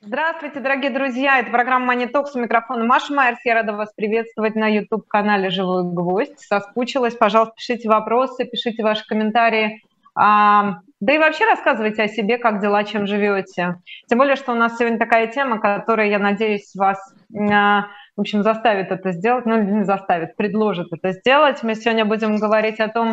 Здравствуйте, 0.00 0.60
дорогие 0.60 0.90
друзья. 0.90 1.40
Это 1.40 1.50
программа 1.50 1.96
Talks. 1.96 2.30
У 2.34 2.38
микрофона 2.38 2.84
Маша 2.84 3.12
Майерс. 3.12 3.40
Я 3.44 3.54
рада 3.54 3.72
вас 3.72 3.92
приветствовать 3.92 4.54
на 4.54 4.68
YouTube-канале 4.68 5.50
«Живой 5.50 5.82
гвоздь». 5.82 6.38
Соскучилась. 6.38 7.16
Пожалуйста, 7.16 7.54
пишите 7.56 7.88
вопросы, 7.88 8.44
пишите 8.44 8.84
ваши 8.84 9.04
комментарии. 9.04 9.82
А, 10.14 10.78
да 11.00 11.14
и 11.14 11.18
вообще 11.18 11.46
рассказывайте 11.46 12.04
о 12.04 12.08
себе, 12.08 12.38
как 12.38 12.60
дела, 12.60 12.84
чем 12.84 13.08
живете. 13.08 13.82
Тем 14.06 14.18
более, 14.18 14.36
что 14.36 14.52
у 14.52 14.54
нас 14.54 14.78
сегодня 14.78 15.00
такая 15.00 15.26
тема, 15.26 15.58
которая, 15.58 16.06
я 16.06 16.20
надеюсь, 16.20 16.76
вас 16.76 16.98
а, 17.36 17.88
в 18.18 18.20
общем, 18.20 18.42
заставит 18.42 18.90
это 18.90 19.12
сделать, 19.12 19.46
ну, 19.46 19.62
не 19.62 19.84
заставит, 19.84 20.34
предложит 20.34 20.88
это 20.92 21.12
сделать. 21.12 21.62
Мы 21.62 21.76
сегодня 21.76 22.04
будем 22.04 22.34
говорить 22.34 22.80
о 22.80 22.88
том, 22.88 23.12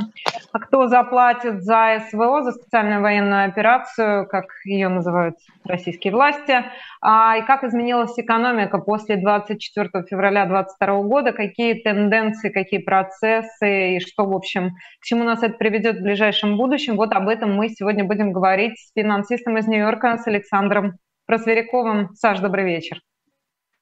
кто 0.51 0.87
заплатит 0.87 1.61
за 1.61 2.01
СВО, 2.09 2.41
за 2.41 2.53
специальную 2.53 3.03
военную 3.03 3.45
операцию, 3.45 4.25
как 4.27 4.45
ее 4.63 4.87
называют 4.87 5.35
российские 5.63 6.11
власти, 6.11 6.63
а, 7.01 7.37
и 7.37 7.43
как 7.43 7.63
изменилась 7.63 8.17
экономика 8.17 8.79
после 8.79 9.17
24 9.17 9.89
февраля 10.09 10.47
2022 10.47 11.03
года, 11.03 11.33
какие 11.33 11.75
тенденции, 11.75 12.49
какие 12.49 12.79
процессы 12.79 13.97
и 13.97 13.99
что, 13.99 14.25
в 14.25 14.33
общем, 14.33 14.71
к 14.99 15.05
чему 15.05 15.23
нас 15.23 15.43
это 15.43 15.53
приведет 15.53 15.99
в 15.99 16.01
ближайшем 16.01 16.57
будущем. 16.57 16.95
Вот 16.95 17.13
об 17.13 17.27
этом 17.27 17.53
мы 17.53 17.69
сегодня 17.69 18.05
будем 18.05 18.31
говорить 18.31 18.79
с 18.79 18.91
финансистом 18.95 19.55
из 19.59 19.67
Нью-Йорка, 19.67 20.17
с 20.17 20.25
Александром 20.25 20.93
Просверяковым. 21.27 22.09
Саш, 22.15 22.39
добрый 22.39 22.65
вечер. 22.65 22.97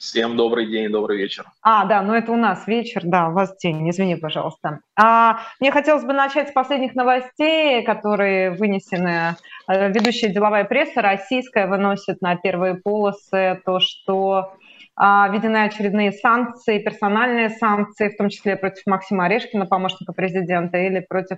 Всем 0.04 0.36
добрый 0.36 0.66
день, 0.66 0.92
добрый 0.92 1.18
вечер. 1.18 1.46
А, 1.62 1.86
да, 1.86 2.02
ну 2.02 2.14
это 2.14 2.34
у 2.34 2.36
нас 2.36 2.68
вечер, 2.68 3.04
да, 3.06 3.30
у 3.30 3.32
вас 3.32 3.56
день, 3.56 3.90
извини, 3.90 4.18
пожалуйста. 4.18 4.82
А, 5.00 5.40
мне 5.62 5.72
хотелось 5.72 6.04
бы 6.04 6.12
начать 6.12 6.50
с 6.50 6.52
последних 6.52 6.94
новостей, 6.94 7.84
которые 7.84 8.52
вынесены, 8.52 9.38
э, 9.70 9.92
ведущая 9.94 10.28
деловая 10.28 10.66
пресса 10.66 11.02
российская 11.02 11.68
выносит 11.68 12.22
на 12.22 12.36
первые 12.36 12.76
полосы 12.76 13.62
то, 13.66 13.80
что 13.80 14.52
а, 14.98 15.30
введены 15.30 15.64
очередные 15.64 16.12
санкции, 16.12 16.80
персональные 16.80 17.50
санкции, 17.52 18.10
в 18.10 18.18
том 18.18 18.28
числе 18.28 18.58
против 18.58 18.86
Максима 18.86 19.26
Орешкина, 19.26 19.66
помощника 19.68 20.12
президента, 20.12 20.80
или 20.80 21.00
против 21.00 21.38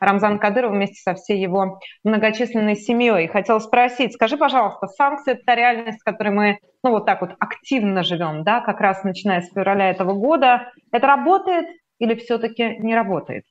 Рамзана 0.00 0.38
Кадырова 0.38 0.72
вместе 0.72 1.00
со 1.02 1.14
всей 1.14 1.40
его 1.40 1.78
многочисленной 2.02 2.74
семьей. 2.74 3.28
Хотела 3.28 3.58
спросить, 3.58 4.14
скажи, 4.14 4.36
пожалуйста, 4.36 4.86
санкции– 4.88 5.32
это 5.40 5.54
реальность, 5.54 6.00
в 6.00 6.04
которой 6.04 6.30
мы, 6.30 6.58
ну, 6.82 6.90
вот 6.90 7.06
так 7.06 7.20
вот 7.20 7.30
активно 7.38 8.02
живем, 8.02 8.42
да, 8.42 8.60
как 8.60 8.80
раз 8.80 9.04
начиная 9.04 9.42
с 9.42 9.50
февраля 9.52 9.90
этого 9.90 10.14
года. 10.14 10.72
Это 10.90 11.06
работает 11.06 11.66
или 11.98 12.14
все-таки 12.14 12.76
не 12.78 12.94
работает? 12.94 13.44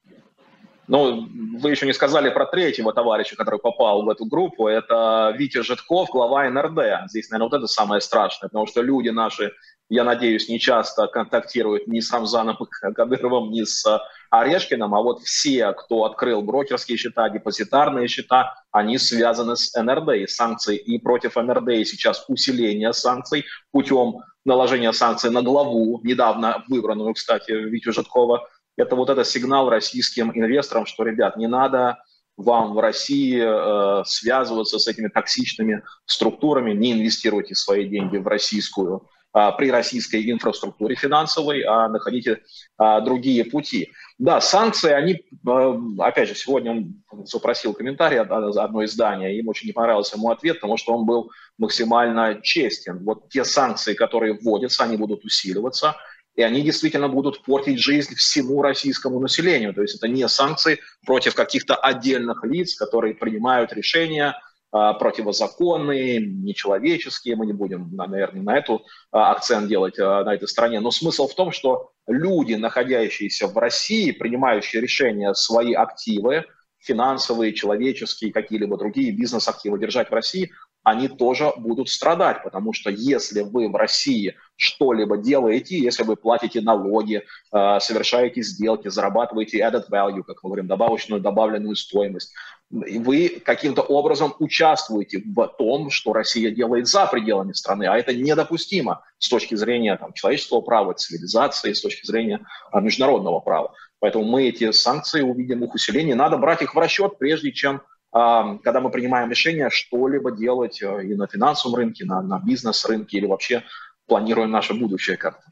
Ну, 0.88 1.28
вы 1.60 1.70
еще 1.70 1.86
не 1.86 1.94
сказали 1.94 2.32
про 2.32 2.48
третьего 2.48 2.92
товарища, 2.92 3.36
который 3.36 3.60
попал 3.60 4.02
в 4.02 4.10
эту 4.10 4.26
группу. 4.26 4.68
Это 4.68 5.36
Витя 5.38 5.62
Житков, 5.62 6.10
глава 6.10 6.50
НРД. 6.50 7.08
Здесь, 7.10 7.30
наверное, 7.30 7.50
вот 7.52 7.58
это 7.60 7.68
самое 7.68 8.02
страшное, 8.02 8.50
потому 8.50 8.66
что 8.66 8.82
люди 8.82 9.10
наши, 9.10 9.52
я 9.90 10.04
надеюсь, 10.04 10.48
не 10.48 10.60
часто 10.60 11.08
контактируют 11.08 11.88
ни 11.88 12.00
с 12.00 12.12
Рамзаном 12.14 12.58
Кадыровым, 12.96 13.52
ни 13.52 13.64
с 13.64 13.84
Орешкиным, 14.30 14.94
а 14.94 15.02
вот 15.02 15.24
все, 15.24 15.74
кто 15.74 16.06
открыл 16.06 16.44
брокерские 16.44 16.98
счета, 16.98 17.28
депозитарные 17.30 18.08
счета, 18.08 18.54
они 18.72 19.00
связаны 19.00 19.56
с 19.56 19.74
НРД. 19.74 20.10
И 20.18 20.28
санкции 20.28 20.78
и 20.78 21.00
против 21.00 21.36
НРД, 21.36 21.88
сейчас 21.88 22.24
усиление 22.28 22.94
санкций 22.94 23.46
путем 23.72 24.20
наложения 24.46 24.94
санкций 24.94 25.32
на 25.32 25.42
главу, 25.42 26.00
недавно 26.04 26.64
выбранную, 26.68 27.16
кстати, 27.16 27.52
Витю 27.52 27.92
Житкова, 27.92 28.48
это 28.78 28.96
вот 28.96 29.10
этот 29.10 29.28
сигнал 29.28 29.70
российским 29.70 30.32
инвесторам, 30.34 30.86
что, 30.86 31.04
ребят, 31.04 31.36
не 31.36 31.48
надо 31.48 31.98
вам 32.38 32.74
в 32.74 32.80
России 32.80 33.42
э, 33.44 34.04
связываться 34.06 34.80
с 34.80 34.88
этими 34.88 35.10
токсичными 35.10 35.84
структурами, 36.06 36.74
не 36.74 36.94
инвестируйте 36.94 37.56
свои 37.56 37.90
деньги 37.90 38.18
в 38.18 38.28
российскую, 38.28 39.10
при 39.32 39.70
российской 39.70 40.32
инфраструктуре 40.32 40.96
финансовой, 40.96 41.62
а 41.62 41.88
находите 41.88 42.42
э, 42.82 43.02
другие 43.02 43.46
пути. 43.46 43.92
Да, 44.18 44.42
санкции, 44.42 44.92
они, 44.92 45.14
э, 45.14 45.80
опять 46.00 46.30
же, 46.30 46.36
сегодня 46.36 46.72
он 46.72 47.26
запросил 47.26 47.74
комментарий 47.74 48.20
одно 48.20 48.84
издание, 48.84 49.38
им 49.38 49.48
очень 49.48 49.68
не 49.68 49.74
понравился 49.74 50.18
ему 50.18 50.32
ответ, 50.32 50.60
потому 50.60 50.78
что 50.78 50.94
он 50.94 51.06
был 51.06 51.32
максимально 51.58 52.40
честен. 52.42 53.04
Вот 53.04 53.30
те 53.30 53.46
санкции, 53.46 53.94
которые 53.94 54.34
вводятся, 54.34 54.84
они 54.84 54.98
будут 54.98 55.24
усиливаться– 55.24 55.96
и 56.40 56.42
они 56.42 56.62
действительно 56.62 57.10
будут 57.10 57.44
портить 57.44 57.80
жизнь 57.80 58.16
всему 58.16 58.62
российскому 58.62 59.20
населению. 59.20 59.74
То 59.74 59.82
есть 59.82 59.96
это 59.98 60.08
не 60.08 60.26
санкции 60.30 60.80
против 61.06 61.36
каких-то 61.36 61.76
отдельных 61.76 62.46
лиц, 62.46 62.76
которые 62.76 63.14
принимают 63.14 63.74
решения 63.74 64.30
а, 64.30 64.38
противозаконные, 64.72 66.20
нечеловеческие. 66.20 67.36
Мы 67.36 67.48
не 67.48 67.54
будем, 67.54 67.90
наверное, 67.96 68.44
на 68.44 68.58
эту 68.58 68.86
а, 69.12 69.32
акцент 69.32 69.68
делать 69.68 69.98
а, 69.98 70.24
на 70.24 70.36
этой 70.36 70.48
стране. 70.48 70.80
Но 70.80 70.92
смысл 70.92 71.28
в 71.28 71.34
том, 71.34 71.52
что 71.52 71.92
люди, 72.08 72.54
находящиеся 72.54 73.48
в 73.48 73.58
России, 73.58 74.12
принимающие 74.12 74.82
решения 74.82 75.34
свои 75.34 75.74
активы, 75.74 76.46
финансовые, 76.80 77.54
человеческие, 77.54 78.32
какие-либо 78.32 78.78
другие 78.78 79.12
бизнес-активы 79.12 79.80
держать 79.80 80.10
в 80.10 80.14
России, 80.14 80.52
они 80.84 81.08
тоже 81.08 81.52
будут 81.58 81.90
страдать, 81.90 82.44
потому 82.44 82.74
что 82.74 82.90
если 82.90 83.42
вы 83.42 83.70
в 83.70 83.76
России 83.76 84.36
что-либо 84.56 85.18
делаете, 85.18 85.78
если 85.78 86.04
вы 86.04 86.16
платите 86.16 86.62
налоги, 86.62 87.24
э, 87.54 87.80
совершаете 87.80 88.42
сделки, 88.42 88.88
зарабатываете 88.88 89.60
added 89.60 89.86
value, 89.92 90.24
как 90.24 90.44
мы 90.44 90.50
говорим, 90.50 90.68
добавочную 90.68 91.22
добавленную 91.22 91.76
стоимость, 91.76 92.34
вы 92.70 93.42
каким-то 93.44 93.82
образом 93.82 94.34
участвуете 94.40 95.24
в 95.26 95.48
том, 95.58 95.90
что 95.90 96.14
Россия 96.14 96.52
делает 96.52 96.88
за 96.88 97.08
пределами 97.08 97.54
страны, 97.54 97.86
а 97.86 97.98
это 97.98 98.14
недопустимо 98.14 99.04
с 99.18 99.28
точки 99.28 99.56
зрения 99.56 99.98
там, 99.98 100.14
человеческого 100.14 100.62
права, 100.62 100.94
цивилизации, 100.94 101.74
с 101.74 101.82
точки 101.82 102.06
зрения 102.06 102.46
а, 102.72 102.80
международного 102.80 103.40
права. 103.40 103.74
Поэтому 104.00 104.24
мы 104.26 104.48
эти 104.48 104.72
санкции 104.72 105.22
увидим 105.22 105.64
их 105.64 105.74
усиление. 105.74 106.16
Надо 106.16 106.38
брать 106.38 106.62
их 106.62 106.76
в 106.76 106.78
расчет, 106.78 107.18
прежде 107.18 107.52
чем 107.52 107.82
когда 108.12 108.82
мы 108.82 108.90
принимаем 108.90 109.30
решение 109.30 109.70
что-либо 109.70 110.32
делать 110.32 110.82
э, 110.82 111.06
и 111.06 111.14
на 111.14 111.28
финансовом 111.28 111.76
рынке, 111.76 112.06
на, 112.06 112.22
на 112.22 112.40
бизнес-рынке 112.40 113.18
или 113.18 113.28
вообще 113.28 113.64
планируем 114.08 114.50
наше 114.50 114.74
будущее 114.74 115.16
как-то. 115.16 115.44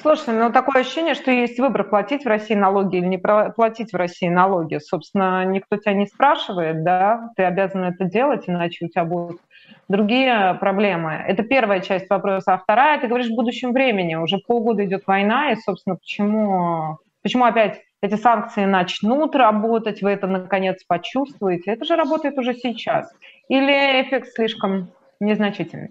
Слушай, 0.00 0.34
ну 0.34 0.52
такое 0.52 0.82
ощущение, 0.82 1.14
что 1.14 1.30
есть 1.30 1.58
выбор 1.58 1.84
платить 1.84 2.24
в 2.24 2.28
России 2.28 2.54
налоги 2.54 2.96
или 2.96 3.06
не 3.06 3.18
платить 3.18 3.92
в 3.92 3.96
России 3.96 4.28
налоги. 4.28 4.78
Собственно, 4.78 5.44
никто 5.44 5.76
тебя 5.76 5.94
не 5.94 6.06
спрашивает, 6.06 6.84
да, 6.84 7.30
ты 7.36 7.44
обязан 7.44 7.84
это 7.84 8.04
делать, 8.04 8.44
иначе 8.46 8.86
у 8.86 8.88
тебя 8.88 9.04
будут 9.04 9.40
другие 9.88 10.54
проблемы. 10.60 11.12
Это 11.26 11.42
первая 11.42 11.80
часть 11.80 12.10
вопроса. 12.10 12.54
А 12.54 12.58
вторая, 12.58 13.00
ты 13.00 13.08
говоришь 13.08 13.30
в 13.30 13.34
будущем 13.34 13.72
времени. 13.72 14.14
Уже 14.14 14.38
полгода 14.38 14.84
идет 14.84 15.06
война, 15.06 15.52
и, 15.52 15.56
собственно, 15.56 15.96
почему, 15.96 16.98
почему 17.22 17.44
опять 17.44 17.80
эти 18.02 18.16
санкции 18.16 18.64
начнут 18.64 19.34
работать, 19.34 20.00
вы 20.02 20.10
это 20.10 20.26
наконец 20.26 20.82
почувствуете. 20.86 21.72
Это 21.72 21.84
же 21.84 21.96
работает 21.96 22.38
уже 22.38 22.54
сейчас. 22.54 23.12
Или 23.48 24.02
эффект 24.02 24.32
слишком 24.34 24.90
незначительный? 25.20 25.90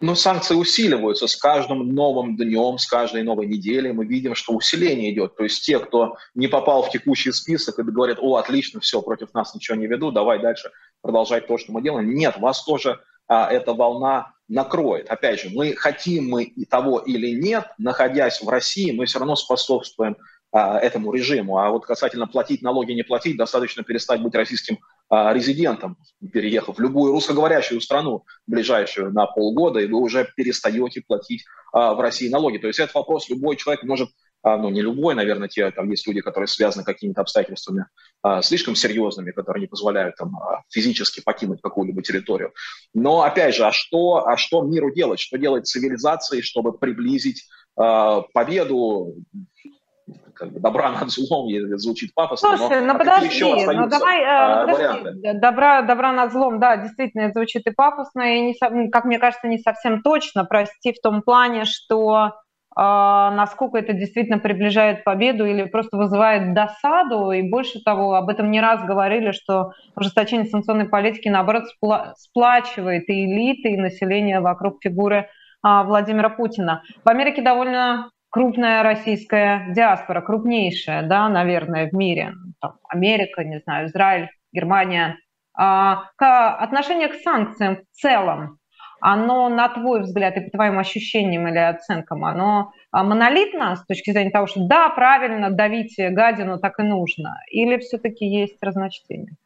Но 0.00 0.14
санкции 0.14 0.54
усиливаются 0.54 1.26
с 1.26 1.34
каждым 1.34 1.92
новым 1.92 2.36
днем, 2.36 2.78
с 2.78 2.86
каждой 2.86 3.24
новой 3.24 3.46
неделей. 3.46 3.92
Мы 3.92 4.06
видим, 4.06 4.36
что 4.36 4.54
усиление 4.54 5.12
идет. 5.12 5.36
То 5.36 5.42
есть 5.42 5.64
те, 5.64 5.80
кто 5.80 6.16
не 6.34 6.46
попал 6.46 6.84
в 6.84 6.90
текущий 6.90 7.32
список 7.32 7.78
и 7.78 7.82
говорят, 7.82 8.18
о, 8.20 8.36
отлично, 8.36 8.80
все, 8.80 9.02
против 9.02 9.34
нас 9.34 9.54
ничего 9.54 9.76
не 9.76 9.88
веду, 9.88 10.12
давай 10.12 10.40
дальше 10.40 10.70
продолжать 11.02 11.48
то, 11.48 11.58
что 11.58 11.72
мы 11.72 11.82
делаем. 11.82 12.14
Нет, 12.14 12.38
вас 12.38 12.64
тоже 12.64 13.00
а, 13.26 13.50
эта 13.50 13.74
волна 13.74 14.34
накроет. 14.48 15.08
Опять 15.08 15.40
же, 15.40 15.50
мы 15.50 15.74
хотим 15.74 16.28
мы 16.30 16.44
и 16.44 16.64
того 16.64 17.00
или 17.00 17.38
нет, 17.38 17.66
находясь 17.76 18.40
в 18.40 18.48
России, 18.48 18.92
мы 18.92 19.06
все 19.06 19.18
равно 19.18 19.34
способствуем 19.34 20.16
этому 20.52 21.12
режиму. 21.12 21.58
А 21.58 21.70
вот 21.70 21.84
касательно 21.84 22.26
платить 22.26 22.62
налоги, 22.62 22.92
не 22.92 23.02
платить, 23.02 23.36
достаточно 23.36 23.82
перестать 23.82 24.22
быть 24.22 24.34
российским 24.34 24.78
а, 25.10 25.32
резидентом, 25.32 25.96
переехав 26.32 26.76
в 26.76 26.80
любую 26.80 27.12
русскоговорящую 27.12 27.80
страну 27.80 28.24
ближайшую 28.46 29.12
на 29.12 29.26
полгода, 29.26 29.80
и 29.80 29.86
вы 29.86 29.98
уже 29.98 30.28
перестаете 30.36 31.02
платить 31.06 31.44
а, 31.72 31.94
в 31.94 32.00
России 32.00 32.28
налоги. 32.28 32.58
То 32.58 32.66
есть 32.66 32.78
этот 32.78 32.94
вопрос 32.94 33.28
любой 33.28 33.56
человек 33.56 33.82
может 33.84 34.10
ну, 34.44 34.70
не 34.70 34.82
любой, 34.82 35.16
наверное, 35.16 35.48
те, 35.48 35.68
там 35.72 35.90
есть 35.90 36.06
люди, 36.06 36.20
которые 36.20 36.46
связаны 36.46 36.84
какими-то 36.84 37.22
обстоятельствами 37.22 37.86
а, 38.22 38.40
слишком 38.40 38.76
серьезными, 38.76 39.32
которые 39.32 39.62
не 39.62 39.66
позволяют 39.66 40.14
там 40.14 40.32
физически 40.70 41.20
покинуть 41.20 41.60
какую-либо 41.60 42.02
территорию. 42.02 42.52
Но, 42.94 43.22
опять 43.22 43.56
же, 43.56 43.66
а 43.66 43.72
что, 43.72 44.28
а 44.28 44.36
что 44.36 44.62
миру 44.62 44.94
делать? 44.94 45.18
Что 45.18 45.38
делать 45.38 45.66
цивилизации, 45.66 46.40
чтобы 46.40 46.78
приблизить 46.78 47.48
а, 47.76 48.22
победу 48.32 49.16
как 50.38 50.52
бы 50.52 50.60
добра 50.60 50.90
над 50.90 51.10
злом, 51.10 51.48
звучит 51.78 52.14
пафосно. 52.14 52.56
Слушай, 52.56 52.80
но, 52.80 52.92
ну 52.92 52.98
подожди, 52.98 53.26
еще 53.26 53.72
ну 53.72 53.88
давай, 53.88 54.20
э, 54.20 54.26
а, 54.26 54.66
подожди, 54.66 55.38
добра, 55.38 55.82
добра 55.82 56.12
над 56.12 56.32
злом, 56.32 56.60
да, 56.60 56.76
действительно, 56.76 57.22
это 57.22 57.34
звучит 57.34 57.66
и 57.66 57.70
пафосно, 57.70 58.22
и, 58.22 58.40
не, 58.40 58.88
как 58.90 59.04
мне 59.04 59.18
кажется, 59.18 59.48
не 59.48 59.58
совсем 59.58 60.02
точно, 60.02 60.44
прости, 60.44 60.92
в 60.92 61.00
том 61.00 61.22
плане, 61.22 61.64
что 61.64 62.32
а, 62.80 63.32
насколько 63.32 63.76
это 63.76 63.92
действительно 63.92 64.38
приближает 64.38 65.02
победу 65.02 65.44
или 65.44 65.64
просто 65.64 65.96
вызывает 65.96 66.54
досаду. 66.54 67.32
И 67.32 67.42
больше 67.42 67.82
того, 67.82 68.14
об 68.14 68.28
этом 68.28 68.52
не 68.52 68.60
раз 68.60 68.84
говорили, 68.84 69.32
что 69.32 69.72
ужесточение 69.96 70.46
санкционной 70.46 70.88
политики, 70.88 71.28
наоборот, 71.28 71.64
сплачивает 72.16 73.08
и 73.08 73.24
элиты, 73.24 73.70
и 73.70 73.76
население 73.76 74.38
вокруг 74.38 74.76
фигуры 74.80 75.28
а, 75.60 75.82
Владимира 75.82 76.28
Путина. 76.28 76.84
В 77.04 77.08
Америке 77.08 77.42
довольно 77.42 78.10
крупная 78.30 78.82
российская 78.82 79.72
диаспора, 79.74 80.20
крупнейшая, 80.20 81.02
да, 81.02 81.28
наверное, 81.28 81.88
в 81.88 81.92
мире. 81.94 82.34
Там, 82.60 82.78
Америка, 82.88 83.44
не 83.44 83.60
знаю, 83.60 83.88
Израиль, 83.88 84.30
Германия. 84.52 85.18
А, 85.54 86.04
к 86.16 86.56
отношение 86.56 87.08
к 87.08 87.14
санкциям 87.14 87.78
в 87.78 87.96
целом, 87.96 88.58
оно, 89.00 89.48
на 89.48 89.68
твой 89.68 90.02
взгляд 90.02 90.36
и 90.36 90.40
по 90.40 90.50
твоим 90.50 90.78
ощущениям 90.78 91.48
или 91.48 91.58
оценкам, 91.58 92.24
оно 92.24 92.72
а, 92.90 93.04
монолитно 93.04 93.76
с 93.76 93.84
точки 93.86 94.10
зрения 94.10 94.30
того, 94.30 94.46
что 94.46 94.66
да, 94.66 94.88
правильно, 94.90 95.50
давите 95.50 96.10
гадину, 96.10 96.58
так 96.58 96.78
и 96.78 96.82
нужно, 96.82 97.36
или 97.50 97.78
все-таки 97.78 98.26
есть 98.26 98.56
разночтение? 98.62 99.36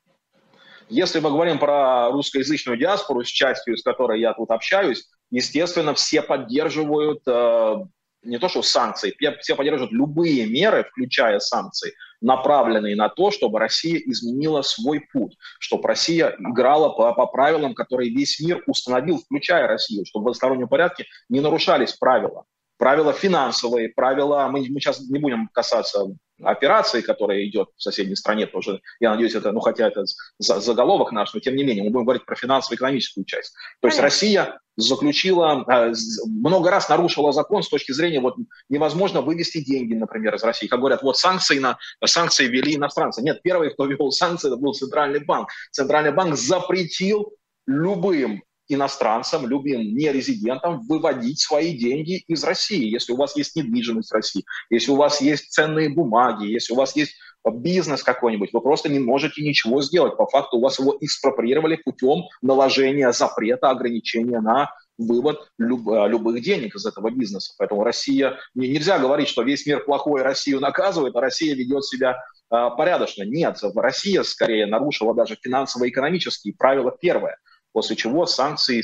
Если 0.88 1.20
мы 1.20 1.30
говорим 1.30 1.58
про 1.58 2.10
русскоязычную 2.10 2.76
диаспору, 2.76 3.24
с 3.24 3.28
частью 3.28 3.74
из 3.74 3.82
которой 3.82 4.20
я 4.20 4.34
тут 4.34 4.50
общаюсь, 4.50 5.08
естественно, 5.30 5.94
все 5.94 6.20
поддерживают 6.20 7.22
э, 7.26 7.76
не 8.22 8.38
то 8.38 8.48
что 8.48 8.62
санкции, 8.62 9.14
все 9.40 9.56
поддерживают 9.56 9.92
любые 9.92 10.46
меры, 10.46 10.84
включая 10.84 11.38
санкции, 11.38 11.92
направленные 12.20 12.96
на 12.96 13.08
то, 13.08 13.30
чтобы 13.30 13.58
Россия 13.58 13.98
изменила 13.98 14.62
свой 14.62 15.00
путь, 15.12 15.36
чтобы 15.58 15.88
Россия 15.88 16.34
играла 16.38 16.90
по, 16.90 17.12
по 17.14 17.26
правилам, 17.26 17.74
которые 17.74 18.10
весь 18.10 18.40
мир 18.40 18.62
установил, 18.66 19.18
включая 19.18 19.66
Россию, 19.66 20.04
чтобы 20.06 20.24
в 20.24 20.28
одностороннем 20.28 20.68
порядке 20.68 21.06
не 21.28 21.40
нарушались 21.40 21.92
правила. 21.92 22.44
Правила 22.78 23.12
финансовые, 23.12 23.90
правила, 23.90 24.48
мы, 24.48 24.66
мы 24.68 24.80
сейчас 24.80 25.00
не 25.00 25.18
будем 25.18 25.48
касаться 25.48 26.06
операции, 26.42 27.00
которая 27.00 27.44
идет 27.44 27.68
в 27.76 27.82
соседней 27.82 28.16
стране, 28.16 28.46
тоже, 28.46 28.80
я 29.00 29.10
надеюсь, 29.10 29.34
это, 29.34 29.52
ну, 29.52 29.60
хотя 29.60 29.88
это 29.88 30.04
заголовок 30.38 31.12
наш, 31.12 31.32
но 31.34 31.40
тем 31.40 31.56
не 31.56 31.64
менее, 31.64 31.84
мы 31.84 31.90
будем 31.90 32.04
говорить 32.04 32.24
про 32.24 32.34
финансово-экономическую 32.34 33.24
часть. 33.24 33.54
То 33.80 33.88
есть 33.88 34.00
Россия 34.00 34.58
заключила, 34.76 35.64
э, 35.70 35.92
много 36.26 36.70
раз 36.70 36.88
нарушила 36.88 37.32
закон 37.32 37.62
с 37.62 37.68
точки 37.68 37.92
зрения, 37.92 38.20
вот 38.20 38.36
невозможно 38.68 39.20
вывести 39.20 39.62
деньги, 39.62 39.94
например, 39.94 40.34
из 40.34 40.42
России. 40.42 40.66
Как 40.66 40.80
говорят, 40.80 41.02
вот 41.02 41.18
санкции, 41.18 41.58
на, 41.58 41.78
санкции 42.04 42.46
ввели 42.46 42.76
иностранцы. 42.76 43.22
Нет, 43.22 43.42
первый, 43.42 43.70
кто 43.70 43.86
ввел 43.86 44.10
санкции, 44.10 44.48
это 44.48 44.56
был 44.56 44.72
Центральный 44.72 45.24
банк. 45.24 45.48
Центральный 45.70 46.12
банк 46.12 46.36
запретил 46.36 47.34
любым 47.66 48.42
иностранцам, 48.72 49.46
любым 49.46 49.94
нерезидентам 49.94 50.80
выводить 50.86 51.40
свои 51.40 51.76
деньги 51.76 52.24
из 52.26 52.44
России. 52.44 52.90
Если 52.90 53.12
у 53.12 53.16
вас 53.16 53.36
есть 53.36 53.56
недвижимость 53.56 54.10
в 54.10 54.14
России, 54.14 54.44
если 54.70 54.90
у 54.90 54.96
вас 54.96 55.20
есть 55.20 55.52
ценные 55.52 55.88
бумаги, 55.88 56.46
если 56.46 56.72
у 56.72 56.76
вас 56.76 56.96
есть 56.96 57.14
бизнес 57.50 58.02
какой-нибудь, 58.02 58.52
вы 58.52 58.60
просто 58.60 58.88
не 58.88 58.98
можете 58.98 59.42
ничего 59.42 59.82
сделать. 59.82 60.16
По 60.16 60.26
факту 60.26 60.58
у 60.58 60.60
вас 60.60 60.78
его 60.78 60.96
экспроприировали 61.00 61.76
путем 61.76 62.24
наложения 62.40 63.10
запрета, 63.12 63.70
ограничения 63.70 64.40
на 64.40 64.70
вывод 64.98 65.48
люб, 65.58 65.86
любых 65.86 66.42
денег 66.42 66.76
из 66.76 66.86
этого 66.86 67.10
бизнеса. 67.10 67.54
Поэтому 67.58 67.82
Россия, 67.82 68.38
нельзя 68.54 68.98
говорить, 68.98 69.28
что 69.28 69.42
весь 69.42 69.66
мир 69.66 69.84
плохой, 69.84 70.22
Россию 70.22 70.60
наказывает, 70.60 71.16
а 71.16 71.20
Россия 71.20 71.54
ведет 71.54 71.84
себя 71.84 72.22
э, 72.50 72.68
порядочно. 72.76 73.24
Нет, 73.24 73.58
Россия 73.74 74.22
скорее 74.22 74.66
нарушила 74.66 75.14
даже 75.14 75.36
финансово-экономические 75.42 76.54
правила 76.54 76.94
первое– 77.00 77.38
после 77.72 77.96
чего 77.96 78.26
санкции 78.26 78.82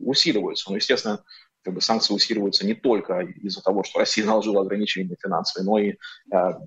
усиливаются. 0.00 0.70
Ну, 0.70 0.76
естественно, 0.76 1.20
как 1.64 1.74
бы 1.74 1.80
санкции 1.80 2.12
усиливаются 2.12 2.66
не 2.66 2.74
только 2.74 3.20
из-за 3.20 3.62
того, 3.62 3.82
что 3.84 3.98
Россия 3.98 4.24
наложила 4.26 4.60
ограничения 4.60 5.16
финансовые, 5.22 5.66
но 5.66 5.78
и 5.78 5.90
э, 5.90 5.96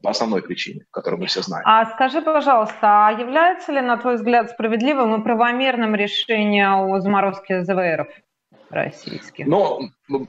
по 0.02 0.10
основной 0.10 0.42
причине, 0.42 0.86
которую 0.92 1.22
мы 1.22 1.28
все 1.28 1.42
знаем. 1.42 1.64
А 1.68 1.86
скажи, 1.86 2.22
пожалуйста, 2.22 3.08
а 3.08 3.12
является 3.12 3.72
ли, 3.72 3.81
на 3.81 3.98
твой 3.98 4.16
взгляд, 4.16 4.50
справедливым 4.50 5.19
и 5.19 5.24
правомерным 5.24 5.94
решение 5.94 6.69
о 6.69 7.00
заморозке 7.00 7.64
ЗВРов? 7.64 8.08
российских? 8.69 9.48
Но 9.48 9.80
ну, 10.08 10.28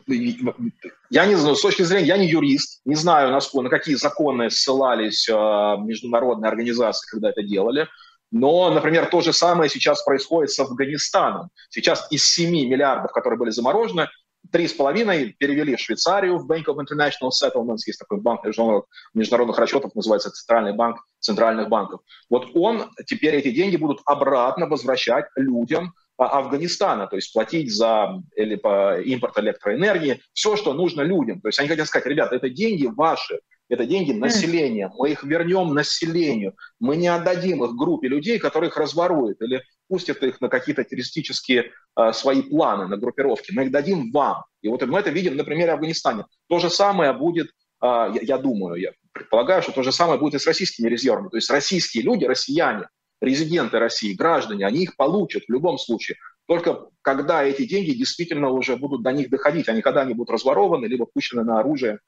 я 1.11 1.27
не 1.27 1.35
знаю, 1.35 1.57
с 1.57 1.63
точки 1.63 1.83
зрения, 1.83 2.07
я 2.07 2.19
не 2.19 2.29
юрист, 2.29 2.81
не 2.85 2.95
знаю, 2.95 3.31
насколько, 3.33 3.65
на 3.65 3.71
какие 3.71 3.97
законы 3.97 4.51
ссылались 4.51 5.29
э, 5.29 5.33
международные 5.33 6.49
организации, 6.49 7.11
когда 7.11 7.31
это 7.31 7.43
делали. 7.43 7.89
Но, 8.31 8.71
например, 8.71 9.07
то 9.07 9.21
же 9.21 9.33
самое 9.33 9.71
сейчас 9.71 10.03
происходит 10.03 10.51
с 10.51 10.59
Афганистаном. 10.59 11.51
Сейчас 11.71 12.07
из 12.11 12.25
7 12.25 12.51
миллиардов, 12.51 13.13
которые 13.13 13.39
были 13.39 13.51
заморожены, 13.51 14.09
3,5 14.53 15.35
перевели 15.39 15.77
в 15.77 15.81
Швейцарию, 15.81 16.39
в 16.39 16.51
Bank 16.51 16.65
of 16.67 16.77
International 16.77 17.31
Settlements, 17.31 17.79
есть 17.87 17.99
такой 17.99 18.21
банк 18.21 18.45
международных, 18.45 18.85
международных 19.15 19.59
расчетов, 19.59 19.95
называется 19.95 20.31
Центральный 20.31 20.73
банк 20.73 21.05
центральных 21.21 21.69
банков. 21.69 22.01
Вот 22.31 22.51
он, 22.55 22.91
теперь 23.07 23.35
эти 23.35 23.51
деньги 23.51 23.77
будут 23.77 24.01
обратно 24.05 24.67
возвращать 24.67 25.27
людям 25.37 25.95
а, 26.17 26.39
Афганистана, 26.39 27.07
то 27.09 27.17
есть 27.17 27.33
платить 27.33 27.75
за 27.75 28.23
или 28.37 28.55
по 28.55 29.01
импорт 29.01 29.39
электроэнергии, 29.39 30.23
все, 30.33 30.57
что 30.57 30.73
нужно 30.73 31.03
людям. 31.03 31.41
То 31.41 31.49
есть 31.49 31.59
они 31.59 31.69
хотят 31.69 31.89
сказать, 31.89 32.07
ребята, 32.07 32.37
это 32.37 32.49
деньги 32.49 32.87
ваши, 32.87 33.41
это 33.69 33.87
деньги 33.87 34.13
населения. 34.13 34.91
Мы 34.97 35.11
их 35.11 35.23
вернем 35.23 35.75
населению. 35.75 36.55
Мы 36.81 36.97
не 36.97 37.09
отдадим 37.09 37.65
их 37.65 37.73
группе 37.73 38.09
людей, 38.09 38.39
которые 38.39 38.69
их 38.69 38.77
разворуют 38.77 39.41
или 39.43 39.63
пустят 39.89 40.23
их 40.23 40.41
на 40.41 40.49
какие-то 40.49 40.85
террористические 40.85 41.71
э, 41.97 42.13
свои 42.13 42.43
планы, 42.43 42.87
на 42.87 42.97
группировки. 42.97 43.53
Мы 43.53 43.65
их 43.65 43.71
дадим 43.71 44.11
вам. 44.11 44.45
И 44.63 44.69
вот 44.69 44.83
мы 44.87 44.99
это 44.99 45.11
видим 45.11 45.37
на 45.37 45.45
примере 45.45 45.73
Афганистана. 45.73 46.27
То 46.49 46.59
же 46.59 46.71
самое 46.71 47.13
будет, 47.13 47.49
э, 47.49 47.51
я, 47.87 48.21
я 48.23 48.39
думаю, 48.39 48.81
я 48.81 48.93
предполагаю, 49.13 49.63
что 49.63 49.73
то 49.73 49.83
же 49.83 49.93
самое 49.93 50.19
будет 50.19 50.35
и 50.35 50.39
с 50.39 50.47
российскими 50.47 50.89
резервами. 50.89 51.29
То 51.29 51.37
есть 51.37 51.51
российские 51.51 52.05
люди, 52.05 52.25
россияне, 52.25 52.89
резиденты 53.21 53.79
России, 53.79 54.15
граждане, 54.15 54.67
они 54.67 54.85
их 54.85 54.97
получат 54.97 55.45
в 55.47 55.53
любом 55.53 55.79
случае. 55.79 56.17
Только 56.47 56.87
когда 57.03 57.45
эти 57.45 57.67
деньги 57.67 57.91
действительно 57.91 58.49
уже 58.49 58.77
будут 58.77 59.03
до 59.03 59.13
них 59.13 59.29
доходить, 59.29 59.69
они 59.69 59.83
когда 59.83 60.03
они 60.03 60.15
будут 60.15 60.31
разворованы, 60.31 60.87
либо 60.87 61.05
пущены 61.05 61.45
на 61.45 61.61
оружие 61.61 61.99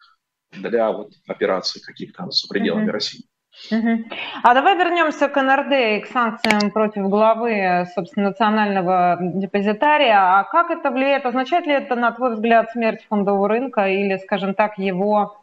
для 0.53 0.91
вот 0.91 1.13
операций 1.27 1.81
каких-то 1.81 2.31
за 2.31 2.49
пределами 2.49 2.89
mm-hmm. 2.89 2.93
России. 2.93 3.25
Угу. 3.71 4.05
А 4.43 4.55
давай 4.55 4.77
вернемся 4.77 5.29
к 5.29 5.41
НРД 5.41 5.73
и 5.73 6.01
к 6.01 6.07
санкциям 6.07 6.71
против 6.71 7.09
главы, 7.09 7.87
собственно, 7.95 8.29
национального 8.29 9.19
депозитария. 9.21 10.39
А 10.39 10.45
как 10.45 10.71
это 10.71 10.91
влияет? 10.91 11.27
Означает 11.27 11.67
ли 11.67 11.75
это, 11.75 11.95
на 11.95 12.13
твой 12.13 12.35
взгляд, 12.35 12.71
смерть 12.71 13.05
фондового 13.09 13.49
рынка 13.49 13.89
или, 13.89 14.17
скажем 14.19 14.55
так, 14.55 14.79
его 14.79 15.41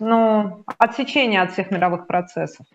ну, 0.00 0.64
отсечение 0.78 1.42
от 1.42 1.52
всех 1.52 1.70
мировых 1.70 2.06
процессов? 2.06 2.66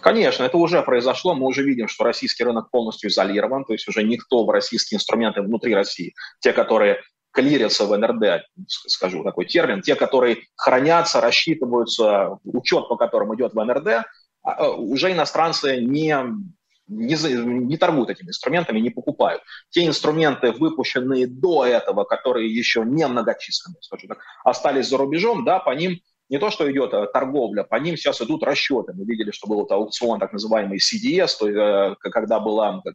Конечно, 0.00 0.44
это 0.44 0.56
уже 0.56 0.82
произошло. 0.82 1.34
Мы 1.34 1.46
уже 1.46 1.62
видим, 1.62 1.88
что 1.88 2.04
российский 2.04 2.44
рынок 2.44 2.70
полностью 2.70 3.10
изолирован, 3.10 3.64
то 3.64 3.72
есть 3.72 3.88
уже 3.88 4.02
никто 4.02 4.44
в 4.44 4.50
российские 4.50 4.96
инструменты 4.96 5.42
внутри 5.42 5.74
России, 5.74 6.14
те, 6.40 6.52
которые 6.52 7.00
клирятся 7.36 7.84
в 7.84 7.96
НРД, 7.96 8.46
скажу 8.66 9.22
такой 9.22 9.44
термин, 9.44 9.82
те, 9.82 9.94
которые 9.94 10.38
хранятся, 10.56 11.20
рассчитываются, 11.20 12.38
учет 12.44 12.88
по 12.88 12.96
которым 12.96 13.34
идет 13.36 13.52
в 13.52 13.62
НРД, 13.62 13.88
а, 13.88 14.04
а, 14.42 14.70
уже 14.70 15.12
иностранцы 15.12 15.76
не, 15.76 16.16
не, 16.88 17.16
не 17.44 17.76
торгуют 17.76 18.08
этими 18.08 18.28
инструментами, 18.28 18.80
не 18.80 18.88
покупают. 18.88 19.42
Те 19.68 19.86
инструменты, 19.86 20.52
выпущенные 20.52 21.26
до 21.26 21.66
этого, 21.66 22.04
которые 22.04 22.48
еще 22.48 22.84
не 22.86 23.06
многочисленные, 23.06 23.82
скажу 23.82 24.08
так, 24.08 24.18
остались 24.42 24.88
за 24.88 24.96
рубежом, 24.96 25.44
да, 25.44 25.58
по 25.58 25.72
ним 25.72 25.98
не 26.30 26.38
то, 26.38 26.50
что 26.50 26.72
идет 26.72 26.94
а, 26.94 27.06
торговля, 27.06 27.64
по 27.64 27.76
ним 27.76 27.98
сейчас 27.98 28.22
идут 28.22 28.44
расчеты. 28.44 28.94
Мы 28.94 29.04
видели, 29.04 29.30
что 29.30 29.46
был 29.46 29.66
аукцион, 29.68 30.20
так 30.20 30.32
называемый 30.32 30.78
CDS, 30.78 31.32
то, 31.38 31.48
э, 31.50 31.96
когда, 32.00 32.40
была, 32.40 32.80
как 32.82 32.94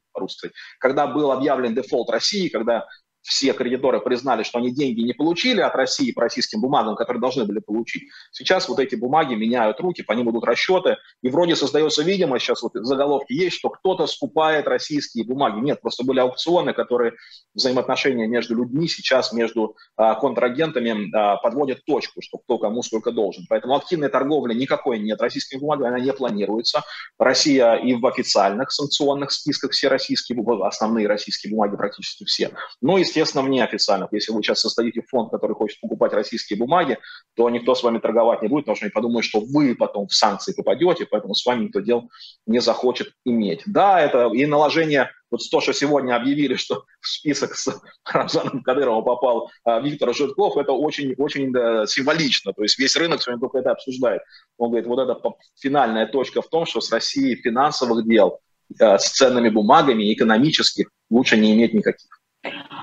когда 0.79 1.05
был 1.05 1.31
объявлен 1.31 1.75
дефолт 1.75 2.10
России, 2.10 2.50
когда 2.50 2.88
все 3.21 3.53
кредиторы 3.53 3.99
признали, 3.99 4.43
что 4.43 4.59
они 4.59 4.71
деньги 4.71 5.01
не 5.01 5.13
получили 5.13 5.61
от 5.61 5.75
России 5.75 6.11
по 6.11 6.21
российским 6.21 6.61
бумагам, 6.61 6.95
которые 6.95 7.21
должны 7.21 7.45
были 7.45 7.59
получить. 7.59 8.03
Сейчас 8.31 8.67
вот 8.67 8.79
эти 8.79 8.95
бумаги 8.95 9.35
меняют 9.35 9.79
руки, 9.79 10.01
по 10.01 10.13
ним 10.13 10.31
идут 10.31 10.43
расчеты, 10.43 10.97
и 11.21 11.29
вроде 11.29 11.55
создается 11.55 12.03
видимость, 12.03 12.45
сейчас 12.45 12.61
вот 12.61 12.71
заголовки 12.73 13.33
есть, 13.33 13.57
что 13.57 13.69
кто-то 13.69 14.07
скупает 14.07 14.67
российские 14.67 15.25
бумаги. 15.25 15.59
Нет, 15.59 15.81
просто 15.81 16.03
были 16.03 16.19
аукционы, 16.19 16.73
которые 16.73 17.13
взаимоотношения 17.53 18.27
между 18.27 18.55
людьми 18.55 18.87
сейчас, 18.87 19.33
между 19.33 19.75
а, 19.95 20.15
контрагентами 20.15 21.15
а, 21.15 21.37
подводят 21.37 21.83
точку, 21.85 22.21
что 22.21 22.39
кто 22.39 22.57
кому 22.57 22.81
сколько 22.83 23.11
должен. 23.11 23.45
Поэтому 23.49 23.75
активной 23.75 24.09
торговли 24.09 24.53
никакой 24.53 24.99
нет 24.99 25.21
российскими 25.21 25.59
бумагами, 25.59 25.89
она 25.89 25.99
не 25.99 26.13
планируется. 26.13 26.81
Россия 27.19 27.75
и 27.75 27.93
в 27.93 28.05
официальных 28.05 28.71
санкционных 28.71 29.31
списках 29.31 29.71
все 29.71 29.87
российские 29.87 30.41
основные 30.65 31.07
российские 31.07 31.51
бумаги 31.51 31.75
практически 31.75 32.25
все. 32.25 32.51
Но 32.81 32.97
и 32.97 33.03
естественно, 33.12 33.44
в 33.44 33.50
неофициальных. 33.50 34.10
Если 34.13 34.32
вы 34.32 34.41
сейчас 34.41 34.62
создадите 34.62 35.01
фонд, 35.10 35.32
который 35.32 35.53
хочет 35.53 35.80
покупать 35.82 36.13
российские 36.13 36.58
бумаги, 36.58 36.98
то 37.36 37.50
никто 37.50 37.75
с 37.75 37.84
вами 37.84 38.00
торговать 38.00 38.41
не 38.41 38.48
будет, 38.48 38.63
потому 38.65 38.77
что 38.77 38.86
они 38.86 38.91
подумают, 38.91 39.25
что 39.25 39.41
вы 39.41 39.75
потом 39.75 40.08
в 40.08 40.13
санкции 40.13 40.53
попадете, 40.53 41.06
поэтому 41.06 41.36
с 41.36 41.46
вами 41.46 41.65
никто 41.65 41.82
дел 41.82 42.10
не 42.48 42.60
захочет 42.60 43.13
иметь. 43.25 43.62
Да, 43.65 44.00
это 44.00 44.30
и 44.34 44.46
наложение 44.46 45.12
Вот 45.30 45.41
то, 45.51 45.62
что 45.62 45.74
сегодня 45.74 46.15
объявили, 46.15 46.56
что 46.56 46.86
в 47.01 47.08
список 47.08 47.56
с 47.56 47.82
Рамзаном 48.06 48.63
Кадыровым 48.63 49.03
попал 49.03 49.50
а, 49.63 49.80
Виктор 49.82 50.13
Житков, 50.13 50.58
это 50.58 50.72
очень-очень 50.72 51.51
да, 51.51 51.86
символично. 51.86 52.53
То 52.53 52.63
есть 52.63 52.80
весь 52.80 52.96
рынок 52.96 53.22
сегодня 53.22 53.41
только 53.41 53.60
это 53.60 53.72
обсуждает. 53.72 54.22
Он 54.58 54.70
говорит, 54.70 54.88
вот 54.88 55.00
эта 55.00 55.20
финальная 55.60 56.08
точка 56.08 56.41
в 56.41 56.48
том, 56.48 56.65
что 56.65 56.80
с 56.80 56.91
Россией 56.91 57.36
финансовых 57.36 58.08
дел, 58.08 58.39
а, 58.80 58.98
с 58.98 59.12
ценными 59.12 59.50
бумагами, 59.50 60.13
экономических, 60.13 60.89
лучше 61.10 61.38
не 61.38 61.53
иметь 61.53 61.74
никаких. 61.74 62.20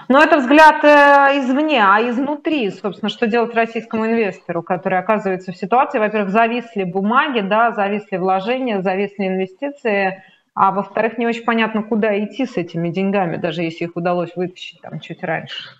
Но 0.08 0.22
это 0.22 0.38
взгляд 0.38 0.84
э, 0.84 1.38
извне, 1.38 1.82
а 1.84 2.00
изнутри, 2.08 2.70
собственно, 2.70 3.10
что 3.10 3.26
делать 3.26 3.54
российскому 3.54 4.06
инвестору, 4.06 4.62
который 4.62 4.98
оказывается 4.98 5.52
в 5.52 5.56
ситуации, 5.56 5.98
во-первых, 5.98 6.30
зависли 6.30 6.84
бумаги, 6.84 7.40
да, 7.40 7.72
зависли 7.72 8.16
вложения, 8.16 8.80
зависли 8.80 9.26
инвестиции, 9.26 10.22
а 10.54 10.70
во-вторых, 10.70 11.18
не 11.18 11.26
очень 11.26 11.44
понятно, 11.44 11.82
куда 11.82 12.18
идти 12.24 12.46
с 12.46 12.56
этими 12.56 12.88
деньгами, 12.88 13.36
даже 13.36 13.62
если 13.62 13.84
их 13.84 13.96
удалось 13.96 14.34
вытащить 14.34 14.80
там 14.80 15.00
чуть 15.00 15.22
раньше. 15.22 15.77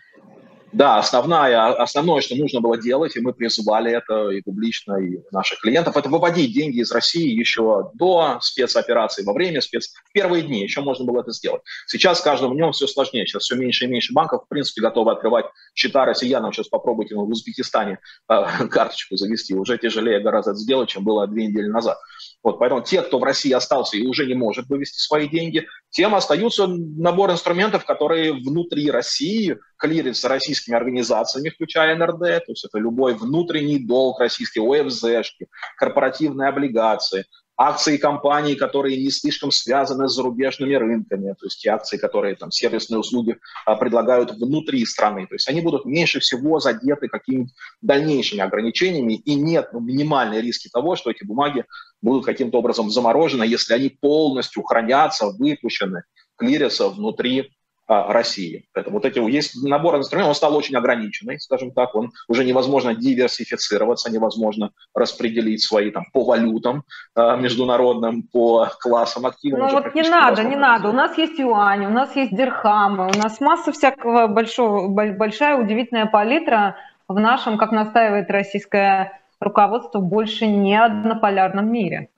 Да, 0.72 0.98
основная, 0.98 1.72
основное, 1.72 2.20
что 2.20 2.36
нужно 2.36 2.60
было 2.60 2.76
делать, 2.76 3.16
и 3.16 3.20
мы 3.20 3.32
призывали 3.32 3.92
это 3.92 4.30
и 4.30 4.42
публично, 4.42 4.96
и 4.96 5.18
наших 5.32 5.60
клиентов, 5.60 5.96
это 5.96 6.08
выводить 6.08 6.52
деньги 6.52 6.80
из 6.80 6.92
России 6.92 7.28
еще 7.28 7.90
до 7.94 8.38
спецоперации, 8.40 9.24
во 9.24 9.32
время 9.32 9.60
спец... 9.60 9.92
В 10.04 10.12
первые 10.12 10.42
дни 10.42 10.62
еще 10.62 10.80
можно 10.80 11.04
было 11.04 11.20
это 11.20 11.32
сделать. 11.32 11.62
Сейчас 11.86 12.18
с 12.18 12.22
каждым 12.22 12.54
днем 12.54 12.72
все 12.72 12.86
сложнее. 12.86 13.26
Сейчас 13.26 13.44
все 13.44 13.56
меньше 13.56 13.84
и 13.84 13.88
меньше 13.88 14.12
банков, 14.12 14.44
в 14.44 14.48
принципе, 14.48 14.82
готовы 14.82 15.12
открывать 15.12 15.46
счета 15.74 16.04
россиянам. 16.04 16.52
Сейчас 16.52 16.68
попробуйте 16.68 17.14
ну, 17.14 17.24
в 17.24 17.30
Узбекистане 17.30 17.98
э, 18.28 18.66
карточку 18.70 19.16
завести. 19.16 19.54
Уже 19.54 19.78
тяжелее 19.78 20.20
гораздо 20.20 20.54
сделать, 20.54 20.88
чем 20.88 21.04
было 21.04 21.26
две 21.26 21.46
недели 21.46 21.68
назад. 21.68 21.98
Вот, 22.42 22.58
поэтому 22.58 22.82
те, 22.82 23.02
кто 23.02 23.18
в 23.18 23.24
России 23.24 23.52
остался 23.52 23.96
и 23.96 24.06
уже 24.06 24.26
не 24.26 24.34
может 24.34 24.68
вывести 24.68 24.98
свои 24.98 25.28
деньги, 25.28 25.66
тем 25.90 26.14
остаются 26.14 26.66
набор 26.68 27.30
инструментов, 27.32 27.84
которые 27.84 28.32
внутри 28.32 28.90
России 28.90 29.58
клирятся 29.76 30.28
российскими 30.28 30.76
организациями, 30.76 31.48
включая 31.48 31.96
НРД, 31.96 32.20
то 32.20 32.52
есть 32.52 32.64
это 32.64 32.78
любой 32.78 33.14
внутренний 33.14 33.84
долг 33.84 34.20
российский, 34.20 34.60
ОФЗшки, 34.60 35.48
корпоративные 35.76 36.48
облигации, 36.48 37.24
акции 37.58 37.96
компаний, 37.96 38.54
которые 38.54 38.96
не 38.96 39.10
слишком 39.10 39.50
связаны 39.50 40.08
с 40.08 40.14
зарубежными 40.14 40.74
рынками, 40.74 41.32
то 41.32 41.46
есть 41.46 41.60
те 41.60 41.70
акции, 41.70 41.96
которые 41.96 42.36
там 42.36 42.52
сервисные 42.52 43.00
услуги 43.00 43.36
а, 43.66 43.74
предлагают 43.74 44.30
внутри 44.30 44.86
страны, 44.86 45.26
то 45.26 45.34
есть 45.34 45.48
они 45.48 45.60
будут 45.60 45.84
меньше 45.84 46.20
всего 46.20 46.60
задеты 46.60 47.08
какими-то 47.08 47.50
дальнейшими 47.82 48.40
ограничениями, 48.40 49.14
и 49.14 49.34
нет 49.34 49.70
ну, 49.72 49.80
минимальной 49.80 50.40
риски 50.40 50.68
того, 50.68 50.94
что 50.94 51.10
эти 51.10 51.24
бумаги 51.24 51.64
будут 52.00 52.24
каким-то 52.24 52.58
образом 52.58 52.90
заморожены, 52.90 53.42
если 53.42 53.74
они 53.74 53.88
полностью 53.88 54.62
хранятся, 54.62 55.26
выпущены, 55.26 56.04
клирятся 56.36 56.88
внутри 56.88 57.50
России. 57.88 58.68
Поэтому 58.74 58.96
вот 58.96 59.06
эти 59.06 59.18
есть 59.18 59.62
набор 59.62 59.96
инструментов, 59.96 60.30
он 60.30 60.34
стал 60.34 60.56
очень 60.56 60.76
ограниченный, 60.76 61.40
скажем 61.40 61.70
так, 61.72 61.94
он 61.94 62.12
уже 62.28 62.44
невозможно 62.44 62.94
диверсифицироваться, 62.94 64.12
невозможно 64.12 64.72
распределить 64.94 65.62
свои 65.62 65.90
там 65.90 66.04
по 66.12 66.22
валютам 66.24 66.84
э, 67.16 67.36
международным, 67.38 68.22
по 68.22 68.68
классам 68.78 69.24
активов. 69.24 69.60
Ну 69.60 69.70
вот 69.70 69.94
не 69.94 70.02
надо, 70.02 70.44
не 70.44 70.56
надо. 70.56 70.90
У 70.90 70.92
нас 70.92 71.16
есть 71.16 71.38
юань, 71.38 71.86
у 71.86 71.90
нас 71.90 72.14
есть 72.14 72.36
дирхамы, 72.36 73.06
у 73.06 73.18
нас 73.18 73.40
масса 73.40 73.72
всякого 73.72 74.26
большого, 74.26 74.88
большая 74.88 75.56
удивительная 75.56 76.06
палитра 76.06 76.76
в 77.08 77.18
нашем, 77.18 77.56
как 77.56 77.72
настаивает 77.72 78.30
российское 78.30 79.18
руководство, 79.40 80.00
больше 80.00 80.46
не 80.46 80.76
однополярном 80.76 81.72
мире. 81.72 82.10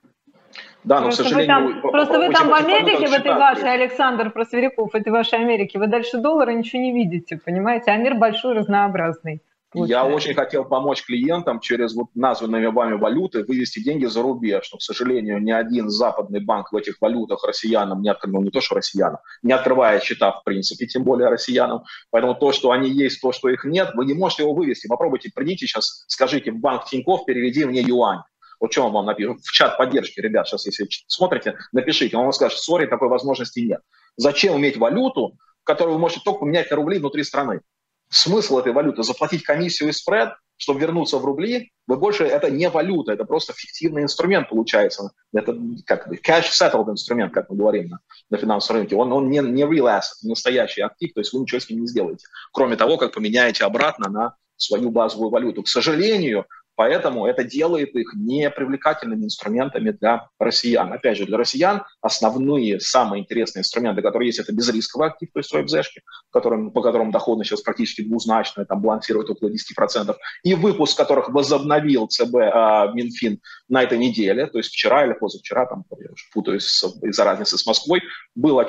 Да, 0.83 0.99
но, 0.99 1.05
просто 1.05 1.23
к 1.23 1.27
сожалению... 1.27 1.65
Вы 1.65 1.73
там, 1.73 1.91
просто 1.91 2.19
вы 2.19 2.29
там 2.29 2.49
в 2.49 2.53
Америке, 2.53 3.07
в 3.07 3.13
этой 3.13 3.33
вашей, 3.33 3.73
Александр 3.73 4.31
Просверяков, 4.31 4.95
этой 4.95 5.11
вашей 5.11 5.39
Америке, 5.39 5.79
вы 5.79 5.87
дальше 5.87 6.17
доллара 6.17 6.51
ничего 6.51 6.81
не 6.81 6.91
видите, 6.91 7.39
понимаете? 7.43 7.91
А 7.91 7.97
мир 7.97 8.15
большой, 8.15 8.55
разнообразный. 8.55 9.41
Получается. 9.71 10.09
Я 10.09 10.13
очень 10.13 10.33
хотел 10.33 10.65
помочь 10.65 11.05
клиентам 11.05 11.61
через 11.61 11.95
вот 11.95 12.07
названные 12.13 12.71
вами 12.71 12.95
валюты 12.95 13.45
вывести 13.45 13.81
деньги 13.81 14.05
за 14.05 14.21
рубеж, 14.21 14.69
но, 14.73 14.79
к 14.79 14.81
сожалению, 14.81 15.41
ни 15.41 15.51
один 15.51 15.89
западный 15.89 16.41
банк 16.41 16.73
в 16.73 16.75
этих 16.75 16.97
валютах 16.99 17.45
россиянам 17.45 18.01
не 18.01 18.09
открыл, 18.09 18.33
ну, 18.33 18.41
не 18.41 18.49
то, 18.49 18.59
что 18.59 18.75
россиянам, 18.75 19.19
не 19.43 19.53
открывает 19.53 20.03
счета 20.03 20.33
в 20.33 20.43
принципе, 20.43 20.87
тем 20.87 21.03
более 21.03 21.29
россиянам. 21.29 21.83
Поэтому 22.09 22.35
то, 22.35 22.51
что 22.51 22.71
они 22.71 22.89
есть, 22.89 23.21
то, 23.21 23.31
что 23.31 23.47
их 23.47 23.63
нет, 23.63 23.91
вы 23.93 24.05
не 24.05 24.13
можете 24.13 24.43
его 24.43 24.53
вывести. 24.53 24.87
Попробуйте, 24.87 25.31
придите 25.33 25.67
сейчас, 25.67 26.03
скажите 26.07 26.51
в 26.51 26.57
банк 26.57 26.83
Тинькофф, 26.85 27.23
переведи 27.23 27.63
мне 27.63 27.79
юань. 27.79 28.19
Вот 28.61 28.71
что 28.71 28.85
он 28.85 28.93
вам 28.93 29.07
напишет? 29.07 29.41
В 29.43 29.51
чат 29.51 29.77
поддержки, 29.77 30.21
ребят, 30.21 30.47
сейчас, 30.47 30.65
если 30.67 30.87
смотрите, 31.07 31.57
напишите. 31.73 32.15
Он 32.15 32.23
вам 32.23 32.31
скажет, 32.31 32.59
сори, 32.59 32.85
такой 32.85 33.09
возможности 33.09 33.59
нет. 33.59 33.81
Зачем 34.15 34.55
иметь 34.57 34.77
валюту, 34.77 35.35
которую 35.63 35.95
вы 35.95 35.99
можете 35.99 36.21
только 36.23 36.41
поменять 36.41 36.69
на 36.69 36.77
рубли 36.77 36.99
внутри 36.99 37.23
страны? 37.23 37.61
Смысл 38.09 38.59
этой 38.59 38.71
валюты– 38.71 39.03
заплатить 39.03 39.43
комиссию 39.43 39.89
и 39.89 39.93
спред, 39.93 40.33
чтобы 40.57 40.79
вернуться 40.79 41.17
в 41.17 41.25
рубли, 41.25 41.71
вы 41.87 41.97
больше, 41.97 42.23
это 42.23 42.51
не 42.51 42.69
валюта, 42.69 43.13
это 43.13 43.25
просто 43.25 43.53
фиктивный 43.53 44.03
инструмент 44.03 44.49
получается. 44.49 45.11
Это 45.33 45.57
как 45.87 46.07
бы 46.07 46.17
cash-settled 46.17 46.91
инструмент, 46.91 47.33
как 47.33 47.49
мы 47.49 47.55
говорим 47.55 47.89
на, 47.89 47.99
на 48.29 48.37
финансовом 48.37 48.81
рынке. 48.81 48.95
Он, 48.95 49.11
он 49.11 49.29
не, 49.29 49.39
не 49.39 49.63
real 49.63 49.87
asset, 49.87 50.21
настоящий 50.21 50.81
актив, 50.81 51.13
то 51.13 51.21
есть 51.21 51.33
вы 51.33 51.39
ничего 51.39 51.59
с 51.59 51.69
ним 51.69 51.81
не 51.81 51.87
сделаете. 51.87 52.27
Кроме 52.53 52.75
того, 52.75 52.97
как 52.97 53.13
поменяете 53.13 53.63
обратно 53.63 54.09
на 54.09 54.35
свою 54.55 54.91
базовую 54.91 55.31
валюту. 55.31 55.63
К 55.63 55.67
сожалению, 55.67 56.45
Поэтому 56.81 57.27
это 57.27 57.43
делает 57.43 57.93
их 57.95 58.15
непривлекательными 58.15 59.25
инструментами 59.25 59.91
для 59.91 60.27
россиян. 60.39 60.91
Опять 60.91 61.15
же, 61.15 61.27
для 61.27 61.37
россиян 61.37 61.83
основные, 62.01 62.79
самые 62.79 63.21
интересные 63.21 63.61
инструменты, 63.61 64.01
которые 64.01 64.29
есть, 64.29 64.39
это 64.39 64.51
безрисковый 64.51 65.09
актив, 65.09 65.29
то 65.31 65.39
есть 65.39 65.53
которым, 66.31 66.71
по 66.71 66.81
которым 66.81 67.11
доходность 67.11 67.51
сейчас 67.51 67.61
практически 67.61 68.01
двузначная, 68.01 68.65
там 68.65 68.81
балансирует 68.81 69.29
около 69.29 69.49
10%, 69.49 70.15
и 70.41 70.55
выпуск 70.55 70.97
которых 70.97 71.29
возобновил 71.29 72.07
ЦБ 72.07 72.35
а, 72.35 72.91
Минфин 72.93 73.39
на 73.69 73.83
этой 73.83 73.99
неделе, 73.99 74.47
то 74.47 74.57
есть 74.57 74.71
вчера 74.71 75.05
или 75.05 75.13
позавчера, 75.13 75.67
там, 75.67 75.83
я 75.99 76.11
уже 76.11 76.25
путаюсь 76.33 76.83
из-за 77.03 77.23
разницы 77.23 77.59
с 77.59 77.65
Москвой, 77.67 78.01
был 78.33 78.59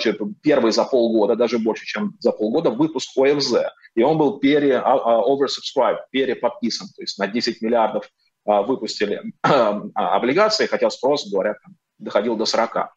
первый 0.43 0.73
за 0.73 0.85
полгода, 0.85 1.35
даже 1.35 1.59
больше, 1.59 1.87
чем 1.87 2.15
за 2.19 2.33
полгода, 2.33 2.69
выпуск 2.69 3.17
ОФЗ. 3.17 3.55
И 3.95 4.03
он 4.03 4.17
был 4.17 4.39
пере, 4.39 4.79
а, 4.79 4.95
а, 4.95 5.23
oversubscribed, 5.23 5.99
переподписан, 6.11 6.89
то 6.95 7.03
есть 7.03 7.19
на 7.19 7.27
10 7.27 7.61
миллиардов 7.63 8.02
миллиардов 8.03 8.11
выпустили 8.45 9.23
а, 9.43 9.81
облигации, 9.95 10.67
хотя 10.67 10.91
спрос, 10.91 11.31
говорят, 11.31 11.57
доходил 11.99 12.37
до 12.37 12.45
40. 12.45 12.89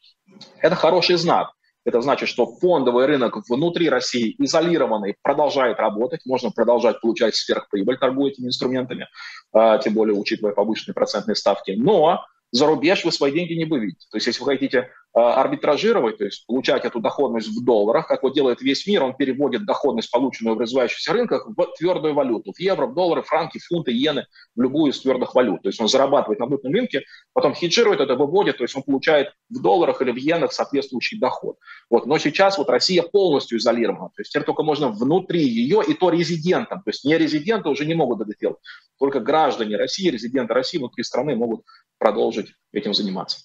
Это 0.60 0.76
хороший 0.76 1.16
знак. 1.18 1.52
Это 1.86 2.02
значит, 2.02 2.30
что 2.30 2.48
фондовый 2.48 3.06
рынок 3.06 3.38
внутри 3.48 3.90
России 3.90 4.36
изолированный 4.40 5.16
продолжает 5.22 5.78
работать, 5.78 6.22
можно 6.26 6.50
продолжать 6.50 7.00
получать 7.00 7.36
сверхприбыль, 7.36 8.00
торгуя 8.00 8.32
этими 8.32 8.48
инструментами, 8.48 9.08
а, 9.54 9.78
тем 9.78 9.94
более 9.94 10.16
учитывая 10.16 10.54
повышенные 10.54 10.96
процентные 10.96 11.36
ставки. 11.36 11.72
Но 11.78 12.26
за 12.52 12.68
рубеж 12.68 13.04
вы 13.04 13.12
свои 13.12 13.32
деньги 13.32 13.54
не 13.54 13.66
выведете. 13.66 14.08
То 14.10 14.18
есть 14.18 14.28
если 14.28 14.42
вы 14.42 14.52
хотите 14.52 14.90
а, 15.14 15.42
арбитражировать, 15.42 16.18
то 16.18 16.26
есть 16.26 16.46
получать 16.46 16.84
эту 16.84 17.00
доходность 17.00 17.48
в 17.48 17.64
долларах, 17.64 18.08
как 18.08 18.22
вот 18.22 18.34
делает 18.34 18.62
весь 18.62 18.86
мир, 18.86 19.04
он 19.04 19.16
переводит 19.16 19.66
доходность, 19.66 20.12
полученную 20.12 20.58
в 20.58 20.60
развивающихся 20.60 21.14
рынках, 21.14 21.48
в 21.48 21.74
твердую 21.78 22.14
валюту, 22.14 22.52
в 22.52 22.60
евро, 22.60 22.86
в 22.86 22.94
доллары, 22.94 23.22
франки, 23.22 23.60
фунты, 23.60 23.92
иены, 23.92 24.26
в 24.56 24.62
любую 24.62 24.92
из 24.92 25.00
твердых 25.00 25.34
валют. 25.34 25.62
То 25.64 25.70
есть 25.70 25.80
он 25.80 25.88
зарабатывает 25.88 26.40
на 26.40 26.48
валютном 26.48 26.74
рынке, 26.74 27.04
потом 27.32 27.54
хеджирует 27.54 28.02
это, 28.02 28.16
выводит, 28.16 28.58
то 28.58 28.64
есть 28.64 28.76
он 28.76 28.84
получает 28.84 29.34
в 29.50 29.62
долларах 29.62 30.02
или 30.02 30.12
в 30.12 30.18
иенах 30.18 30.52
соответствующий 30.52 31.18
доход. 31.18 31.58
Вот. 31.90 32.06
Но 32.06 32.18
сейчас 32.18 32.58
вот 32.58 32.70
Россия 32.70 33.04
полностью 33.04 33.58
изолирована, 33.58 34.10
то 34.10 34.22
есть 34.22 34.32
теперь 34.32 34.46
только 34.46 34.64
можно 34.64 34.90
внутри 34.90 35.48
ее, 35.48 35.82
и 35.88 35.94
то 35.94 36.10
резидентам, 36.10 36.82
то 36.84 36.90
есть 36.90 37.06
не 37.06 37.18
резиденты 37.18 37.70
уже 37.70 37.86
не 37.86 37.96
могут 37.96 38.20
это 38.20 38.38
делать, 38.38 38.60
только 39.00 39.20
граждане 39.20 39.78
России, 39.78 40.10
резиденты 40.10 40.54
России 40.54 40.78
внутри 40.78 41.04
страны 41.04 41.36
могут 41.36 41.66
продолжить 41.98 42.54
этим 42.72 42.94
заниматься. 42.94 43.40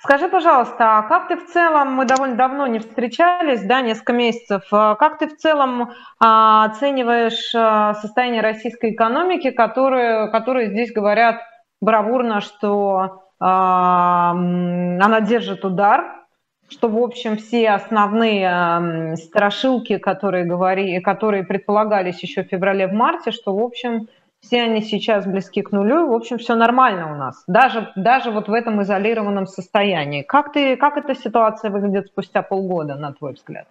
Скажи, 0.00 0.28
пожалуйста, 0.28 0.98
а 0.98 1.02
как 1.02 1.28
ты 1.28 1.36
в 1.36 1.46
целом, 1.46 1.92
мы 1.92 2.04
довольно 2.04 2.36
давно 2.36 2.66
не 2.66 2.78
встречались, 2.78 3.62
да, 3.62 3.80
несколько 3.82 4.12
месяцев, 4.12 4.62
а 4.72 4.94
как 4.96 5.18
ты 5.18 5.28
в 5.28 5.36
целом 5.36 5.92
а, 6.18 6.64
оцениваешь 6.64 7.52
а, 7.54 7.94
состояние 7.94 8.42
российской 8.42 8.92
экономики, 8.92 9.50
которые, 9.50 10.28
которые 10.30 10.70
здесь 10.70 10.92
говорят 10.92 11.40
бравурно, 11.80 12.40
что 12.40 13.22
она 13.42 15.20
держит 15.22 15.64
удар, 15.64 16.26
что, 16.68 16.88
в 16.88 16.98
общем, 16.98 17.38
все 17.38 17.70
основные 17.70 19.16
страшилки, 19.16 19.96
которые, 19.96 20.44
говори, 20.44 21.00
которые 21.00 21.44
предполагались 21.44 22.22
еще 22.22 22.44
в 22.44 22.48
феврале, 22.48 22.86
в 22.86 22.92
что, 23.32 23.56
в 23.56 23.60
общем, 23.62 24.08
все 24.40 24.62
они 24.62 24.80
сейчас 24.80 25.26
близки 25.26 25.62
к 25.62 25.72
нулю, 25.72 26.08
в 26.08 26.12
общем, 26.12 26.38
все 26.38 26.54
нормально 26.54 27.12
у 27.12 27.16
нас, 27.16 27.44
даже, 27.46 27.92
даже 27.96 28.30
вот 28.30 28.48
в 28.48 28.52
этом 28.52 28.82
изолированном 28.82 29.46
состоянии. 29.46 30.22
Как, 30.22 30.52
ты, 30.52 30.76
как 30.76 30.96
эта 30.96 31.14
ситуация 31.14 31.70
выглядит 31.70 32.06
спустя 32.06 32.42
полгода, 32.42 32.96
на 32.96 33.12
твой 33.12 33.34
взгляд? 33.34 33.68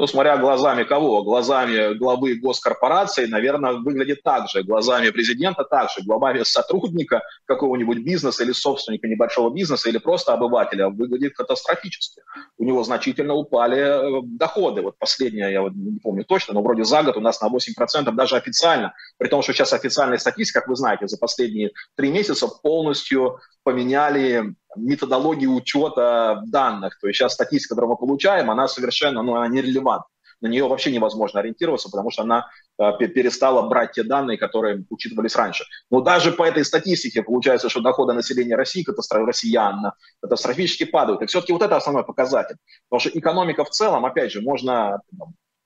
Ну, 0.00 0.06
смотря 0.06 0.38
глазами 0.38 0.84
кого, 0.84 1.22
глазами 1.22 1.92
главы 1.92 2.34
госкорпорации, 2.36 3.26
наверное, 3.26 3.74
выглядит 3.74 4.22
так 4.22 4.48
же, 4.48 4.62
глазами 4.62 5.10
президента 5.10 5.62
так 5.64 5.90
же, 5.90 6.02
глазами 6.06 6.42
сотрудника 6.42 7.20
какого-нибудь 7.44 7.98
бизнеса 7.98 8.42
или 8.44 8.52
собственника 8.52 9.06
небольшого 9.08 9.50
бизнеса 9.50 9.90
или 9.90 9.98
просто 9.98 10.32
обывателя 10.32 10.88
выглядит 10.88 11.34
катастрофически. 11.34 12.22
У 12.56 12.64
него 12.64 12.82
значительно 12.82 13.34
упали 13.34 13.78
э, 13.78 14.22
доходы. 14.24 14.80
Вот 14.80 14.96
последнее, 14.98 15.52
я 15.52 15.60
вот 15.60 15.72
не 15.74 15.98
помню 15.98 16.24
точно, 16.24 16.54
но 16.54 16.62
вроде 16.62 16.84
за 16.84 17.02
год 17.02 17.18
у 17.18 17.20
нас 17.20 17.42
на 17.42 17.48
8% 17.48 18.10
даже 18.12 18.36
официально, 18.36 18.94
при 19.18 19.28
том, 19.28 19.42
что 19.42 19.52
сейчас 19.52 19.74
официальная 19.74 20.16
статистика, 20.16 20.60
как 20.60 20.68
вы 20.70 20.76
знаете, 20.76 21.08
за 21.08 21.18
последние 21.18 21.72
три 21.94 22.10
месяца 22.10 22.48
полностью 22.62 23.38
поменяли 23.64 24.54
методологию 24.76 25.54
учета 25.54 26.42
данных. 26.46 26.98
То 27.00 27.08
есть 27.08 27.18
сейчас 27.18 27.34
статистика, 27.34 27.74
которую 27.74 27.92
мы 27.92 27.96
получаем, 27.96 28.50
она 28.50 28.68
совершенно 28.68 29.22
ну, 29.22 29.36
она 29.36 29.48
нерелевантна. 29.48 30.06
На 30.40 30.46
нее 30.46 30.66
вообще 30.66 30.90
невозможно 30.90 31.40
ориентироваться, 31.40 31.90
потому 31.90 32.10
что 32.10 32.22
она 32.22 32.48
э, 32.78 32.96
перестала 32.96 33.68
брать 33.68 33.92
те 33.92 34.02
данные, 34.02 34.38
которые 34.38 34.84
учитывались 34.88 35.36
раньше. 35.36 35.64
Но 35.90 36.00
даже 36.00 36.32
по 36.32 36.44
этой 36.44 36.64
статистике 36.64 37.22
получается, 37.22 37.68
что 37.68 37.80
доходы 37.80 38.14
населения 38.14 38.56
России, 38.56 38.82
катастроф, 38.82 39.26
россиян, 39.26 39.92
катастрофически 40.22 40.84
падают. 40.84 41.20
И 41.22 41.26
все-таки 41.26 41.52
вот 41.52 41.62
это 41.62 41.76
основной 41.76 42.04
показатель. 42.04 42.56
Потому 42.88 43.00
что 43.00 43.18
экономика 43.18 43.64
в 43.64 43.70
целом, 43.70 44.06
опять 44.06 44.32
же, 44.32 44.40
можно, 44.40 45.02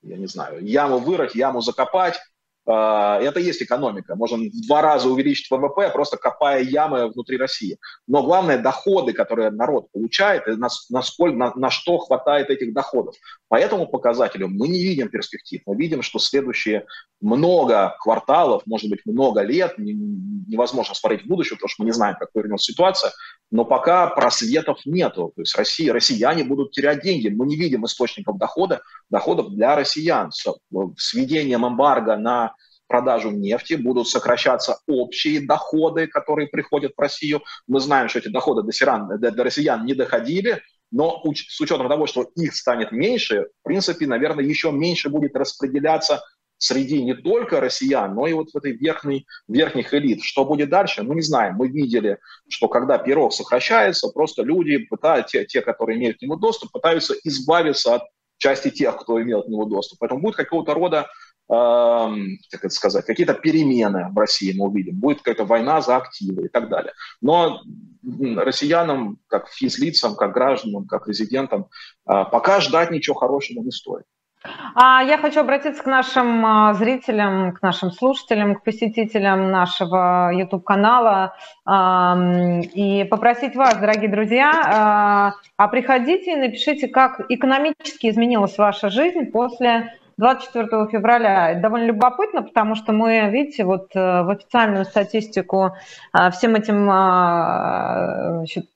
я 0.02 0.16
не 0.16 0.26
знаю, 0.26 0.64
яму 0.64 0.98
вырыть, 0.98 1.36
яму 1.36 1.60
закопать, 1.60 2.20
это 2.66 3.40
есть 3.40 3.62
экономика. 3.62 4.16
Можно 4.16 4.38
в 4.38 4.66
два 4.66 4.80
раза 4.80 5.08
увеличить 5.08 5.50
ВВП, 5.50 5.90
просто 5.90 6.16
копая 6.16 6.62
ямы 6.62 7.08
внутри 7.08 7.36
России. 7.36 7.78
Но 8.06 8.22
главное, 8.22 8.58
доходы, 8.58 9.12
которые 9.12 9.50
народ 9.50 9.90
получает, 9.92 10.46
на, 10.46 10.68
насколько, 10.90 11.36
на, 11.36 11.52
на 11.54 11.70
что 11.70 11.98
хватает 11.98 12.50
этих 12.50 12.72
доходов. 12.72 13.14
По 13.48 13.56
этому 13.56 13.86
показателю 13.86 14.48
мы 14.48 14.68
не 14.68 14.82
видим 14.82 15.08
перспектив. 15.08 15.60
Мы 15.66 15.76
видим, 15.76 16.02
что 16.02 16.18
следующие 16.18 16.86
много 17.24 17.96
кварталов, 18.00 18.62
может 18.66 18.90
быть, 18.90 19.00
много 19.06 19.40
лет, 19.40 19.78
невозможно 19.78 20.94
смотреть 20.94 21.24
в 21.24 21.26
будущее, 21.26 21.56
потому 21.56 21.70
что 21.70 21.82
мы 21.82 21.86
не 21.86 21.92
знаем, 21.92 22.16
как 22.20 22.30
повернется 22.32 22.70
ситуация, 22.70 23.12
но 23.50 23.64
пока 23.64 24.08
просветов 24.08 24.80
нету. 24.84 25.32
То 25.34 25.40
есть 25.40 25.56
Россия, 25.56 25.94
россияне 25.94 26.44
будут 26.44 26.72
терять 26.72 27.02
деньги. 27.02 27.28
Мы 27.28 27.46
не 27.46 27.56
видим 27.56 27.86
источников 27.86 28.36
дохода, 28.36 28.82
доходов 29.08 29.54
для 29.54 29.74
россиян. 29.74 30.32
С, 30.32 30.44
введением 31.14 31.66
эмбарго 31.66 32.16
на 32.16 32.54
продажу 32.88 33.30
нефти, 33.30 33.74
будут 33.74 34.06
сокращаться 34.06 34.80
общие 34.86 35.40
доходы, 35.40 36.06
которые 36.06 36.48
приходят 36.48 36.92
в 36.94 37.00
Россию. 37.00 37.42
Мы 37.66 37.80
знаем, 37.80 38.10
что 38.10 38.18
эти 38.18 38.28
доходы 38.28 38.62
до, 38.62 38.70
сиран, 38.70 39.08
до, 39.18 39.30
до 39.30 39.44
россиян 39.44 39.86
не 39.86 39.94
доходили, 39.94 40.60
но 40.92 41.22
с 41.34 41.60
учетом 41.60 41.88
того, 41.88 42.06
что 42.06 42.30
их 42.36 42.54
станет 42.54 42.92
меньше, 42.92 43.46
в 43.62 43.64
принципе, 43.64 44.06
наверное, 44.06 44.44
еще 44.44 44.70
меньше 44.70 45.08
будет 45.08 45.34
распределяться 45.34 46.22
среди 46.58 47.02
не 47.02 47.14
только 47.14 47.60
россиян, 47.60 48.14
но 48.14 48.26
и 48.26 48.32
вот 48.32 48.50
в 48.50 48.56
этой 48.56 48.72
верхней, 48.72 49.26
верхних 49.48 49.92
элит. 49.94 50.22
Что 50.22 50.44
будет 50.44 50.70
дальше? 50.70 51.02
Ну, 51.02 51.14
не 51.14 51.22
знаем. 51.22 51.56
Мы 51.56 51.68
видели, 51.68 52.18
что 52.48 52.68
когда 52.68 52.98
пирог 52.98 53.32
сокращается, 53.32 54.08
просто 54.08 54.42
люди 54.42 54.78
пытаются, 54.78 55.38
те, 55.38 55.44
те, 55.44 55.60
которые 55.60 55.98
имеют 55.98 56.18
к 56.18 56.22
нему 56.22 56.36
доступ, 56.36 56.72
пытаются 56.72 57.14
избавиться 57.24 57.96
от 57.96 58.02
части 58.38 58.70
тех, 58.70 58.96
кто 58.96 59.22
имел 59.22 59.42
к 59.42 59.48
нему 59.48 59.66
доступ. 59.66 59.98
Поэтому 59.98 60.20
будет 60.20 60.36
какого-то 60.36 60.74
рода 60.74 61.06
как 61.46 62.64
это 62.64 62.70
сказать, 62.70 63.04
какие-то 63.04 63.34
перемены 63.34 64.08
в 64.10 64.16
России 64.16 64.56
мы 64.56 64.66
увидим, 64.66 64.98
будет 64.98 65.18
какая-то 65.18 65.44
война 65.44 65.82
за 65.82 65.96
активы 65.96 66.46
и 66.46 66.48
так 66.48 66.70
далее. 66.70 66.94
Но 67.20 67.60
россиянам, 68.36 69.18
как 69.26 69.48
физлицам, 69.48 70.16
как 70.16 70.32
гражданам, 70.32 70.86
как 70.86 71.06
резидентам, 71.06 71.68
а, 72.06 72.24
пока 72.24 72.60
ждать 72.60 72.90
ничего 72.90 73.14
хорошего 73.14 73.62
не 73.62 73.70
стоит. 73.70 74.04
А 74.74 75.02
я 75.02 75.18
хочу 75.18 75.40
обратиться 75.40 75.82
к 75.82 75.86
нашим 75.86 76.44
а, 76.44 76.74
зрителям, 76.74 77.52
к 77.52 77.62
нашим 77.62 77.90
слушателям, 77.90 78.56
к 78.56 78.62
посетителям 78.62 79.50
нашего 79.50 80.30
YouTube-канала 80.32 81.34
и 81.66 83.06
попросить 83.10 83.56
вас, 83.56 83.76
дорогие 83.76 84.10
друзья, 84.10 84.52
а, 84.52 85.32
а 85.56 85.68
приходите 85.68 86.32
и 86.32 86.36
напишите, 86.36 86.88
как 86.88 87.24
экономически 87.30 88.10
изменилась 88.10 88.58
ваша 88.58 88.90
жизнь 88.90 89.26
после 89.26 89.92
24 90.16 90.88
февраля. 90.90 91.54
Довольно 91.54 91.86
любопытно, 91.86 92.42
потому 92.42 92.74
что 92.74 92.92
мы, 92.92 93.28
видите, 93.30 93.64
вот 93.64 93.90
э, 93.94 94.22
в 94.22 94.30
официальную 94.30 94.84
статистику 94.84 95.72
э, 96.16 96.30
всем 96.30 96.54
этим 96.54 96.88
э, 96.88 98.36
значит, 98.36 98.68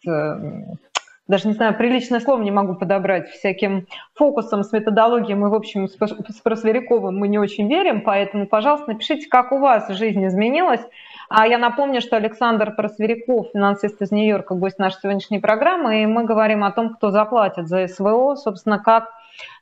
даже 1.29 1.47
не 1.47 1.55
знаю, 1.55 1.77
приличное 1.77 2.21
слово 2.21 2.43
не 2.43 2.51
могу 2.51 2.75
подобрать, 2.75 3.29
всяким 3.29 3.87
фокусом 4.15 4.65
с 4.65 4.73
методологией 4.73 5.35
мы, 5.35 5.51
в 5.51 5.55
общем, 5.55 5.87
с 5.87 6.41
Просверяковым 6.43 7.19
мы 7.19 7.29
не 7.29 7.39
очень 7.39 7.69
верим, 7.69 8.01
поэтому, 8.01 8.47
пожалуйста, 8.47 8.93
напишите, 8.93 9.29
как 9.29 9.53
у 9.53 9.59
вас 9.59 9.89
жизнь 9.91 10.27
изменилась. 10.27 10.81
А 11.29 11.47
я 11.47 11.59
напомню, 11.59 12.01
что 12.01 12.17
Александр 12.17 12.75
Просверяков, 12.75 13.49
финансист 13.53 14.01
из 14.01 14.11
Нью-Йорка, 14.11 14.55
гость 14.55 14.79
нашей 14.79 15.01
сегодняшней 15.03 15.39
программы, 15.39 16.03
и 16.03 16.07
мы 16.07 16.25
говорим 16.25 16.65
о 16.65 16.73
том, 16.73 16.95
кто 16.95 17.11
заплатит 17.11 17.69
за 17.69 17.87
СВО, 17.87 18.35
собственно, 18.37 18.79
как 18.79 19.11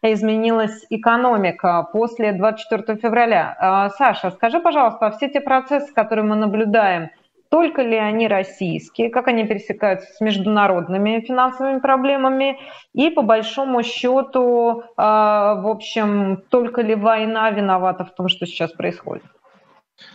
изменилась 0.00 0.86
экономика 0.88 1.88
после 1.92 2.32
24 2.32 2.98
февраля. 2.98 3.56
А, 3.58 3.90
Саша, 3.90 4.30
скажи, 4.30 4.60
пожалуйста, 4.60 5.06
а 5.06 5.10
все 5.10 5.28
те 5.28 5.40
процессы, 5.40 5.92
которые 5.92 6.24
мы 6.24 6.36
наблюдаем, 6.36 7.10
только 7.48 7.82
ли 7.82 7.96
они 7.96 8.28
российские, 8.28 9.10
как 9.10 9.28
они 9.28 9.44
пересекаются 9.44 10.12
с 10.12 10.20
международными 10.20 11.20
финансовыми 11.20 11.80
проблемами, 11.80 12.58
и 12.92 13.10
по 13.10 13.22
большому 13.22 13.82
счету, 13.82 14.82
а, 14.96 15.54
в 15.56 15.68
общем, 15.68 16.42
только 16.48 16.82
ли 16.82 16.94
война 16.94 17.50
виновата 17.50 18.04
в 18.04 18.14
том, 18.14 18.28
что 18.28 18.46
сейчас 18.46 18.72
происходит? 18.72 19.24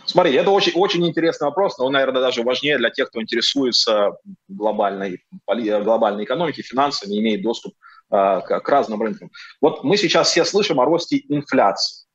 Смотри, 0.04 0.34
это 0.34 0.50
очень, 0.50 0.72
очень 0.74 1.06
интересный 1.06 1.46
вопрос, 1.46 1.78
но 1.78 1.86
он, 1.86 1.92
наверное, 1.92 2.22
даже 2.22 2.42
важнее 2.42 2.78
для 2.78 2.90
тех, 2.90 3.08
кто 3.08 3.20
интересуется 3.20 4.16
глобальной, 4.48 5.24
глобальной 5.46 6.24
экономикой, 6.24 6.62
финансами, 6.62 7.18
имеет 7.18 7.42
доступ 7.42 7.74
а, 8.10 8.40
к 8.40 8.68
разным 8.68 9.02
рынкам. 9.02 9.30
Вот 9.60 9.84
мы 9.84 9.96
сейчас 9.96 10.30
все 10.30 10.44
слышим 10.44 10.80
о 10.80 10.84
росте 10.84 11.22
инфляции. 11.28 12.06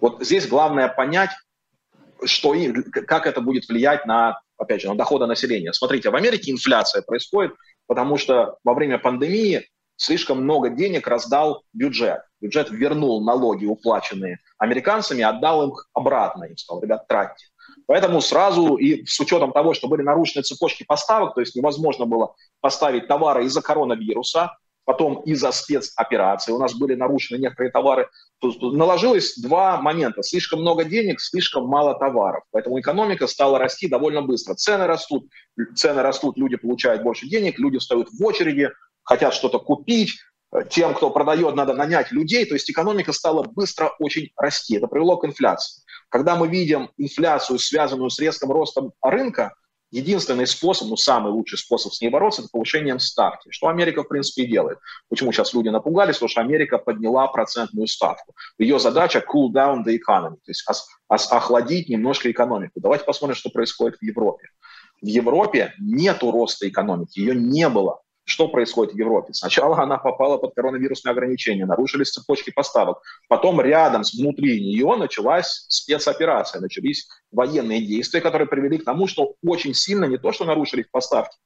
Вот 0.00 0.22
здесь 0.22 0.46
главное 0.46 0.88
понять, 0.88 1.30
что 2.26 2.54
как 2.92 3.26
это 3.26 3.40
будет 3.40 3.68
влиять 3.68 4.06
на, 4.06 4.40
опять 4.56 4.82
же, 4.82 4.88
на 4.88 4.96
доходы 4.96 5.26
населения. 5.26 5.72
Смотрите, 5.72 6.10
в 6.10 6.16
Америке 6.16 6.50
инфляция 6.50 7.02
происходит, 7.02 7.54
потому 7.86 8.16
что 8.16 8.58
во 8.64 8.74
время 8.74 8.98
пандемии 8.98 9.68
слишком 9.96 10.42
много 10.42 10.70
денег 10.70 11.06
раздал 11.06 11.62
бюджет. 11.72 12.20
Бюджет 12.40 12.70
вернул 12.70 13.24
налоги, 13.24 13.66
уплаченные 13.66 14.38
американцами, 14.58 15.22
отдал 15.22 15.68
им 15.68 15.74
обратно. 15.92 16.44
Им 16.44 16.56
сказал, 16.56 16.82
ребят, 16.82 17.06
тратьте. 17.08 17.46
Поэтому 17.86 18.20
сразу 18.20 18.76
и 18.76 19.04
с 19.06 19.18
учетом 19.20 19.52
того, 19.52 19.74
что 19.74 19.88
были 19.88 20.02
нарушены 20.02 20.42
цепочки 20.42 20.84
поставок, 20.84 21.34
то 21.34 21.40
есть 21.40 21.54
невозможно 21.54 22.06
было 22.06 22.34
поставить 22.60 23.08
товары 23.08 23.44
из-за 23.44 23.62
коронавируса, 23.62 24.56
потом 24.84 25.22
из-за 25.22 25.52
спецоперации 25.52 26.52
у 26.52 26.58
нас 26.58 26.74
были 26.74 26.94
нарушены 26.94 27.38
некоторые 27.38 27.70
товары. 27.70 28.08
Наложилось 28.60 29.36
два 29.38 29.80
момента. 29.80 30.22
Слишком 30.22 30.60
много 30.60 30.84
денег, 30.84 31.20
слишком 31.20 31.66
мало 31.66 31.98
товаров. 31.98 32.44
Поэтому 32.50 32.80
экономика 32.80 33.26
стала 33.26 33.58
расти 33.58 33.88
довольно 33.88 34.22
быстро. 34.22 34.54
Цены 34.54 34.86
растут, 34.86 35.28
цены 35.74 36.02
растут, 36.02 36.36
люди 36.36 36.56
получают 36.56 37.02
больше 37.02 37.28
денег, 37.28 37.58
люди 37.58 37.78
встают 37.78 38.08
в 38.10 38.24
очереди, 38.24 38.70
хотят 39.02 39.34
что-то 39.34 39.58
купить, 39.58 40.14
тем, 40.70 40.94
кто 40.94 41.10
продает, 41.10 41.54
надо 41.56 41.74
нанять 41.74 42.12
людей. 42.12 42.44
То 42.44 42.54
есть 42.54 42.70
экономика 42.70 43.12
стала 43.12 43.42
быстро 43.42 43.92
очень 43.98 44.30
расти. 44.36 44.76
Это 44.76 44.86
привело 44.86 45.16
к 45.16 45.24
инфляции. 45.26 45.82
Когда 46.08 46.36
мы 46.36 46.48
видим 46.48 46.90
инфляцию, 46.96 47.58
связанную 47.58 48.10
с 48.10 48.18
резким 48.18 48.52
ростом 48.52 48.92
рынка, 49.02 49.54
единственный 49.94 50.46
способ, 50.46 50.88
ну, 50.88 50.96
самый 50.96 51.32
лучший 51.32 51.58
способ 51.58 51.92
с 51.92 52.00
ней 52.00 52.10
бороться, 52.10 52.42
это 52.42 52.50
повышением 52.50 52.98
ставки, 52.98 53.48
что 53.50 53.68
Америка, 53.68 54.02
в 54.02 54.08
принципе, 54.08 54.42
и 54.42 54.46
делает. 54.46 54.78
Почему 55.08 55.32
сейчас 55.32 55.54
люди 55.54 55.68
напугались? 55.68 56.16
Потому 56.16 56.28
что 56.28 56.40
Америка 56.40 56.78
подняла 56.78 57.28
процентную 57.28 57.86
ставку. 57.86 58.34
Ее 58.58 58.78
задача 58.78 59.24
cool 59.32 59.50
down 59.52 59.84
the 59.86 59.96
economy, 59.96 60.36
то 60.44 60.50
есть 60.50 60.64
охладить 61.08 61.88
немножко 61.88 62.30
экономику. 62.30 62.80
Давайте 62.80 63.04
посмотрим, 63.04 63.36
что 63.36 63.50
происходит 63.50 63.98
в 63.98 64.02
Европе. 64.02 64.48
В 65.00 65.06
Европе 65.06 65.74
нет 65.78 66.22
роста 66.22 66.68
экономики, 66.68 67.20
ее 67.20 67.34
не 67.34 67.68
было. 67.68 68.00
Что 68.26 68.48
происходит 68.48 68.94
в 68.94 68.98
Европе? 68.98 69.34
Сначала 69.34 69.78
она 69.82 69.98
попала 69.98 70.38
под 70.38 70.54
коронавирусные 70.54 71.12
ограничения, 71.12 71.66
нарушились 71.66 72.10
цепочки 72.10 72.50
поставок. 72.50 73.02
Потом 73.28 73.60
рядом, 73.60 74.02
внутри 74.16 74.60
нее 74.60 74.96
началась 74.96 75.66
спецоперация, 75.68 76.62
начались 76.62 77.06
военные 77.30 77.84
действия, 77.84 78.22
которые 78.22 78.48
привели 78.48 78.78
к 78.78 78.84
тому, 78.84 79.06
что 79.06 79.34
очень 79.44 79.74
сильно 79.74 80.06
не 80.06 80.16
то, 80.16 80.32
что 80.32 80.46
нарушились 80.46 80.86
поставки, 80.90 81.36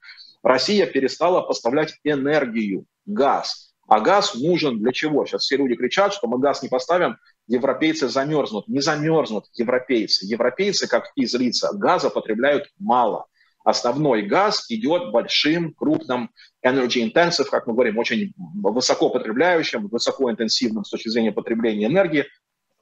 Россия 0.41 0.85
перестала 0.85 1.41
поставлять 1.41 1.95
энергию, 2.05 2.85
газ. 3.05 3.73
А 3.89 3.99
газ 3.99 4.35
нужен 4.35 4.79
для 4.79 4.93
чего? 4.93 5.25
Сейчас 5.25 5.41
все 5.41 5.57
люди 5.57 5.75
кричат, 5.75 6.13
что 6.13 6.27
мы 6.27 6.39
газ 6.39 6.63
не 6.63 6.69
поставим, 6.69 7.17
европейцы 7.47 8.07
замерзнут. 8.07 8.69
Не 8.69 8.79
замерзнут 8.79 9.47
европейцы. 9.55 10.25
Европейцы, 10.25 10.87
как 10.87 11.11
физлица, 11.17 11.71
газа 11.73 12.09
потребляют 12.09 12.69
мало– 12.77 13.25
основной 13.63 14.23
газ 14.23 14.65
идет 14.69 15.11
большим, 15.11 15.73
крупным, 15.73 16.31
energy 16.65 17.03
intensive, 17.03 17.45
как 17.45 17.67
мы 17.67 17.73
говорим, 17.73 17.97
очень 17.97 18.33
высоко 18.37 19.09
потребляющим, 19.09 19.87
высокоинтенсивным 19.87 20.83
с 20.83 20.89
точки 20.89 21.09
зрения 21.09 21.31
потребления 21.31 21.87
энергии 21.87 22.25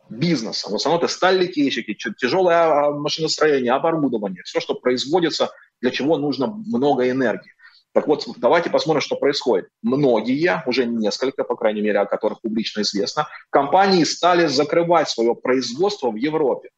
бизнесом. 0.10 0.72
В 0.72 0.76
основном 0.76 1.04
это 1.04 1.12
сталь-литейщики, 1.12 1.94
тяжелое 1.94 2.64
а, 2.64 2.92
машиностроение, 2.92 3.74
оборудование, 3.74 4.44
все, 4.44 4.60
что 4.60 4.76
производится, 4.76 5.52
для 5.82 5.92
чего 5.92 6.18
нужно 6.18 6.48
много 6.48 7.10
энергии. 7.10 7.52
Так 7.94 8.08
вот, 8.08 8.26
давайте 8.38 8.70
посмотрим, 8.70 9.02
что 9.02 9.16
происходит. 9.16 9.70
Многие, 9.82 10.62
уже 10.68 10.86
несколько, 10.86 11.44
по 11.44 11.56
крайней 11.56 11.82
мере, 11.82 12.00
о 12.00 12.06
которых 12.06 12.42
публично 12.42 12.82
известно, 12.82 13.28
компании 13.50 14.04
стали 14.04 14.46
закрывать 14.46 15.10
свое 15.10 15.34
производство 15.36 16.12
в 16.12 16.16
Европе. 16.16 16.70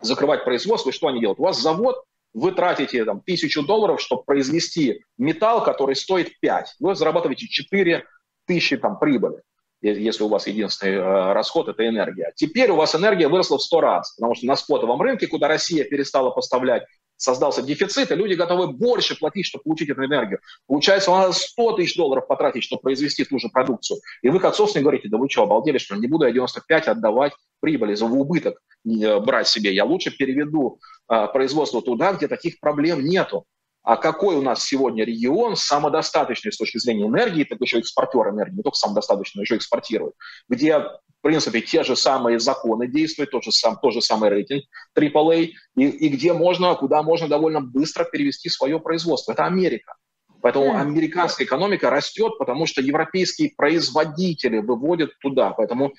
Закрывать 0.00 0.44
производство, 0.44 0.90
и 0.90 0.92
что 0.92 1.08
они 1.08 1.20
делают? 1.20 1.38
У 1.38 1.42
вас 1.42 1.60
завод, 1.60 2.02
вы 2.34 2.52
тратите 2.52 3.04
там, 3.04 3.20
тысячу 3.20 3.62
долларов, 3.62 4.00
чтобы 4.00 4.24
произвести 4.24 5.04
металл, 5.18 5.62
который 5.62 5.96
стоит 5.96 6.38
5. 6.40 6.76
Вы 6.80 6.94
зарабатываете 6.94 7.46
4 7.46 8.04
тысячи 8.46 8.76
там, 8.76 8.98
прибыли 8.98 9.42
если 9.82 10.22
у 10.22 10.28
вас 10.28 10.46
единственный 10.46 10.94
э, 10.94 11.32
расход– 11.32 11.68
это 11.68 11.86
энергия. 11.86 12.32
Теперь 12.36 12.70
у 12.70 12.76
вас 12.76 12.94
энергия 12.94 13.28
выросла 13.28 13.58
в 13.58 13.62
100 13.62 13.80
раз, 13.80 14.14
потому 14.14 14.34
что 14.34 14.46
на 14.46 14.56
спотовом 14.56 15.02
рынке, 15.02 15.26
куда 15.26 15.48
Россия 15.48 15.84
перестала 15.84 16.30
поставлять, 16.30 16.84
создался 17.16 17.62
дефицит, 17.62 18.10
и 18.10 18.14
люди 18.14 18.34
готовы 18.34 18.68
больше 18.68 19.16
платить, 19.18 19.46
чтобы 19.46 19.64
получить 19.64 19.90
эту 19.90 20.04
энергию. 20.04 20.40
Получается, 20.66 21.10
надо 21.10 21.32
100 21.32 21.72
тысяч 21.72 21.96
долларов 21.96 22.26
потратить, 22.26 22.64
чтобы 22.64 22.82
произвести 22.82 23.24
ту 23.24 23.38
же 23.38 23.48
продукцию. 23.48 24.00
И 24.22 24.28
вы 24.28 24.40
как 24.40 24.54
собственник 24.54 24.84
говорите, 24.84 25.08
да 25.08 25.18
вы 25.18 25.28
что, 25.30 25.44
обалдели, 25.44 25.78
что 25.78 25.94
ли? 25.94 26.00
Не 26.00 26.08
буду 26.08 26.24
я 26.24 26.32
95 26.32 26.88
отдавать 26.88 27.32
прибыли 27.60 27.94
за 27.94 28.06
убыток 28.06 28.60
э, 28.84 29.20
брать 29.20 29.48
себе. 29.48 29.72
Я 29.72 29.84
лучше 29.84 30.10
переведу 30.10 30.80
а, 31.06 31.28
производство 31.28 31.80
туда, 31.80 32.12
где 32.12 32.28
таких 32.28 32.58
проблем 32.60 33.04
нету. 33.04 33.44
А 33.82 33.96
какой 33.96 34.36
у 34.36 34.42
нас 34.42 34.64
сегодня 34.64 35.04
регион 35.04 35.56
самодостаточный 35.56 36.52
с 36.52 36.56
точки 36.56 36.78
зрения 36.78 37.06
энергии, 37.06 37.44
так 37.44 37.60
еще 37.60 37.80
экспортер 37.80 38.28
энергии, 38.28 38.56
не 38.56 38.62
только 38.62 38.76
самодостаточный, 38.76 39.40
но 39.40 39.42
еще 39.42 39.56
экспортирует, 39.56 40.14
где, 40.48 40.78
в 40.78 41.00
принципе, 41.20 41.60
те 41.62 41.82
же 41.82 41.96
самые 41.96 42.38
законы 42.38 42.86
действуют, 42.86 43.32
тот 43.32 43.42
же, 43.42 43.50
сам, 43.50 43.78
тот 43.82 43.92
же 43.92 44.00
самый 44.00 44.30
рейтинг 44.30 44.64
AAA, 44.96 45.50
и, 45.76 45.82
и 45.82 46.08
где 46.08 46.32
можно, 46.32 46.74
куда 46.76 47.02
можно 47.02 47.26
довольно 47.26 47.60
быстро 47.60 48.04
перевести 48.04 48.48
свое 48.48 48.78
производство. 48.78 49.32
Это 49.32 49.46
Америка. 49.46 49.94
Поэтому 50.42 50.76
американская 50.76 51.46
экономика 51.46 51.88
растет, 51.88 52.32
потому 52.36 52.66
что 52.66 52.82
европейские 52.82 53.52
производители 53.56 54.58
выводят 54.58 55.16
туда. 55.20 55.50
Поэтому, 55.50 55.92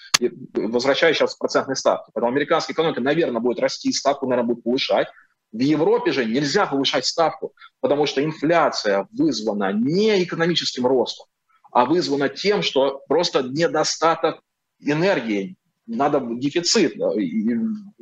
возвращаясь 0.53 1.15
сейчас 1.15 1.35
к 1.35 1.39
процентной 1.39 1.77
ставке, 1.77 2.11
поэтому 2.13 2.31
американская 2.31 2.73
экономика, 2.73 2.99
наверное, 2.99 3.39
будет 3.39 3.59
расти, 3.59 3.91
ставку, 3.93 4.27
наверное, 4.27 4.53
будет 4.53 4.63
повышать. 4.65 5.07
В 5.53 5.59
Европе 5.59 6.11
же 6.11 6.25
нельзя 6.25 6.65
повышать 6.65 7.05
ставку, 7.05 7.53
потому 7.79 8.07
что 8.07 8.23
инфляция 8.23 9.07
вызвана 9.11 9.71
не 9.71 10.23
экономическим 10.23 10.87
ростом, 10.87 11.27
а 11.71 11.85
вызвана 11.85 12.27
тем, 12.27 12.63
что 12.63 13.01
просто 13.07 13.43
недостаток 13.43 14.41
энергии, 14.79 15.55
надо 15.85 16.21
дефицит. 16.21 16.95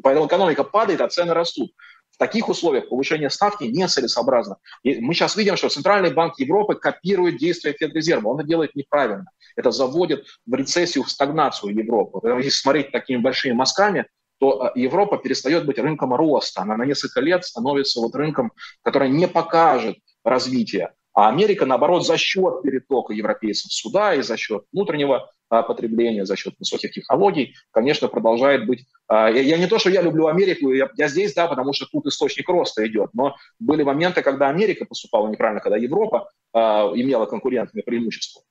Поэтому 0.02 0.28
экономика 0.28 0.64
падает, 0.64 1.02
а 1.02 1.10
цены 1.10 1.34
растут. 1.34 1.72
В 2.12 2.18
таких 2.18 2.48
условиях 2.50 2.88
повышение 2.88 3.30
ставки 3.30 3.64
нецелесообразно. 3.64 4.58
И 4.84 5.02
мы 5.02 5.14
сейчас 5.14 5.36
видим, 5.36 5.58
что 5.58 5.70
Центральный 5.70 6.14
банк 6.14 6.40
Европы 6.40 6.76
копирует 6.76 7.38
действия 7.38 7.74
Федрезерва. 7.74 8.30
Он 8.30 8.40
это 8.40 8.48
делает 8.48 8.76
неправильно. 8.76 9.26
Это 9.56 9.72
заводит 9.72 10.26
в 10.46 10.54
рецессию, 10.54 11.04
в 11.04 11.10
стагнацию 11.10 11.76
Европы. 11.76 12.20
Если 12.38 12.50
смотреть 12.50 12.92
такими 12.92 13.18
большими 13.18 13.54
мазками, 13.54 14.06
то 14.42 14.64
а, 14.64 14.72
Европа 14.74 15.20
перестает 15.20 15.68
быть 15.68 15.78
рынком 15.78 16.16
роста. 16.16 16.64
Она 16.64 16.76
на 16.76 16.84
несколько 16.84 17.22
лет 17.22 17.46
становится 17.46 18.02
вот 18.02 18.16
рынком, 18.16 18.52
который 18.82 19.08
не 19.10 19.28
покажет 19.28 19.98
развития. 20.26 20.94
А 21.14 21.30
Америка, 21.30 21.68
наоборот, 21.68 22.08
за 22.08 22.18
счет 22.18 22.64
перетока 22.64 23.14
европейцев 23.14 23.72
сюда 23.72 24.16
и 24.16 24.24
за 24.24 24.38
счет 24.38 24.64
внутреннего 24.74 25.30
а, 25.50 25.62
потребления, 25.62 26.26
за 26.26 26.36
счет 26.36 26.56
высоких 26.58 26.92
технологий, 26.92 27.54
конечно, 27.70 28.08
продолжает 28.08 28.66
быть... 28.66 28.86
А, 29.08 29.30
я, 29.30 29.60
не 29.60 29.68
то, 29.68 29.78
что 29.78 29.92
я 29.92 30.02
люблю 30.02 30.26
Америку, 30.26 30.74
я, 30.74 30.90
я 30.98 31.08
здесь, 31.08 31.36
да, 31.36 31.48
потому 31.48 31.74
что 31.74 31.86
тут 31.86 32.08
источник 32.08 32.50
роста 32.50 32.88
идет, 32.88 33.12
но 33.14 33.36
были 33.60 33.84
моменты, 33.84 34.24
когда 34.24 34.50
Америка 34.50 34.86
поступала 34.86 35.28
неправильно, 35.28 35.62
когда 35.62 35.78
Европа 35.78 36.30
имела 36.54 37.28
конкурентное 37.28 37.84
преимущество. 37.84 38.42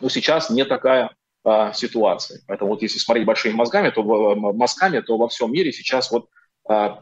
Но 0.00 0.08
сейчас 0.08 0.50
не 0.50 0.64
такая 0.64 1.10
а, 1.44 1.72
ситуации. 1.72 2.42
Поэтому 2.46 2.70
вот 2.70 2.82
если 2.82 2.98
смотреть 2.98 3.26
большими 3.26 3.52
мозгами, 3.52 3.90
то 3.90 4.02
мозгами, 4.02 5.00
то 5.00 5.16
во 5.16 5.28
всем 5.28 5.52
мире 5.52 5.72
сейчас 5.72 6.10
вот 6.10 6.28
а, 6.68 7.00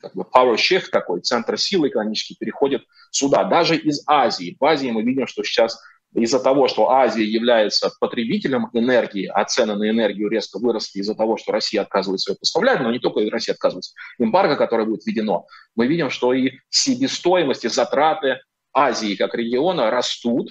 как 0.00 0.14
бы 0.14 0.22
power 0.22 0.56
shift 0.56 0.90
такой, 0.92 1.20
центр 1.20 1.58
силы 1.58 1.88
экономический 1.88 2.36
переходит 2.38 2.82
сюда, 3.10 3.44
даже 3.44 3.76
из 3.76 4.02
Азии. 4.06 4.56
В 4.60 4.64
Азии 4.64 4.90
мы 4.90 5.02
видим, 5.02 5.26
что 5.26 5.42
сейчас 5.42 5.80
из-за 6.14 6.40
того, 6.40 6.68
что 6.68 6.90
Азия 6.90 7.24
является 7.24 7.90
потребителем 8.00 8.68
энергии, 8.72 9.26
а 9.26 9.44
цены 9.44 9.74
на 9.74 9.90
энергию 9.90 10.28
резко 10.28 10.58
выросли 10.58 11.00
из-за 11.00 11.14
того, 11.14 11.36
что 11.36 11.52
Россия 11.52 11.82
отказывается 11.82 12.32
ее 12.32 12.36
поставлять, 12.38 12.80
но 12.80 12.90
не 12.90 12.98
только 12.98 13.20
Россия 13.30 13.54
отказывается, 13.54 13.94
эмбарго, 14.18 14.56
которое 14.56 14.84
будет 14.84 15.04
введено, 15.06 15.46
мы 15.74 15.86
видим, 15.86 16.10
что 16.10 16.32
и 16.32 16.52
себестоимость, 16.70 17.64
и 17.64 17.68
затраты 17.68 18.40
Азии 18.72 19.16
как 19.16 19.34
региона 19.34 19.90
растут, 19.90 20.50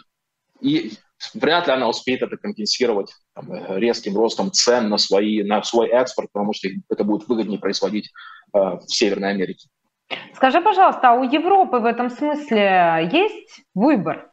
и 0.61 0.93
вряд 1.33 1.67
ли 1.67 1.73
она 1.73 1.87
успеет 1.89 2.21
это 2.21 2.37
компенсировать 2.37 3.13
там, 3.37 3.77
резким 3.77 4.17
ростом 4.17 4.51
цен 4.51 4.89
на, 4.89 4.97
свои, 4.97 5.43
на 5.43 5.61
свой 5.63 5.89
экспорт, 5.89 6.29
потому 6.31 6.53
что 6.53 6.69
это 6.89 7.03
будет 7.03 7.27
выгоднее 7.27 7.59
производить 7.59 8.11
э, 8.53 8.57
в 8.57 8.83
Северной 8.87 9.31
Америке. 9.31 9.67
Скажи, 10.33 10.61
пожалуйста, 10.61 11.11
а 11.11 11.13
у 11.13 11.23
Европы 11.23 11.77
в 11.77 11.85
этом 11.85 12.09
смысле 12.09 13.09
есть 13.11 13.61
выбор? 13.75 14.31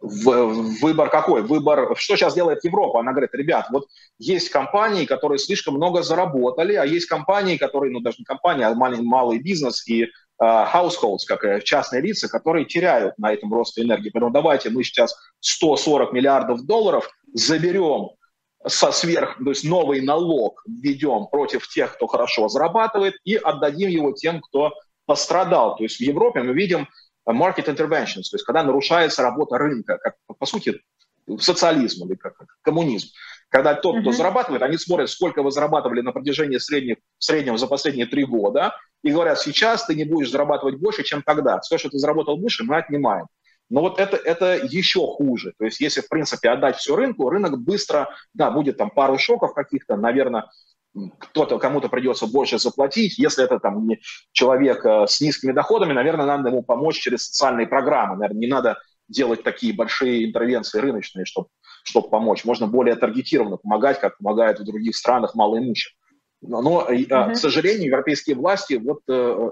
Выбор 0.00 1.10
какой? 1.10 1.42
Выбор, 1.42 1.94
что 1.96 2.16
сейчас 2.16 2.34
делает 2.34 2.64
Европа? 2.64 2.98
Она 2.98 3.12
говорит, 3.12 3.32
ребят, 3.34 3.68
вот 3.70 3.86
есть 4.18 4.48
компании, 4.48 5.04
которые 5.04 5.38
слишком 5.38 5.74
много 5.74 6.02
заработали, 6.02 6.74
а 6.74 6.84
есть 6.84 7.06
компании, 7.06 7.56
которые, 7.56 7.92
ну 7.92 8.00
даже 8.00 8.16
не 8.18 8.24
компании, 8.24 8.64
а 8.64 8.74
малый, 8.74 9.00
малый 9.00 9.38
бизнес 9.38 9.86
и 9.86 10.08
Э, 10.31 10.31
households, 10.42 11.24
как 11.26 11.44
э, 11.44 11.60
частные 11.62 12.02
лица, 12.02 12.28
которые 12.28 12.64
теряют 12.64 13.16
на 13.18 13.32
этом 13.32 13.52
росте 13.52 13.82
энергии. 13.82 14.10
Поэтому 14.10 14.32
давайте 14.32 14.70
мы 14.70 14.82
сейчас 14.82 15.14
140 15.40 16.12
миллиардов 16.12 16.64
долларов 16.66 17.08
заберем 17.32 18.10
со 18.66 18.92
сверх, 18.92 19.38
то 19.38 19.50
есть 19.50 19.64
новый 19.64 20.00
налог 20.00 20.62
введем 20.66 21.26
против 21.26 21.68
тех, 21.68 21.94
кто 21.94 22.06
хорошо 22.06 22.48
зарабатывает, 22.48 23.14
и 23.24 23.34
отдадим 23.36 23.88
его 23.88 24.12
тем, 24.12 24.40
кто 24.40 24.72
пострадал. 25.04 25.76
То 25.76 25.82
есть 25.82 25.96
в 25.96 26.00
Европе 26.00 26.42
мы 26.42 26.52
видим 26.54 26.88
market 27.28 27.66
interventions, 27.66 28.28
то 28.30 28.36
есть 28.36 28.44
когда 28.44 28.62
нарушается 28.62 29.22
работа 29.22 29.58
рынка, 29.58 29.98
как 29.98 30.14
по 30.38 30.46
сути 30.46 30.80
социализм 31.38 32.06
или 32.06 32.14
как 32.14 32.34
коммунизм. 32.62 33.08
Когда 33.52 33.74
тот, 33.74 34.00
кто 34.00 34.12
зарабатывает, 34.12 34.62
они 34.62 34.78
смотрят, 34.78 35.10
сколько 35.10 35.42
вы 35.42 35.50
зарабатывали 35.50 36.00
на 36.00 36.12
протяжении 36.12 36.56
средних, 36.56 36.96
среднего 37.18 37.58
за 37.58 37.66
последние 37.66 38.06
три 38.06 38.24
года, 38.24 38.74
и 39.04 39.10
говорят, 39.10 39.38
сейчас 39.40 39.84
ты 39.84 39.94
не 39.94 40.04
будешь 40.04 40.30
зарабатывать 40.30 40.76
больше, 40.76 41.02
чем 41.02 41.22
тогда. 41.22 41.60
Все, 41.60 41.76
что 41.76 41.90
ты 41.90 41.98
заработал 41.98 42.38
больше, 42.38 42.64
мы 42.64 42.78
отнимаем. 42.78 43.26
Но 43.68 43.82
вот 43.82 44.00
это, 44.00 44.16
это 44.16 44.56
еще 44.56 45.06
хуже. 45.06 45.52
То 45.58 45.66
есть 45.66 45.80
если, 45.80 46.00
в 46.00 46.08
принципе, 46.08 46.48
отдать 46.48 46.78
все 46.78 46.96
рынку, 46.96 47.28
рынок 47.28 47.58
быстро, 47.58 48.08
да, 48.32 48.50
будет 48.50 48.78
там 48.78 48.88
пару 48.88 49.18
шоков 49.18 49.52
каких-то, 49.52 49.96
наверное, 49.96 50.46
кто-то, 51.18 51.58
кому-то 51.58 51.90
придется 51.90 52.26
больше 52.26 52.58
заплатить. 52.58 53.18
Если 53.18 53.44
это 53.44 53.58
там 53.58 53.86
не 53.86 54.00
человек 54.32 54.82
э, 54.86 55.06
с 55.06 55.20
низкими 55.20 55.52
доходами, 55.52 55.92
наверное, 55.92 56.24
надо 56.24 56.48
ему 56.48 56.62
помочь 56.62 57.00
через 57.00 57.26
социальные 57.26 57.66
программы. 57.66 58.16
Наверное, 58.16 58.40
не 58.40 58.46
надо 58.46 58.78
делать 59.08 59.42
такие 59.42 59.74
большие 59.74 60.24
интервенции 60.24 60.78
рыночные, 60.78 61.26
чтобы 61.26 61.48
чтобы 61.82 62.08
помочь. 62.08 62.44
Можно 62.44 62.66
более 62.66 62.96
таргетированно 62.96 63.56
помогать, 63.56 64.00
как 64.00 64.18
помогают 64.18 64.60
в 64.60 64.64
других 64.64 64.96
странах 64.96 65.34
малоимущим. 65.34 65.92
Но, 66.42 66.86
uh-huh. 66.90 67.32
к 67.32 67.36
сожалению, 67.36 67.86
европейские 67.86 68.34
власти 68.34 68.74
вот, 68.74 69.00
э, 69.08 69.50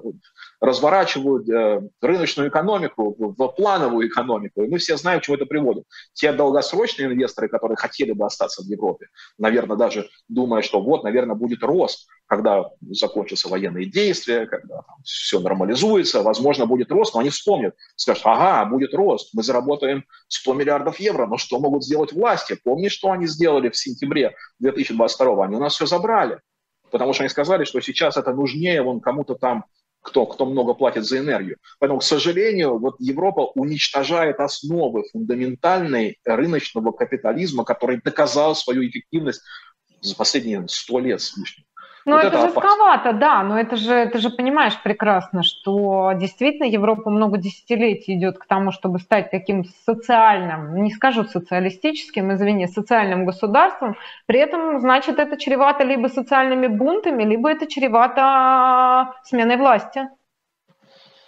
разворачивают 0.61 1.49
э, 1.49 1.83
рыночную 2.01 2.51
экономику 2.51 3.15
в 3.17 3.49
плановую 3.53 4.09
экономику, 4.09 4.63
и 4.63 4.69
мы 4.69 4.79
все 4.79 4.97
знаем, 4.97 5.21
к 5.21 5.23
чему 5.23 5.37
это 5.37 5.47
приводит. 5.47 5.85
Те 6.15 6.33
долгосрочные 6.33 7.07
инвесторы, 7.07 7.49
которые 7.49 7.77
хотели 7.77 8.11
бы 8.11 8.27
остаться 8.27 8.63
в 8.63 8.67
Европе, 8.67 9.07
наверное, 9.39 9.77
даже 9.77 10.09
думая, 10.29 10.63
что 10.63 10.81
вот, 10.83 11.05
наверное, 11.05 11.37
будет 11.37 11.63
рост, 11.63 12.09
когда 12.27 12.65
закончатся 12.91 13.49
военные 13.49 13.87
действия, 13.87 14.47
когда 14.47 14.83
там, 14.83 14.97
все 15.05 15.39
нормализуется, 15.39 16.23
возможно, 16.23 16.67
будет 16.67 16.91
рост, 16.91 17.15
но 17.15 17.21
они 17.21 17.31
вспомнят, 17.31 17.75
скажут, 17.95 18.23
ага, 18.27 18.69
будет 18.69 18.95
рост, 18.95 19.33
мы 19.33 19.45
заработаем 19.45 20.05
100 20.27 20.55
миллиардов 20.55 20.99
евро, 20.99 21.27
но 21.27 21.39
что 21.39 21.61
могут 21.61 21.85
сделать 21.85 22.13
власти? 22.13 22.59
Помни, 22.65 22.89
что 22.89 23.13
они 23.13 23.29
сделали 23.29 23.69
в 23.69 23.77
сентябре 23.77 24.35
2022? 24.59 25.45
Они 25.45 25.57
у 25.57 25.61
нас 25.61 25.75
все 25.75 25.87
забрали 25.87 26.41
потому 26.91 27.13
что 27.13 27.23
они 27.23 27.31
сказали, 27.31 27.65
что 27.65 27.81
сейчас 27.81 28.17
это 28.17 28.33
нужнее 28.33 28.83
вон 28.83 29.01
кому-то 29.01 29.35
там, 29.35 29.65
кто, 30.03 30.27
кто 30.27 30.47
много 30.47 30.75
платит 30.75 31.05
за 31.05 31.19
энергию. 31.19 31.59
Поэтому, 31.79 32.01
к 32.01 32.05
сожалению, 32.05 32.79
вот 32.79 32.97
Европа 32.99 33.53
уничтожает 33.55 34.41
основы 34.41 35.05
фундаментальной 35.13 36.19
рыночного 36.25 36.93
капитализма, 36.93 37.65
который 37.65 38.01
доказал 38.01 38.55
свою 38.55 38.87
эффективность 38.89 39.43
за 40.01 40.17
последние 40.17 40.67
сто 40.69 40.99
лет 40.99 41.21
с 41.21 41.37
лишним. 41.37 41.65
Ну, 42.07 42.13
вот 42.17 42.25
это, 42.25 42.37
это 42.37 42.47
жестковато, 42.47 43.13
да, 43.13 43.43
но 43.43 43.59
это 43.59 43.77
же, 43.77 44.07
ты 44.07 44.19
же 44.19 44.31
понимаешь 44.31 44.81
прекрасно, 44.83 45.43
что 45.43 46.13
действительно 46.15 46.67
Европа 46.67 47.11
много 47.11 47.37
десятилетий 47.37 48.15
идет 48.15 48.39
к 48.39 48.47
тому, 48.47 48.73
чтобы 48.73 48.99
стать 48.99 49.31
таким 49.31 49.65
социальным, 49.85 50.83
не 50.83 50.91
скажу 50.91 51.25
социалистическим, 51.25 52.33
извини, 52.33 52.67
социальным 52.67 53.27
государством. 53.27 53.97
При 54.27 54.41
этом, 54.41 54.81
значит, 54.81 55.19
это 55.19 55.37
чревато 55.37 55.85
либо 55.85 56.09
социальными 56.09 56.69
бунтами, 56.69 57.23
либо 57.23 57.51
это 57.51 57.67
чревато 57.67 59.15
сменой 59.25 59.57
власти. 59.57 60.09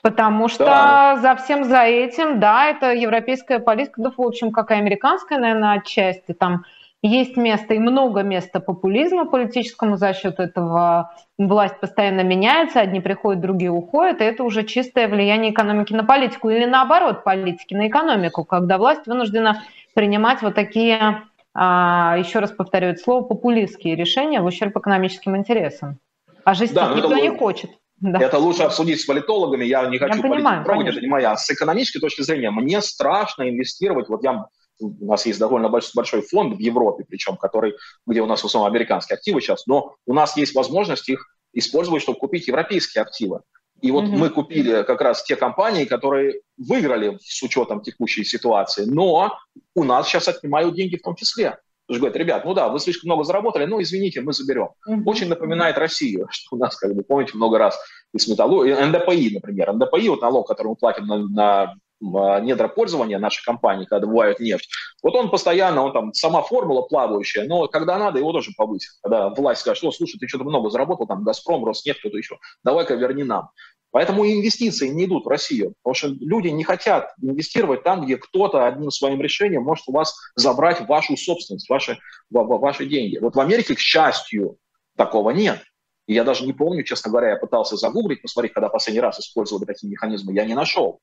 Потому 0.03 0.49
что 0.49 0.65
да. 0.65 1.17
за 1.17 1.37
всем 1.37 1.65
за 1.65 1.83
этим, 1.83 2.41
да, 2.41 2.67
это 2.67 2.93
европейская 2.93 3.61
политика, 3.61 4.03
да, 4.03 4.11
в 4.11 4.21
общем, 4.21 4.51
как 4.51 4.73
и 4.73 4.75
американская, 4.75 5.39
наверное, 5.39 5.79
отчасти 5.79 6.33
там 6.33 6.65
есть 7.03 7.37
место 7.37 7.75
и 7.75 7.79
много 7.79 8.23
места 8.23 8.61
популизму 8.61 9.27
политическому 9.27 9.97
за 9.97 10.15
счет 10.15 10.39
этого. 10.39 11.13
Власть 11.37 11.81
постоянно 11.81 12.23
меняется, 12.23 12.81
одни 12.81 13.01
приходят, 13.01 13.43
другие 13.43 13.73
уходят, 13.73 14.21
и 14.21 14.25
это 14.25 14.45
уже 14.45 14.63
чистое 14.63 15.09
влияние 15.09 15.53
экономики 15.53 15.93
на 15.93 16.05
политику 16.05 16.49
или 16.51 16.65
наоборот 16.65 17.25
политики 17.25 17.75
на 17.75 17.89
экономику, 17.89 18.45
когда 18.45 18.79
власть 18.79 19.07
вынуждена 19.07 19.65
принимать 19.95 20.43
вот 20.43 20.55
такие, 20.55 21.23
а, 21.55 22.17
еще 22.19 22.39
раз 22.39 22.53
повторю 22.53 22.89
это 22.89 23.03
слово, 23.03 23.25
популистские 23.25 23.97
решения 23.97 24.41
в 24.41 24.45
ущерб 24.45 24.77
экономическим 24.77 25.37
интересам. 25.37 25.99
А 26.45 26.55
жестить 26.55 26.77
да, 26.77 26.95
никто 26.95 27.17
не 27.17 27.31
хочет. 27.31 27.71
Да. 28.01 28.21
Это 28.21 28.39
лучше 28.39 28.65
обсудить 28.65 29.01
с 29.01 29.05
политологами. 29.05 29.65
Я 29.65 29.87
не 29.87 29.99
хочу 29.99 30.17
я 30.17 30.23
понимаю, 30.23 30.65
трогать, 30.65 30.89
это 30.89 31.01
не 31.01 31.07
моя. 31.07 31.37
С 31.37 31.49
экономической 31.51 32.01
точки 32.01 32.23
зрения 32.23 32.51
мне 32.51 32.81
страшно 32.81 33.49
инвестировать. 33.49 34.09
Вот 34.09 34.25
я 34.25 34.47
у 34.83 35.07
нас 35.07 35.27
есть 35.27 35.39
довольно 35.39 35.69
большой 35.69 36.23
фонд 36.23 36.57
в 36.57 36.59
Европе, 36.59 37.05
причем, 37.09 37.37
который, 37.37 37.75
где 38.07 38.21
у 38.21 38.27
нас 38.27 38.43
в 38.43 38.47
основном 38.47 38.73
американские 38.73 39.17
активы 39.17 39.41
сейчас, 39.41 39.67
но 39.67 39.95
у 40.07 40.15
нас 40.15 40.37
есть 40.37 40.55
возможность 40.55 41.09
их 41.09 41.27
использовать, 41.53 42.03
чтобы 42.03 42.19
купить 42.19 42.49
европейские 42.49 43.03
активы. 43.03 43.41
И 43.81 43.91
вот 43.91 44.05
mm-hmm. 44.05 44.17
мы 44.17 44.31
купили 44.31 44.85
как 44.85 45.01
раз 45.01 45.25
те 45.25 45.35
компании, 45.35 45.85
которые 45.85 46.41
выиграли 46.57 47.19
с 47.21 47.43
учетом 47.43 47.83
текущей 47.83 48.25
ситуации, 48.25 48.85
но 48.85 49.37
у 49.75 49.85
нас 49.85 50.07
сейчас 50.07 50.29
отнимают 50.29 50.77
деньги 50.77 50.97
в 50.97 51.03
том 51.03 51.17
числе. 51.17 51.59
Потому 51.87 51.97
что 51.97 51.99
говорят, 51.99 52.17
ребят, 52.17 52.45
ну 52.45 52.55
да, 52.55 52.69
вы 52.69 52.79
слишком 52.79 53.09
много 53.09 53.25
заработали, 53.25 53.65
ну 53.65 53.83
извините, 53.83 54.21
мы 54.21 54.33
заберем. 54.33 54.69
Mm-hmm. 54.89 55.03
Очень 55.05 55.29
напоминает 55.29 55.79
Россию, 55.79 56.29
что 56.31 56.57
у 56.57 56.59
нас, 56.59 56.77
как 56.77 56.95
бы, 56.95 57.03
помните, 57.03 57.33
много 57.35 57.59
раз 57.59 57.77
из 58.15 58.29
металлургии, 58.29 58.73
НДПИ, 58.73 59.35
например. 59.35 59.73
НДПИ, 59.73 60.09
вот 60.11 60.23
налог, 60.23 60.47
который 60.47 60.69
мы 60.69 60.77
платим 60.77 61.07
на, 61.07 61.19
на 61.19 61.75
недропользования 62.03 63.19
нашей 63.19 63.45
компании, 63.45 63.85
когда 63.85 64.07
добывают 64.07 64.41
нефть, 64.41 64.69
вот 65.03 65.15
он 65.15 65.31
постоянно, 65.31 65.83
он 65.83 65.93
там, 65.93 66.13
сама 66.13 66.43
формула 66.43 66.83
плавающая, 66.83 67.45
но 67.45 67.69
когда 67.69 67.99
надо, 67.99 68.19
его 68.19 68.33
тоже 68.33 68.51
повысит. 68.57 68.91
Когда 69.03 69.31
власть 69.31 69.61
скажет, 69.61 69.79
что, 69.79 69.93
слушай, 69.93 70.19
ты 70.19 70.27
что-то 70.29 70.45
много 70.45 70.71
заработал, 70.71 71.07
там, 71.07 71.23
Газпром, 71.23 71.65
Роснефть, 71.65 72.01
кто-то 72.01 72.19
еще, 72.19 72.39
давай-ка 72.65 72.95
верни 72.95 73.25
нам. 73.25 73.51
Поэтому 73.93 74.25
инвестиции 74.27 74.89
не 74.89 75.05
идут 75.05 75.27
в 75.27 75.29
Россию, 75.29 75.75
потому 75.83 75.95
что 75.95 76.09
люди 76.09 76.49
не 76.49 76.65
хотят 76.65 77.13
инвестировать 77.21 77.83
там, 77.83 78.05
где 78.05 78.17
кто-то 78.17 78.67
одним 78.67 78.91
своим 78.91 79.21
решением 79.21 79.65
может 79.65 79.87
у 79.87 79.93
вас 79.93 80.17
забрать 80.35 80.81
вашу 80.89 81.15
собственность, 81.17 81.69
ваши, 81.69 81.99
ваши 82.31 82.87
деньги. 82.87 83.19
Вот 83.19 83.37
в 83.37 83.41
Америке, 83.41 83.75
к 83.75 83.79
счастью, 83.79 84.57
такого 84.97 85.31
нет. 85.31 85.61
И 86.07 86.15
я 86.15 86.25
даже 86.25 86.47
не 86.47 86.55
помню, 86.55 86.85
честно 86.85 87.11
говоря, 87.11 87.31
я 87.31 87.37
пытался 87.37 87.77
загуглить, 87.77 88.23
посмотреть, 88.23 88.55
когда 88.55 88.71
последний 88.71 89.01
раз 89.01 89.21
использовали 89.21 89.67
такие 89.67 89.91
механизмы, 89.91 90.33
я 90.33 90.47
не 90.47 90.55
нашел. 90.55 91.01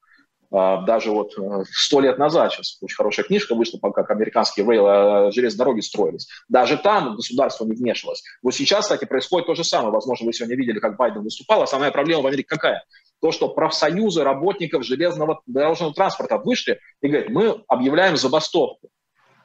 А, 0.52 0.82
даже 0.82 1.12
вот 1.12 1.38
э, 1.38 1.64
сто 1.72 2.00
лет 2.00 2.18
назад, 2.18 2.52
сейчас 2.52 2.78
очень 2.82 2.96
хорошая 2.96 3.26
книжка 3.26 3.54
вышла, 3.54 3.78
как 3.92 4.10
американские 4.10 4.66
рейл, 4.66 4.88
э, 4.88 5.32
железные 5.32 5.60
дороги 5.60 5.82
строились. 5.82 6.28
Даже 6.48 6.78
там 6.78 7.16
государство 7.16 7.66
не 7.66 7.74
вмешивалось. 7.74 8.24
Вот 8.42 8.56
сейчас, 8.56 8.86
кстати, 8.86 9.06
происходит 9.06 9.46
то 9.46 9.54
же 9.54 9.64
самое. 9.64 9.92
Возможно, 9.92 10.26
вы 10.26 10.34
сегодня 10.34 10.56
видели, 10.56 10.80
как 10.80 10.98
Байден 10.98 11.22
выступал. 11.22 11.62
Основная 11.62 11.92
проблема 11.92 12.24
в 12.24 12.28
Америке 12.28 12.48
какая? 12.48 12.84
То, 13.22 13.32
что 13.32 13.50
профсоюзы 13.50 14.24
работников 14.24 14.84
железного 14.84 15.42
дорожного 15.46 15.94
транспорта 15.94 16.38
вышли 16.38 16.80
и 17.02 17.08
говорят, 17.08 17.30
мы 17.30 17.64
объявляем 17.68 18.18
забастовку. 18.18 18.90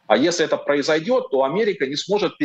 А 0.06 0.16
если 0.16 0.44
это 0.44 0.56
произойдет, 0.56 1.30
то 1.30 1.44
Америка 1.44 1.86
не 1.86 1.96
сможет 1.96 2.38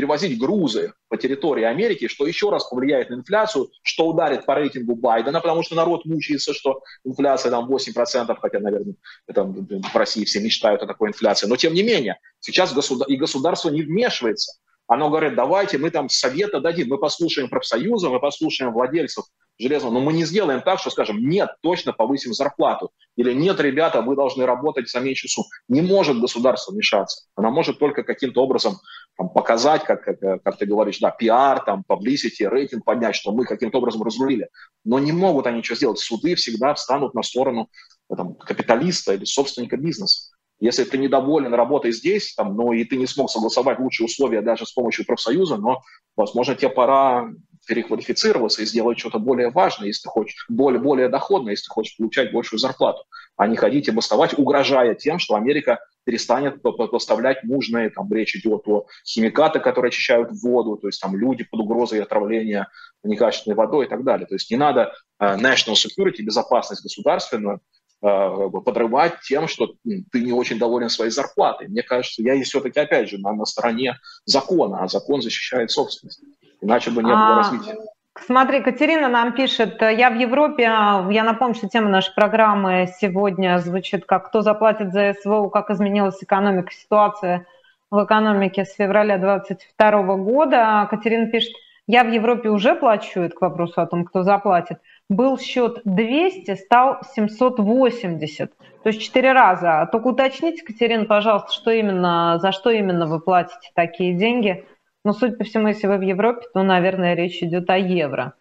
перевозить 0.00 0.38
грузы 0.38 0.94
по 1.08 1.18
территории 1.18 1.64
Америки, 1.64 2.08
что 2.08 2.26
еще 2.26 2.48
раз 2.48 2.64
повлияет 2.64 3.10
на 3.10 3.16
инфляцию, 3.16 3.68
что 3.82 4.08
ударит 4.08 4.46
по 4.46 4.54
рейтингу 4.54 4.94
Байдена, 4.94 5.42
потому 5.42 5.62
что 5.62 5.74
народ 5.74 6.06
мучается, 6.06 6.54
что 6.54 6.80
инфляция 7.04 7.50
там 7.50 7.70
8%, 7.70 8.34
хотя, 8.40 8.60
наверное, 8.60 8.94
это 9.26 9.44
в 9.44 9.94
России 9.94 10.24
все 10.24 10.40
мечтают 10.40 10.82
о 10.82 10.86
такой 10.86 11.10
инфляции. 11.10 11.46
Но 11.46 11.56
тем 11.56 11.74
не 11.74 11.82
менее, 11.82 12.18
сейчас 12.38 12.72
государ... 12.72 13.06
и 13.08 13.16
государство 13.16 13.68
не 13.68 13.82
вмешивается. 13.82 14.58
Оно 14.90 15.08
говорит, 15.08 15.36
давайте 15.36 15.78
мы 15.78 15.90
там 15.90 16.08
совета 16.08 16.58
дадим, 16.58 16.88
мы 16.88 16.98
послушаем 16.98 17.48
профсоюзы, 17.48 18.08
мы 18.08 18.18
послушаем 18.18 18.72
владельцев 18.72 19.24
железного, 19.56 19.92
но 19.92 20.00
мы 20.00 20.12
не 20.12 20.24
сделаем 20.24 20.62
так, 20.62 20.80
что 20.80 20.90
скажем, 20.90 21.28
нет, 21.28 21.50
точно 21.62 21.92
повысим 21.92 22.32
зарплату. 22.32 22.90
Или 23.14 23.32
нет, 23.32 23.60
ребята, 23.60 24.02
вы 24.02 24.16
должны 24.16 24.44
работать 24.46 24.90
за 24.90 24.98
меньшую 24.98 25.30
сумму. 25.30 25.46
Не 25.68 25.80
может 25.80 26.18
государство 26.18 26.72
вмешаться. 26.72 27.28
Она 27.36 27.50
может 27.50 27.78
только 27.78 28.02
каким-то 28.02 28.42
образом 28.42 28.78
там, 29.16 29.28
показать, 29.28 29.84
как, 29.84 30.02
как, 30.02 30.42
как 30.42 30.58
ты 30.58 30.66
говоришь, 30.66 30.98
да, 30.98 31.12
пиар, 31.12 31.64
там, 31.64 31.84
publicity, 31.88 32.48
рейтинг 32.48 32.84
поднять, 32.84 33.14
что 33.14 33.30
мы 33.30 33.44
каким-то 33.44 33.78
образом 33.78 34.02
разрулили. 34.02 34.48
Но 34.84 34.98
не 34.98 35.12
могут 35.12 35.46
они 35.46 35.58
ничего 35.58 35.76
сделать. 35.76 36.00
Суды 36.00 36.34
всегда 36.34 36.74
встанут 36.74 37.14
на 37.14 37.22
сторону 37.22 37.68
там, 38.08 38.34
капиталиста 38.34 39.14
или 39.14 39.24
собственника 39.24 39.76
бизнеса. 39.76 40.32
Если 40.60 40.84
ты 40.84 40.98
недоволен 40.98 41.54
работой 41.54 41.90
здесь, 41.90 42.34
там, 42.34 42.54
ну 42.54 42.72
и 42.72 42.84
ты 42.84 42.96
не 42.96 43.06
смог 43.06 43.30
согласовать 43.30 43.78
лучшие 43.78 44.04
условия 44.04 44.42
даже 44.42 44.66
с 44.66 44.72
помощью 44.72 45.06
профсоюза, 45.06 45.56
но, 45.56 45.80
возможно, 46.16 46.54
тебе 46.54 46.68
пора 46.68 47.30
переквалифицироваться 47.66 48.62
и 48.62 48.66
сделать 48.66 48.98
что-то 48.98 49.18
более 49.18 49.50
важное, 49.50 49.88
если 49.88 50.02
ты 50.02 50.08
хочешь, 50.08 50.46
более, 50.48 50.80
более 50.80 51.08
доходное, 51.08 51.52
если 51.52 51.64
ты 51.64 51.70
хочешь 51.70 51.96
получать 51.96 52.32
большую 52.32 52.58
зарплату, 52.58 53.04
а 53.36 53.46
не 53.46 53.56
ходить 53.56 53.88
и 53.88 53.90
бастовать, 53.90 54.38
угрожая 54.38 54.94
тем, 54.94 55.18
что 55.18 55.34
Америка 55.34 55.78
перестанет 56.04 56.62
поставлять 56.62 57.44
нужные, 57.44 57.90
там 57.90 58.12
речь 58.12 58.34
идет 58.36 58.62
о 58.66 58.86
химикаты, 59.06 59.60
которые 59.60 59.88
очищают 59.88 60.30
воду, 60.42 60.76
то 60.76 60.88
есть 60.88 61.00
там 61.00 61.16
люди 61.16 61.44
под 61.44 61.60
угрозой 61.60 62.02
отравления 62.02 62.68
некачественной 63.02 63.56
водой 63.56 63.86
и 63.86 63.88
так 63.88 64.04
далее. 64.04 64.26
То 64.26 64.34
есть 64.34 64.50
не 64.50 64.56
надо 64.56 64.92
uh, 65.22 65.38
national 65.38 65.74
security, 65.74 66.22
безопасность 66.22 66.82
государственную, 66.82 67.60
подрывать 68.00 69.20
тем, 69.22 69.46
что 69.46 69.74
ты 69.84 70.20
не 70.20 70.32
очень 70.32 70.58
доволен 70.58 70.88
своей 70.88 71.10
зарплатой. 71.10 71.68
Мне 71.68 71.82
кажется, 71.82 72.22
я 72.22 72.40
все-таки, 72.42 72.80
опять 72.80 73.10
же, 73.10 73.18
на, 73.18 73.32
на 73.32 73.44
стороне 73.44 73.98
закона, 74.24 74.82
а 74.82 74.88
закон 74.88 75.20
защищает 75.20 75.70
собственность. 75.70 76.22
Иначе 76.62 76.90
бы 76.90 77.02
не 77.02 77.10
было 77.10 77.34
а, 77.34 77.36
развития. 77.38 77.76
Смотри, 78.18 78.60
Катерина 78.60 79.08
нам 79.08 79.32
пишет, 79.32 79.80
я 79.80 80.10
в 80.10 80.18
Европе, 80.18 80.64
я 80.64 81.24
напомню, 81.24 81.54
что 81.54 81.68
тема 81.68 81.88
нашей 81.88 82.14
программы 82.14 82.88
сегодня 82.98 83.58
звучит 83.58 84.04
как 84.04 84.28
«Кто 84.28 84.42
заплатит 84.42 84.92
за 84.92 85.14
СВО? 85.20 85.48
Как 85.48 85.70
изменилась 85.70 86.22
экономика, 86.22 86.72
ситуация 86.72 87.46
в 87.90 88.04
экономике 88.04 88.64
с 88.64 88.74
февраля 88.74 89.18
2022 89.18 90.16
года». 90.16 90.86
Катерина 90.90 91.26
пишет, 91.30 91.52
я 91.86 92.04
в 92.04 92.10
Европе 92.10 92.50
уже 92.50 92.74
плачу, 92.74 93.20
это 93.20 93.34
к 93.34 93.40
вопросу 93.40 93.80
о 93.80 93.86
том, 93.86 94.04
кто 94.04 94.22
заплатит. 94.22 94.78
Был 95.10 95.38
счет 95.38 95.82
200, 95.84 96.54
стал 96.54 97.02
780, 97.14 98.50
то 98.56 98.88
есть 98.88 99.02
4 99.02 99.32
раза. 99.32 99.86
Только 99.92 100.06
уточните, 100.06 100.64
Катерина, 100.64 101.04
пожалуйста, 101.04 101.52
что 101.52 101.70
именно, 101.70 102.38
за 102.40 102.52
что 102.52 102.70
именно 102.70 103.06
вы 103.06 103.20
платите 103.20 103.70
такие 103.74 104.14
деньги– 104.14 104.64
но, 105.04 105.12
судя 105.12 105.36
по 105.36 105.44
всему, 105.44 105.68
если 105.68 105.86
вы 105.86 105.96
в 105.96 106.02
Европе, 106.02 106.46
то, 106.52 106.62
наверное, 106.62 107.14
речь 107.14 107.42
идет 107.42 107.70
о 107.70 107.78
евро. 107.78 108.34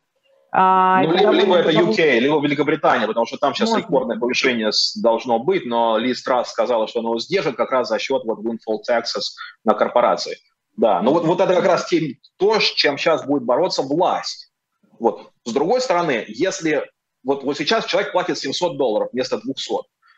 А, 0.51 1.03
ну, 1.03 1.15
либо, 1.15 1.31
либо 1.31 1.55
это 1.57 1.69
UK, 1.69 2.19
либо 2.19 2.41
Великобритания, 2.41 3.05
потому 3.05 3.25
что 3.27 3.37
там 3.37 3.53
сейчас 3.53 3.69
Можно. 3.69 3.83
рекордное 3.83 4.17
повышение 4.17 4.71
должно 5.01 5.39
быть, 5.39 5.65
но 5.65 5.97
Ли 5.97 6.13
Страс 6.13 6.49
сказала, 6.49 6.87
что 6.87 6.99
оно 6.99 7.19
сдержит 7.19 7.55
как 7.55 7.71
раз 7.71 7.87
за 7.87 7.99
счет 7.99 8.23
вот 8.25 8.39
windfall 8.39 8.79
taxes 8.89 9.35
на 9.63 9.75
корпорации. 9.75 10.37
Да, 10.75 11.01
но 11.01 11.13
вот, 11.13 11.25
вот 11.25 11.39
это 11.39 11.53
как 11.53 11.65
раз 11.65 11.87
тем, 11.87 12.15
то, 12.37 12.59
с 12.59 12.63
чем 12.63 12.97
сейчас 12.97 13.25
будет 13.25 13.43
бороться 13.43 13.83
власть. 13.83 14.51
Вот. 14.99 15.29
С 15.49 15.53
другой 15.53 15.81
стороны, 15.81 16.25
если 16.27 16.85
вот, 17.23 17.43
вот 17.43 17.57
сейчас 17.57 17.85
человек 17.85 18.11
платит 18.11 18.37
700 18.37 18.77
долларов 18.77 19.09
вместо 19.11 19.39
200, 19.39 19.73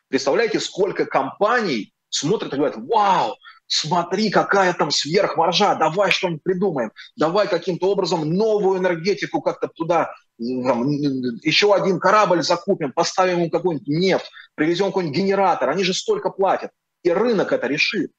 представляете, 0.09 0.59
сколько 0.59 1.05
компаний 1.05 1.93
смотрят 2.09 2.53
и 2.53 2.57
говорят, 2.57 2.75
вау, 2.77 3.37
смотри, 3.65 4.29
какая 4.29 4.73
там 4.73 4.91
сверхмаржа, 4.91 5.75
давай 5.75 6.11
что-нибудь 6.11 6.43
придумаем, 6.43 6.91
давай 7.15 7.47
каким-то 7.47 7.89
образом 7.89 8.29
новую 8.29 8.79
энергетику 8.79 9.41
как-то 9.41 9.69
туда, 9.69 10.13
там, 10.37 10.89
еще 10.89 11.73
один 11.73 11.97
корабль 11.97 12.43
закупим, 12.43 12.91
поставим 12.91 13.39
ему 13.39 13.49
какую-нибудь 13.49 13.87
нефть, 13.87 14.29
привезем 14.55 14.87
какой-нибудь 14.87 15.17
генератор, 15.17 15.69
они 15.69 15.85
же 15.85 15.93
столько 15.93 16.29
платят. 16.29 16.71
И 17.03 17.09
рынок 17.09 17.53
это 17.53 17.67
решит. 17.67 18.11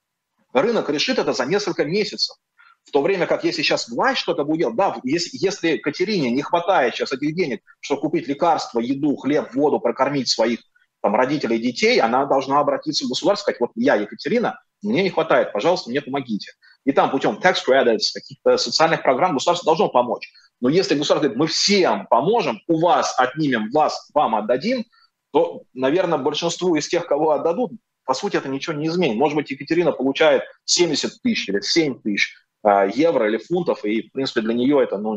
Рынок 0.55 0.89
решит 0.89 1.19
это 1.19 1.35
за 1.35 1.45
несколько 1.45 1.85
месяцев. 1.85 2.37
В 2.85 2.91
то 2.91 3.03
время 3.03 3.27
как 3.27 3.45
если 3.45 3.63
сейчас 3.63 3.89
власть 3.89 4.21
что-то 4.21 4.45
будет 4.45 4.59
делать, 4.59 4.77
да, 4.77 4.97
если, 5.05 5.31
если 5.33 5.77
Катерине 5.77 6.31
не 6.31 6.43
хватает 6.43 6.95
сейчас 6.95 7.13
этих 7.13 7.35
денег, 7.35 7.63
чтобы 7.81 8.03
купить 8.03 8.29
лекарства, 8.29 8.81
еду, 8.81 9.17
хлеб, 9.17 9.55
воду, 9.55 9.81
прокормить 9.81 10.29
своих 10.29 10.61
там, 11.01 11.15
родителей 11.15 11.59
детей, 11.59 12.01
она 12.01 12.27
должна 12.27 12.61
обратиться 12.61 13.05
в 13.05 13.09
государство, 13.09 13.45
сказать, 13.45 13.61
вот 13.61 13.71
я, 13.77 13.95
Екатерина, 13.97 14.61
мне 14.83 15.03
не 15.03 15.11
хватает, 15.11 15.53
пожалуйста, 15.53 15.91
мне 15.91 16.01
помогите. 16.01 16.53
и 16.85 16.93
там 16.93 17.11
путем 17.11 17.39
tax 17.43 17.59
credits, 17.67 18.13
каких-то 18.13 18.57
социальных 18.57 19.03
программ 19.03 19.35
государство 19.35 19.67
должно 19.67 19.89
помочь. 19.89 20.31
Но 20.61 20.69
если 20.69 20.95
государство 20.95 21.29
говорит, 21.29 21.39
мы 21.39 21.47
всем 21.47 22.07
поможем, 22.09 22.61
у 22.69 22.81
вас 22.81 23.15
отнимем, 23.19 23.71
вас 23.71 24.11
вам 24.15 24.35
отдадим, 24.35 24.85
то, 25.33 25.63
наверное, 25.73 26.19
большинству 26.19 26.75
из 26.77 26.89
тех, 26.89 27.07
кого 27.07 27.33
отдадут, 27.33 27.73
по 28.05 28.15
сути, 28.15 28.37
это 28.37 28.49
ничего 28.49 28.75
не 28.75 28.89
изменит. 28.89 29.17
Может 29.17 29.37
быть, 29.37 29.51
Екатерина 29.51 29.93
получает 29.93 30.43
70 30.65 31.23
тысяч 31.23 31.49
или 31.49 31.61
7 31.61 32.01
тысяч 32.03 32.35
евро 32.65 33.29
или 33.29 33.39
фунтов, 33.39 33.85
и, 33.85 34.09
в 34.09 34.13
принципе, 34.13 34.41
для 34.41 34.55
нее 34.55 34.83
это 34.83 34.99
ну, 34.99 35.17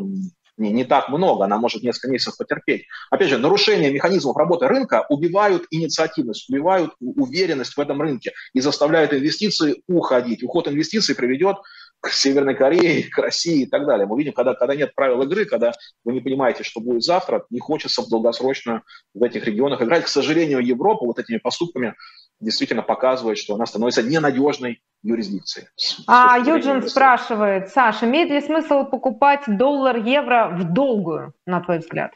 не, 0.56 0.72
не 0.72 0.84
так 0.84 1.08
много, 1.08 1.44
она 1.44 1.58
может 1.58 1.82
несколько 1.82 2.08
месяцев 2.08 2.36
потерпеть. 2.36 2.86
Опять 3.10 3.28
же, 3.28 3.38
нарушение 3.38 3.92
механизмов 3.92 4.36
работы 4.36 4.66
рынка 4.66 5.04
убивают 5.08 5.66
инициативность, 5.70 6.48
убивают 6.48 6.94
уверенность 7.00 7.76
в 7.76 7.80
этом 7.80 8.00
рынке 8.00 8.32
и 8.54 8.60
заставляют 8.60 9.12
инвестиции 9.12 9.82
уходить. 9.86 10.42
Уход 10.42 10.68
инвестиций 10.68 11.14
приведет 11.14 11.56
к 12.00 12.10
Северной 12.10 12.54
Корее, 12.54 13.04
к 13.10 13.18
России 13.18 13.62
и 13.62 13.66
так 13.66 13.86
далее. 13.86 14.06
Мы 14.06 14.18
видим, 14.18 14.32
когда, 14.32 14.54
когда 14.54 14.74
нет 14.74 14.94
правил 14.94 15.22
игры, 15.22 15.44
когда 15.44 15.72
вы 16.04 16.12
не 16.14 16.20
понимаете, 16.20 16.64
что 16.64 16.80
будет 16.80 17.02
завтра, 17.02 17.44
не 17.50 17.60
хочется 17.60 18.02
в 18.02 18.08
долгосрочно 18.08 18.82
в 19.14 19.22
этих 19.22 19.44
регионах 19.44 19.82
играть. 19.82 20.04
К 20.04 20.08
сожалению, 20.08 20.60
Европа 20.60 21.04
вот 21.04 21.18
этими 21.18 21.38
поступками 21.38 21.94
действительно 22.40 22.82
показывает, 22.82 23.38
что 23.38 23.54
она 23.54 23.66
становится 23.66 24.02
ненадежной 24.02 24.82
юрисдикцией. 25.02 25.68
А 26.06 26.38
Юджин 26.38 26.86
спрашивает, 26.86 27.70
Саша, 27.70 28.06
имеет 28.06 28.30
ли 28.30 28.40
смысл 28.40 28.84
покупать 28.84 29.44
доллар, 29.46 29.96
евро 29.96 30.50
в 30.52 30.72
долгую, 30.72 31.32
на 31.46 31.60
твой 31.60 31.78
взгляд? 31.78 32.12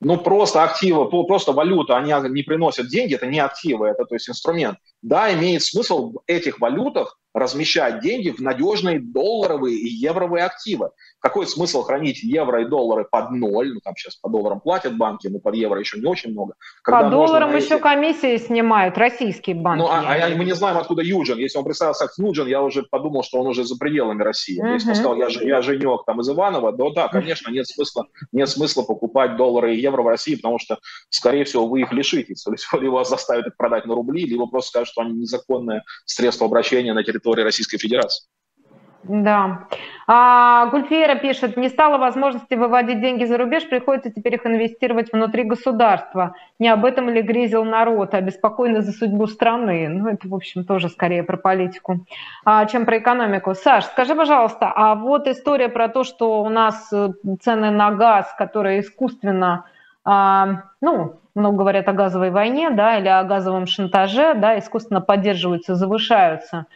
Ну, 0.00 0.16
просто 0.16 0.62
активы, 0.62 1.08
просто 1.26 1.52
валюта, 1.52 1.96
они 1.98 2.14
не 2.30 2.42
приносят 2.42 2.88
деньги, 2.88 3.14
это 3.14 3.26
не 3.26 3.38
активы, 3.38 3.88
это 3.88 4.06
то 4.06 4.14
есть 4.14 4.30
инструмент. 4.30 4.78
Да, 5.02 5.32
имеет 5.34 5.62
смысл 5.62 6.12
в 6.12 6.22
этих 6.26 6.58
валютах 6.58 7.19
размещать 7.34 8.00
деньги 8.00 8.30
в 8.30 8.40
надежные 8.40 9.00
долларовые 9.00 9.76
и 9.76 9.88
евровые 9.88 10.44
активы. 10.44 10.90
Какой 11.20 11.46
смысл 11.46 11.82
хранить 11.82 12.22
евро 12.22 12.62
и 12.62 12.64
доллары 12.64 13.06
под 13.08 13.30
ноль? 13.30 13.74
Ну, 13.74 13.80
там 13.80 13.94
сейчас 13.96 14.16
по 14.16 14.28
долларам 14.28 14.60
платят 14.60 14.96
банки, 14.96 15.28
но 15.28 15.38
под 15.38 15.54
евро 15.54 15.78
еще 15.78 15.98
не 15.98 16.06
очень 16.06 16.30
много. 16.30 16.54
Когда 16.82 17.04
по 17.04 17.10
долларам 17.10 17.50
эти... 17.50 17.64
еще 17.64 17.78
комиссии 17.78 18.38
снимают 18.38 18.96
российские 18.96 19.56
банки. 19.56 19.82
Ну, 19.82 19.88
а, 19.88 20.00
а 20.00 20.28
мы 20.34 20.44
не 20.44 20.54
знаем, 20.54 20.78
откуда 20.78 21.02
Юджин. 21.02 21.38
Если 21.38 21.58
он 21.58 21.64
представился 21.64 22.06
как 22.06 22.16
Юджин, 22.16 22.46
я 22.46 22.62
уже 22.62 22.82
подумал, 22.84 23.22
что 23.22 23.38
он 23.38 23.46
уже 23.46 23.64
за 23.64 23.76
пределами 23.76 24.22
России. 24.22 24.62
Uh-huh. 24.62 24.74
Если 24.74 24.88
он 24.88 24.94
сказал, 24.94 25.16
я, 25.16 25.28
я 25.28 25.62
Женек 25.62 26.04
там 26.06 26.20
из 26.20 26.28
Иванова, 26.30 26.72
то 26.72 26.90
да, 26.90 27.08
конечно, 27.08 27.50
нет 27.50 27.68
смысла, 27.68 28.06
нет 28.32 28.48
смысла 28.48 28.82
покупать 28.82 29.36
доллары 29.36 29.74
и 29.74 29.80
евро 29.80 30.02
в 30.02 30.08
России, 30.08 30.36
потому 30.36 30.58
что, 30.58 30.78
скорее 31.10 31.44
всего, 31.44 31.68
вы 31.68 31.82
их 31.82 31.92
лишитесь. 31.92 32.44
Либо 32.72 32.94
вас 32.94 33.10
заставят 33.10 33.46
их 33.46 33.56
продать 33.56 33.84
на 33.84 33.94
рубли, 33.94 34.24
либо 34.24 34.46
просто 34.46 34.70
скажут, 34.70 34.88
что 34.88 35.02
они 35.02 35.12
незаконное 35.12 35.84
средство 36.06 36.46
обращения 36.46 36.94
на 36.94 37.04
территории 37.04 37.19
Российской 37.24 37.78
Федерации. 37.78 38.24
Да. 39.02 39.66
А, 40.06 40.66
Гульфера 40.66 41.14
пишет, 41.14 41.56
не 41.56 41.68
стало 41.68 41.96
возможности 41.96 42.54
выводить 42.54 43.00
деньги 43.00 43.24
за 43.24 43.38
рубеж, 43.38 43.66
приходится 43.68 44.10
теперь 44.10 44.34
их 44.34 44.44
инвестировать 44.44 45.12
внутри 45.12 45.44
государства. 45.44 46.34
Не 46.58 46.68
об 46.68 46.84
этом 46.84 47.08
ли 47.08 47.22
грезил 47.22 47.64
народ, 47.64 48.12
беспокойно 48.14 48.82
за 48.82 48.92
судьбу 48.92 49.26
страны. 49.26 49.88
Ну, 49.88 50.08
это, 50.08 50.28
в 50.28 50.34
общем, 50.34 50.64
тоже 50.64 50.88
скорее 50.90 51.22
про 51.22 51.38
политику, 51.38 52.04
а, 52.44 52.66
чем 52.66 52.84
про 52.84 52.98
экономику. 52.98 53.54
Саш, 53.54 53.84
скажи, 53.86 54.14
пожалуйста, 54.14 54.70
а 54.74 54.94
вот 54.94 55.26
история 55.28 55.68
про 55.70 55.88
то, 55.88 56.04
что 56.04 56.42
у 56.42 56.48
нас 56.50 56.92
э, 56.92 57.10
цены 57.40 57.70
на 57.70 57.92
газ, 57.92 58.34
которые 58.36 58.80
искусственно, 58.80 59.64
а, 60.04 60.64
ну, 60.82 61.20
много 61.34 61.58
говорят 61.58 61.88
о 61.88 61.92
газовой 61.92 62.30
войне, 62.30 62.70
да, 62.70 62.98
или 62.98 63.08
о 63.08 63.24
газовом 63.24 63.66
шантаже, 63.66 64.34
да, 64.34 64.58
искусственно 64.58 65.00
поддерживаются, 65.00 65.74
завышаются 65.74 66.66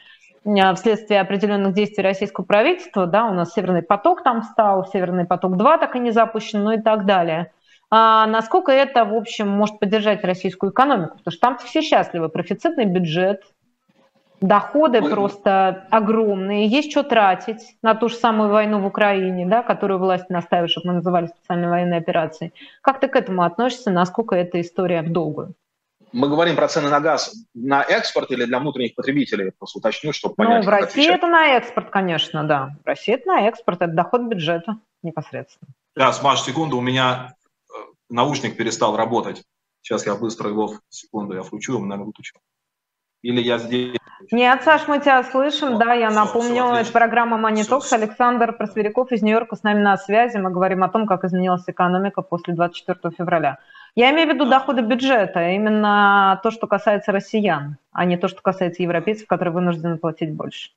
вследствие 0.74 1.20
определенных 1.20 1.74
действий 1.74 2.02
российского 2.02 2.44
правительства, 2.44 3.07
да, 3.07 3.26
у 3.26 3.33
нас 3.33 3.52
Северный 3.52 3.83
поток 3.83 4.22
там 4.22 4.42
стал, 4.42 4.87
Северный 4.87 5.24
поток-2 5.24 5.78
так 5.78 5.96
и 5.96 6.00
не 6.00 6.11
запущен, 6.11 6.62
ну 6.62 6.72
и 6.72 6.80
так 6.80 7.07
далее. 7.07 7.52
А 7.90 8.26
насколько 8.26 8.72
это, 8.72 9.04
в 9.04 9.14
общем, 9.14 9.48
может 9.48 9.78
поддержать 9.78 10.24
российскую 10.24 10.72
экономику? 10.72 11.18
Потому 11.18 11.33
что 11.33 11.40
там 11.40 11.59
все 11.59 11.80
счастливы, 11.80 12.28
профицитный 12.28 12.87
бюджет, 12.87 13.42
доходы 14.40 15.00
Ой. 15.00 15.11
просто 15.11 15.87
огромные, 15.90 16.66
есть 16.66 16.90
что 16.90 17.02
тратить 17.02 17.76
на 17.83 17.94
ту 17.94 18.09
же 18.09 18.16
самую 18.16 18.50
войну 18.50 18.80
в 18.80 18.87
Украине, 18.87 19.46
да, 19.46 19.62
которую 19.62 19.98
власти 19.98 20.30
настаивают, 20.30 20.70
чтобы 20.70 20.88
мы 20.88 20.92
называли 20.94 21.26
специальной 21.26 21.68
военной 21.68 21.98
операцией. 21.98 22.52
Как 22.83 23.00
ты 23.00 23.09
к 23.09 23.16
этому 23.16 23.42
относишься, 23.42 23.90
насколько 23.90 24.35
эта 24.35 24.61
история 24.61 25.02
в 25.02 25.12
долгую? 25.12 25.54
Мы 26.14 26.29
говорим 26.29 26.55
про 26.55 26.68
цены 26.68 26.90
на 26.90 27.00
газ 27.00 27.35
на 27.55 27.83
экспорт 27.83 28.31
или 28.31 28.44
для 28.44 28.61
внутренних 28.61 28.94
потребителей? 28.94 29.50
Просто 29.50 29.81
уточню, 29.81 30.12
чтобы 30.12 30.37
понять. 30.37 30.64
Ну, 30.64 30.66
в 30.66 30.68
России 30.68 30.87
отвечать. 30.87 31.16
это 31.16 31.27
на 31.27 31.57
экспорт, 31.57 31.90
конечно, 31.90 32.44
да. 32.44 32.77
В 32.85 32.87
России 32.87 33.14
это 33.14 33.27
на 33.27 33.48
экспорт, 33.48 33.83
это 33.83 33.92
доход 33.92 34.22
бюджета 34.22 34.77
непосредственно. 35.03 35.72
Сейчас, 35.92 36.22
Маш, 36.22 36.42
секунду, 36.42 36.79
у 36.79 36.81
меня 36.81 37.35
э, 37.68 37.72
наушник 38.11 38.57
перестал 38.57 38.96
работать. 38.96 39.42
Сейчас 39.83 40.07
я 40.07 40.14
быстро 40.14 40.50
его, 40.50 40.79
секунду, 40.88 41.35
я 41.35 41.42
включу, 41.42 41.72
его, 41.72 41.85
наверное, 41.85 42.07
выключу. 42.07 42.38
Или 43.22 43.40
я 43.40 43.59
здесь... 43.59 43.96
Нет, 44.31 44.62
Саш, 44.62 44.87
мы 44.87 45.00
тебя 45.00 45.24
слышим, 45.24 45.79
да, 45.79 45.94
я 45.94 46.11
все, 46.11 46.18
напомню, 46.20 46.66
все, 46.66 46.83
это 46.83 46.92
программа 46.92 47.38
Talks. 47.50 47.92
Александр 47.92 48.53
Просверяков 48.53 49.11
из 49.11 49.22
Нью-Йорка 49.22 49.57
с 49.57 49.64
нами 49.64 49.81
на 49.81 49.96
связи. 49.96 50.37
Мы 50.37 50.50
говорим 50.50 50.85
о 50.85 50.88
том, 50.88 51.09
как 51.09 51.24
изменилась 51.24 51.64
экономика 51.66 52.22
после 52.22 52.55
24 52.55 53.14
февраля. 53.18 53.59
Я 53.96 54.11
имею 54.11 54.28
в 54.28 54.35
виду 54.35 54.46
доходы 54.46 54.83
бюджета, 54.83 55.50
именно 55.50 56.40
то, 56.42 56.50
что 56.50 56.66
касается 56.66 57.12
россиян, 57.12 57.78
а 57.92 58.04
не 58.04 58.16
то, 58.16 58.26
что 58.26 58.42
касается 58.42 58.83
европейцев, 58.83 59.28
которые 59.28 59.54
вынуждены 59.54 59.98
платить 59.98 60.35
больше. 60.35 60.70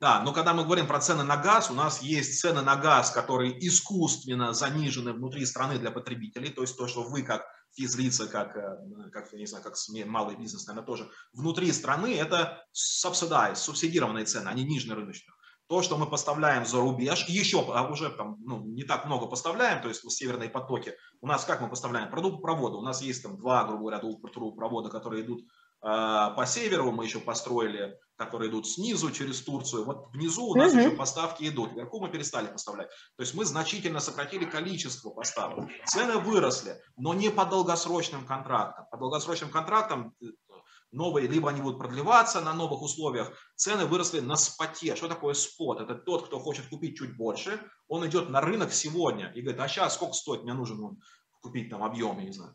Да, 0.00 0.22
но 0.22 0.32
когда 0.32 0.54
мы 0.54 0.64
говорим 0.64 0.86
про 0.86 1.00
цены 1.00 1.24
на 1.24 1.36
газ, 1.36 1.70
у 1.70 1.74
нас 1.74 2.02
есть 2.02 2.40
цены 2.40 2.62
на 2.62 2.76
газ, 2.76 3.10
которые 3.10 3.58
искусственно 3.66 4.52
занижены 4.52 5.12
внутри 5.12 5.44
страны 5.44 5.78
для 5.78 5.90
потребителей, 5.90 6.50
то 6.50 6.62
есть 6.62 6.76
то, 6.78 6.86
что 6.86 7.02
вы 7.02 7.22
как 7.22 7.44
физлица, 7.76 8.28
как, 8.28 8.56
э, 8.56 9.10
как, 9.12 9.32
не 9.32 9.46
знаю, 9.46 9.64
как 9.64 9.74
малый 10.06 10.36
бизнес, 10.36 10.66
наверное, 10.66 10.86
тоже, 10.86 11.10
внутри 11.32 11.70
страны 11.72 12.14
это 12.16 12.64
субсидированные 12.72 14.24
цены, 14.24 14.48
они 14.48 14.64
ниже 14.64 14.94
рыночных. 14.94 15.37
То, 15.68 15.82
что 15.82 15.98
мы 15.98 16.06
поставляем 16.06 16.64
за 16.64 16.80
рубеж, 16.80 17.26
еще 17.28 17.62
а 17.72 17.86
уже 17.90 18.08
там, 18.08 18.36
ну, 18.40 18.64
не 18.64 18.84
так 18.84 19.04
много 19.04 19.26
поставляем, 19.26 19.82
то 19.82 19.88
есть 19.88 20.02
в 20.02 20.10
северные 20.10 20.48
потоки, 20.48 20.94
у 21.20 21.26
нас 21.26 21.44
как 21.44 21.60
мы 21.60 21.68
поставляем? 21.68 22.10
Продукт-проводы. 22.10 22.76
У 22.76 22.82
нас 22.82 23.02
есть 23.02 23.22
там 23.22 23.36
два, 23.36 23.64
грубо 23.64 23.90
говоря, 23.90 23.98
трубопровода, 23.98 24.88
которые 24.88 25.24
идут 25.24 25.42
э, 25.42 25.44
по 25.82 26.44
северу, 26.46 26.90
мы 26.90 27.04
еще 27.04 27.20
построили, 27.20 27.98
которые 28.16 28.50
идут 28.50 28.66
снизу 28.66 29.10
через 29.10 29.42
Турцию. 29.42 29.84
Вот 29.84 30.08
внизу 30.14 30.46
у 30.46 30.54
нас 30.54 30.72
mm-hmm. 30.72 30.86
еще 30.86 30.90
поставки 30.96 31.46
идут. 31.46 31.72
Вверху 31.72 32.00
мы 32.00 32.08
перестали 32.08 32.46
поставлять. 32.46 32.88
То 33.16 33.22
есть 33.22 33.34
мы 33.34 33.44
значительно 33.44 34.00
сократили 34.00 34.46
количество 34.46 35.10
поставок. 35.10 35.68
Цены 35.84 36.16
выросли, 36.16 36.80
но 36.96 37.12
не 37.12 37.30
по 37.30 37.44
долгосрочным 37.44 38.26
контрактам. 38.26 38.86
По 38.90 38.96
долгосрочным 38.96 39.50
контрактам 39.50 40.14
э, 40.22 40.26
новые, 40.92 41.28
либо 41.28 41.50
они 41.50 41.60
будут 41.60 41.78
продлеваться 41.78 42.40
на 42.40 42.54
новых 42.54 42.82
условиях. 42.82 43.32
Цены 43.56 43.86
выросли 43.86 44.20
на 44.20 44.36
споте. 44.36 44.96
Что 44.96 45.08
такое 45.08 45.34
спот? 45.34 45.80
Это 45.80 45.94
тот, 45.94 46.26
кто 46.26 46.38
хочет 46.38 46.68
купить 46.68 46.96
чуть 46.96 47.16
больше, 47.16 47.60
он 47.88 48.06
идет 48.06 48.28
на 48.30 48.40
рынок 48.40 48.72
сегодня 48.72 49.32
и 49.32 49.42
говорит, 49.42 49.60
а 49.60 49.68
сейчас 49.68 49.94
сколько 49.94 50.14
стоит, 50.14 50.44
мне 50.44 50.54
нужен 50.54 50.82
он 50.82 51.00
купить 51.40 51.70
там 51.70 51.82
объем, 51.84 52.18
я 52.18 52.24
не 52.24 52.32
знаю, 52.32 52.54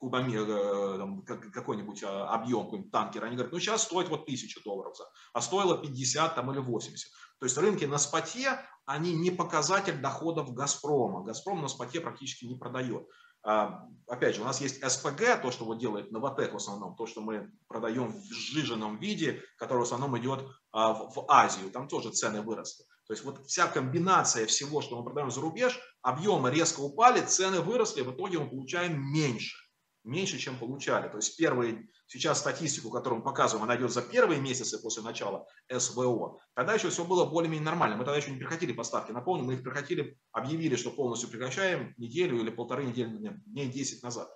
кубомер, 0.00 0.46
э, 0.48 0.98
там, 0.98 1.22
какой-нибудь 1.22 2.02
а, 2.04 2.34
объем, 2.34 2.64
какой-нибудь 2.64 2.90
танкер. 2.90 3.24
Они 3.24 3.36
говорят, 3.36 3.52
ну 3.52 3.60
сейчас 3.60 3.82
стоит 3.82 4.08
вот 4.08 4.26
тысячу 4.26 4.62
долларов, 4.64 4.96
а 5.34 5.40
стоило 5.42 5.76
50 5.76 6.34
там, 6.34 6.50
или 6.50 6.58
80. 6.58 7.10
То 7.38 7.46
есть 7.46 7.56
рынки 7.58 7.84
на 7.84 7.98
споте, 7.98 8.58
они 8.86 9.14
не 9.14 9.30
показатель 9.30 10.00
доходов 10.00 10.54
Газпрома. 10.54 11.22
Газпром 11.22 11.60
на 11.60 11.68
споте 11.68 12.00
практически 12.00 12.46
не 12.46 12.56
продает. 12.56 13.06
А, 13.42 13.86
опять 14.06 14.34
же, 14.34 14.42
у 14.42 14.44
нас 14.44 14.60
есть 14.60 14.84
СПГ, 14.86 15.40
то, 15.42 15.50
что 15.50 15.64
вот 15.64 15.78
делает 15.78 16.10
Новотек 16.10 16.52
в 16.52 16.56
основном, 16.56 16.96
то, 16.96 17.06
что 17.06 17.20
мы 17.20 17.50
продаем 17.68 18.12
в 18.12 18.24
сжиженном 18.32 18.98
виде, 18.98 19.42
который 19.58 19.78
в 19.78 19.82
основном 19.82 20.18
идет 20.18 20.46
а, 20.72 20.92
в 20.92 21.24
Азию, 21.28 21.70
там 21.70 21.88
тоже 21.88 22.10
цены 22.10 22.42
выросли. 22.42 22.84
То 23.06 23.12
есть 23.14 23.24
вот 23.24 23.46
вся 23.46 23.66
комбинация 23.66 24.46
всего, 24.46 24.80
что 24.80 24.96
мы 24.96 25.04
продаем 25.04 25.30
за 25.30 25.40
рубеж, 25.40 25.80
объемы 26.02 26.50
резко 26.50 26.80
упали, 26.80 27.20
цены 27.20 27.60
выросли, 27.60 28.02
в 28.02 28.12
итоге 28.12 28.38
мы 28.38 28.48
получаем 28.48 29.00
меньше 29.00 29.56
меньше, 30.04 30.38
чем 30.38 30.58
получали. 30.58 31.08
То 31.08 31.16
есть 31.16 31.36
первые, 31.36 31.88
сейчас 32.06 32.38
статистику, 32.40 32.90
которую 32.90 33.18
мы 33.18 33.24
показываем, 33.24 33.64
она 33.64 33.76
идет 33.76 33.92
за 33.92 34.02
первые 34.02 34.40
месяцы 34.40 34.80
после 34.80 35.02
начала 35.02 35.46
СВО. 35.70 36.40
Тогда 36.54 36.74
еще 36.74 36.90
все 36.90 37.04
было 37.04 37.24
более-менее 37.24 37.64
нормально. 37.64 37.96
Мы 37.96 38.04
тогда 38.04 38.16
еще 38.16 38.30
не 38.30 38.38
прекратили 38.38 38.72
поставки. 38.72 39.12
Напомню, 39.12 39.44
мы 39.44 39.54
их 39.54 39.62
прекратили, 39.62 40.18
объявили, 40.32 40.76
что 40.76 40.90
полностью 40.90 41.28
прекращаем 41.28 41.94
неделю 41.96 42.40
или 42.40 42.50
полторы 42.50 42.84
недели, 42.84 43.40
дней 43.46 43.68
10 43.68 44.02
назад. 44.02 44.30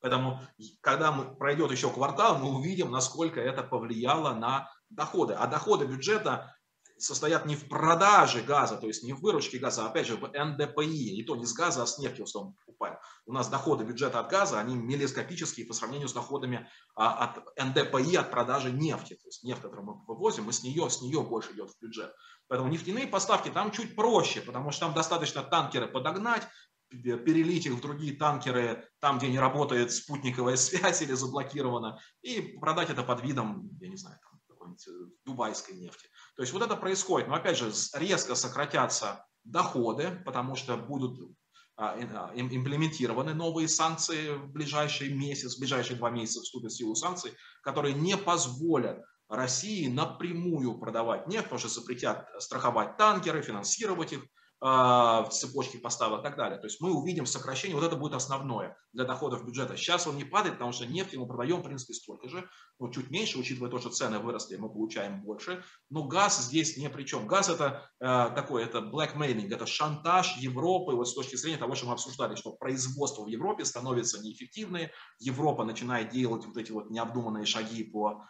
Поэтому, 0.00 0.38
когда 0.82 1.12
мы, 1.12 1.34
пройдет 1.34 1.72
еще 1.72 1.88
квартал, 1.88 2.38
мы 2.38 2.54
увидим, 2.54 2.90
насколько 2.90 3.40
это 3.40 3.62
повлияло 3.62 4.34
на 4.34 4.70
доходы. 4.90 5.32
А 5.32 5.46
доходы 5.46 5.86
бюджета 5.86 6.53
состоят 6.98 7.46
не 7.46 7.56
в 7.56 7.68
продаже 7.68 8.42
газа, 8.42 8.76
то 8.76 8.86
есть 8.86 9.02
не 9.02 9.12
в 9.12 9.20
выручке 9.20 9.58
газа, 9.58 9.84
а 9.84 9.88
опять 9.88 10.06
же 10.06 10.16
в 10.16 10.26
НДПИ, 10.26 11.16
и 11.16 11.22
то 11.24 11.36
не 11.36 11.46
с 11.46 11.52
газа, 11.52 11.82
а 11.82 11.86
с 11.86 11.98
нефти 11.98 12.20
в 12.20 12.24
основном 12.24 12.54
покупаем. 12.54 12.96
У 13.26 13.32
нас 13.32 13.48
доходы 13.48 13.84
бюджета 13.84 14.20
от 14.20 14.30
газа, 14.30 14.60
они 14.60 14.74
мелескопические 14.74 15.66
по 15.66 15.74
сравнению 15.74 16.08
с 16.08 16.12
доходами 16.12 16.68
а, 16.94 17.24
от 17.24 17.58
НДПИ, 17.58 18.16
от 18.16 18.30
продажи 18.30 18.70
нефти. 18.70 19.14
То 19.14 19.26
есть 19.26 19.42
нефть, 19.42 19.62
которую 19.62 19.86
мы 19.86 20.04
вывозим, 20.06 20.44
мы 20.44 20.52
с 20.52 20.62
нее, 20.62 20.88
с 20.88 21.02
нее 21.02 21.22
больше 21.22 21.52
идет 21.52 21.70
в 21.70 21.80
бюджет. 21.80 22.14
Поэтому 22.48 22.70
нефтяные 22.70 23.06
поставки 23.06 23.48
там 23.48 23.70
чуть 23.70 23.96
проще, 23.96 24.40
потому 24.40 24.70
что 24.70 24.86
там 24.86 24.94
достаточно 24.94 25.42
танкеры 25.42 25.88
подогнать, 25.88 26.46
перелить 26.90 27.66
их 27.66 27.72
в 27.72 27.80
другие 27.80 28.16
танкеры, 28.16 28.88
там, 29.00 29.18
где 29.18 29.28
не 29.28 29.38
работает 29.38 29.92
спутниковая 29.92 30.56
связь 30.56 31.02
или 31.02 31.12
заблокирована, 31.12 31.98
и 32.22 32.40
продать 32.58 32.90
это 32.90 33.02
под 33.02 33.22
видом, 33.22 33.68
я 33.80 33.88
не 33.88 33.96
знаю, 33.96 34.18
там, 34.22 34.40
какой-нибудь 34.48 34.86
э, 34.88 35.14
дубайской 35.24 35.74
нефти. 35.76 36.08
То 36.36 36.42
есть 36.42 36.52
вот 36.52 36.62
это 36.62 36.76
происходит. 36.76 37.28
Но 37.28 37.34
опять 37.34 37.56
же, 37.56 37.72
резко 37.94 38.34
сократятся 38.34 39.24
доходы, 39.44 40.22
потому 40.24 40.56
что 40.56 40.76
будут 40.76 41.36
а, 41.76 41.92
а, 41.92 42.32
имплементированы 42.34 43.34
новые 43.34 43.68
санкции 43.68 44.34
в 44.34 44.52
ближайший 44.52 45.12
месяц, 45.12 45.56
в 45.56 45.60
ближайшие 45.60 45.96
два 45.96 46.10
месяца 46.10 46.40
вступят 46.40 46.72
в 46.72 46.76
силу 46.76 46.94
санкций, 46.94 47.32
которые 47.62 47.94
не 47.94 48.16
позволят 48.16 49.02
России 49.28 49.88
напрямую 49.88 50.78
продавать 50.78 51.26
нефть, 51.26 51.44
потому 51.44 51.58
что 51.58 51.68
запретят 51.68 52.28
страховать 52.38 52.96
танкеры, 52.96 53.42
финансировать 53.42 54.12
их, 54.12 54.24
в 54.64 55.28
цепочке 55.30 55.76
поставок 55.76 56.20
и 56.20 56.22
так 56.22 56.36
далее. 56.36 56.58
То 56.58 56.66
есть 56.66 56.80
мы 56.80 56.90
увидим 56.90 57.26
сокращение, 57.26 57.76
вот 57.76 57.84
это 57.84 57.96
будет 57.96 58.14
основное 58.14 58.78
для 58.94 59.04
доходов 59.04 59.44
бюджета. 59.44 59.76
Сейчас 59.76 60.06
он 60.06 60.16
не 60.16 60.24
падает, 60.24 60.54
потому 60.54 60.72
что 60.72 60.86
нефть 60.86 61.14
мы 61.16 61.26
продаем, 61.26 61.60
в 61.60 61.64
принципе, 61.64 61.92
столько 61.92 62.30
же, 62.30 62.48
ну, 62.78 62.90
чуть 62.90 63.10
меньше, 63.10 63.38
учитывая 63.38 63.70
то, 63.70 63.78
что 63.78 63.90
цены 63.90 64.20
выросли, 64.20 64.56
мы 64.56 64.70
получаем 64.70 65.20
больше. 65.20 65.62
Но 65.90 66.04
газ 66.04 66.44
здесь 66.44 66.78
не 66.78 66.88
при 66.88 67.04
чем. 67.04 67.26
Газ 67.26 67.50
это 67.50 67.90
э, 68.00 68.06
такой, 68.34 68.64
это 68.64 68.78
blackmailing, 68.78 69.52
это 69.52 69.66
шантаж 69.66 70.38
Европы, 70.38 70.92
вот 70.92 71.08
с 71.08 71.14
точки 71.14 71.36
зрения 71.36 71.58
того, 71.58 71.74
что 71.74 71.86
мы 71.86 71.92
обсуждали, 71.92 72.34
что 72.34 72.52
производство 72.52 73.24
в 73.24 73.28
Европе 73.28 73.66
становится 73.66 74.18
неэффективным, 74.22 74.88
Европа 75.18 75.64
начинает 75.64 76.08
делать 76.08 76.46
вот 76.46 76.56
эти 76.56 76.72
вот 76.72 76.88
необдуманные 76.88 77.44
шаги 77.44 77.84
по 77.84 78.08
а, 78.08 78.26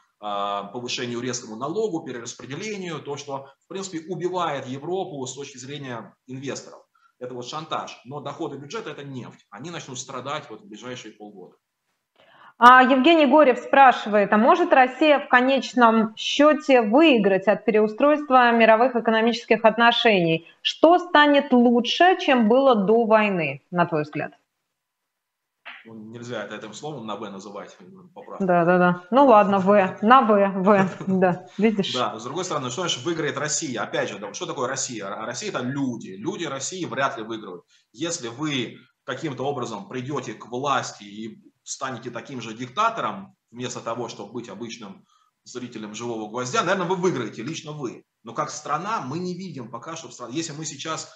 повышению 0.72 1.20
резкому 1.20 1.56
налогу, 1.56 2.02
перераспределению, 2.02 3.00
то, 3.00 3.16
что, 3.16 3.50
в 3.64 3.68
принципе, 3.68 4.00
убивает 4.08 4.66
Европу 4.66 5.26
с 5.26 5.34
точки 5.34 5.58
зрения 5.58 6.14
инвесторов. 6.26 6.80
Это 7.18 7.34
вот 7.34 7.46
шантаж. 7.46 8.00
Но 8.04 8.20
доходы 8.20 8.56
бюджета– 8.56 8.90
это 8.92 9.04
нефть. 9.04 9.46
Они 9.50 9.70
начнут 9.70 9.98
страдать 9.98 10.48
вот 10.48 10.62
в 10.62 10.66
ближайшие 10.66 11.12
полгода. 11.12 11.56
А 12.56 12.82
Евгений 12.82 13.26
Горев 13.26 13.58
спрашивает, 13.58 14.32
а 14.32 14.38
может 14.38 14.72
Россия 14.72 15.18
в 15.18 15.28
конечном 15.28 16.14
счете 16.16 16.82
выиграть 16.82 17.48
от 17.48 17.64
переустройства 17.64 18.52
мировых 18.52 18.94
экономических 18.94 19.64
отношений? 19.64 20.46
Что 20.62 20.98
станет 20.98 21.52
лучше, 21.52 22.16
чем 22.20 22.48
было 22.48 22.76
до 22.76 23.04
войны, 23.04 23.60
на 23.70 23.86
твой 23.86 24.02
взгляд? 24.02 24.32
Ну, 25.86 25.94
нельзя 25.94 26.44
это 26.44 26.56
этим 26.56 26.72
словом 26.72 27.06
на 27.06 27.16
«в» 27.16 27.30
называть. 27.30 27.76
Поправка. 28.14 28.44
Да, 28.44 28.64
да, 28.64 28.78
да. 28.78 29.02
Ну 29.10 29.26
ладно, 29.26 29.58
«в». 29.58 29.98
На 30.00 30.22
«в», 30.22 30.62
«в». 30.62 31.04
Да, 31.06 31.46
видишь. 31.58 31.92
Да, 31.92 32.18
с 32.18 32.24
другой 32.24 32.44
стороны, 32.44 32.70
что 32.70 32.82
значит 32.82 33.04
выиграет 33.04 33.36
Россия? 33.36 33.82
Опять 33.82 34.08
же, 34.08 34.18
что 34.32 34.46
такое 34.46 34.68
Россия? 34.68 35.08
Россия– 35.08 35.48
это 35.50 35.60
люди. 35.60 36.10
Люди 36.10 36.44
России 36.44 36.84
вряд 36.86 37.18
ли 37.18 37.22
выиграют. 37.24 37.64
Если 37.92 38.28
вы 38.28 38.78
каким-то 39.04 39.44
образом 39.44 39.88
придете 39.88 40.32
к 40.32 40.46
власти 40.46 41.04
и 41.04 41.42
станете 41.62 42.10
таким 42.10 42.40
же 42.40 42.54
диктатором, 42.54 43.36
вместо 43.50 43.80
того, 43.80 44.08
чтобы 44.08 44.32
быть 44.32 44.48
обычным 44.48 45.04
зрителем 45.44 45.94
живого 45.94 46.30
гвоздя, 46.30 46.62
наверное, 46.62 46.88
вы 46.88 46.96
выиграете, 46.96 47.42
лично 47.42 47.72
вы. 47.72 48.04
Но 48.22 48.32
как 48.32 48.48
страна 48.48 49.02
мы 49.02 49.18
не 49.18 49.34
видим 49.34 49.70
пока, 49.70 49.96
что 49.96 50.10
страна. 50.10 50.32
Если 50.32 50.52
мы 50.52 50.64
сейчас 50.64 51.12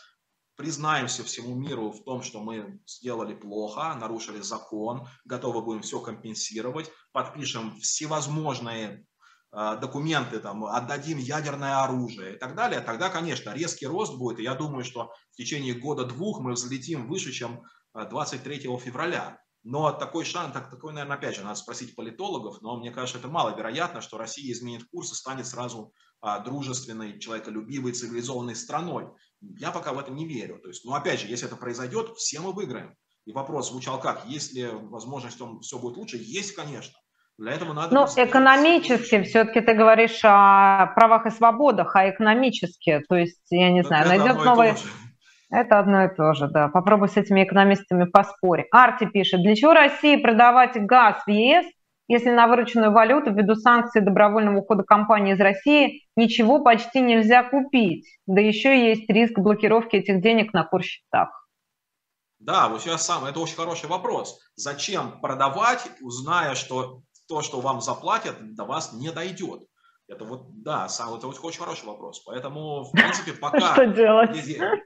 признаемся 0.59 1.23
всему 1.23 1.55
миру 1.55 1.93
в 1.93 2.03
том, 2.03 2.21
что 2.21 2.41
мы 2.41 2.81
сделали 2.85 3.33
плохо, 3.33 3.95
нарушили 3.95 4.41
закон, 4.41 5.07
готовы 5.25 5.63
будем 5.63 5.83
все 5.83 6.01
компенсировать, 6.01 6.91
подпишем 7.13 7.79
всевозможные 7.81 9.07
э, 9.53 9.79
документы, 9.81 10.41
там, 10.41 10.65
отдадим 10.65 11.19
ядерное 11.19 11.85
оружие 11.85 12.35
и 12.35 12.39
так 12.39 12.57
далее, 12.57 12.81
тогда, 12.81 13.09
конечно, 13.09 13.55
резкий 13.55 13.87
рост 13.87 14.19
будет. 14.19 14.41
И 14.41 14.43
я 14.43 14.55
думаю, 14.55 14.85
что 14.85 15.13
в 15.31 15.37
течение 15.37 15.75
года-двух 15.75 16.41
мы 16.41 16.55
взлетим 16.55 17.07
выше, 17.07 17.31
чем 17.31 17.63
23 17.95 18.57
э, 18.57 18.79
февраля. 18.79 19.41
Но 19.63 19.93
такой 19.93 20.25
шанс, 20.25 20.53
так, 20.53 20.71
такой, 20.71 20.93
наверное, 20.93 21.17
опять 21.17 21.37
же, 21.37 21.43
надо 21.43 21.57
спросить 21.57 21.95
политологов, 21.95 22.63
но 22.63 22.79
мне 22.79 22.91
кажется, 22.91 23.19
это 23.19 23.29
маловероятно, 23.29 24.01
что 24.01 24.19
Россия 24.19 24.53
изменит 24.53 24.89
курс 24.91 25.13
и 25.13 25.15
станет 25.15 25.47
сразу 25.47 25.93
а, 26.21 26.41
дружественной, 26.41 27.19
человеколюбивой, 27.21 27.93
цивилизованной 27.93 28.57
страной. 28.57 29.09
Я 29.41 29.71
пока 29.71 29.93
в 29.93 29.99
это 29.99 30.11
не 30.11 30.27
верю. 30.27 30.59
То 30.59 30.69
есть, 30.69 30.85
ну, 30.85 30.95
опять 30.95 31.21
же, 31.21 31.27
если 31.29 31.47
это 31.47 31.57
произойдет, 31.57 32.17
все 32.17 32.41
мы 32.41 32.53
выиграем. 32.53 32.95
И 33.25 33.33
вопрос 33.33 33.71
звучал 33.71 34.01
как? 34.01 34.25
Есть 34.27 34.55
ли 34.55 34.67
возможность, 34.67 35.37
что 35.37 35.61
все 35.61 35.79
будет 35.79 35.97
лучше? 35.97 36.17
Есть, 36.17 36.55
конечно. 36.55 36.95
Для 37.37 37.53
этого 37.53 37.73
надо... 37.73 37.95
Ну, 37.95 38.05
экономически 38.05 39.23
все-таки 39.23 39.61
ты 39.61 39.75
говоришь 39.75 40.21
о 40.25 40.93
правах 40.97 41.27
и 41.27 41.31
свободах, 41.31 41.95
а 41.95 42.11
экономически, 42.11 43.01
то 43.09 43.15
есть, 43.15 43.43
я 43.51 43.71
не 43.71 43.85
знаю, 43.85 44.09
найдет 44.09 44.45
новые... 44.45 44.75
Это 45.51 45.79
одно 45.79 46.05
и 46.05 46.15
то 46.15 46.35
же, 46.35 46.47
да. 46.49 46.69
Попробуй 46.69 47.09
с 47.09 47.17
этими 47.17 47.43
экономистами 47.43 48.05
поспорить. 48.05 48.67
Арти 48.71 49.07
пишет, 49.07 49.41
для 49.41 49.55
чего 49.55 49.73
России 49.73 50.17
продавать 50.17 50.77
газ 50.85 51.23
в 51.27 51.31
ЕС, 51.31 51.65
если 52.09 52.31
на 52.31 52.47
вырученную 52.47 52.91
валюту 52.91 53.33
ввиду 53.33 53.55
санкций 53.55 54.01
добровольного 54.01 54.61
ухода 54.61 54.83
компании 54.83 55.35
из 55.35 55.41
России 55.41 56.09
ничего 56.17 56.65
почти 56.65 57.01
нельзя 57.01 57.45
купить? 57.45 58.07
Да 58.27 58.41
еще 58.41 58.89
есть 58.89 59.09
риск 59.11 59.39
блокировки 59.39 59.97
этих 59.97 60.23
денег 60.23 60.55
на 60.55 60.65
курсчетах. 60.65 61.29
Да, 62.41 62.69
вот 62.69 62.81
сейчас 62.81 63.05
сам, 63.05 63.25
это 63.25 63.41
очень 63.41 63.57
хороший 63.57 63.89
вопрос. 63.89 64.41
Зачем 64.57 65.21
продавать, 65.21 65.91
зная, 66.01 66.55
что 66.55 67.03
то, 67.29 67.43
что 67.43 67.61
вам 67.61 67.81
заплатят, 67.81 68.55
до 68.55 68.65
вас 68.65 68.93
не 68.95 69.11
дойдет? 69.11 69.63
Это 70.07 70.25
вот, 70.25 70.63
да, 70.63 70.89
сам, 70.89 71.15
это 71.15 71.27
очень 71.27 71.61
хороший 71.61 71.85
вопрос. 71.85 72.23
Поэтому, 72.25 72.85
в 72.85 72.93
принципе, 72.93 73.33
пока... 73.41 73.75
Что 73.75 73.87
делать? 73.87 74.31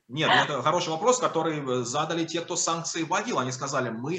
Нет, 0.09 0.31
это 0.45 0.61
хороший 0.63 0.89
вопрос, 0.89 1.21
который 1.21 1.85
задали 1.85 2.25
те, 2.25 2.41
кто 2.41 2.57
санкции 2.57 3.05
вводил. 3.05 3.39
Они 3.39 3.53
сказали, 3.53 3.91
мы 3.91 4.19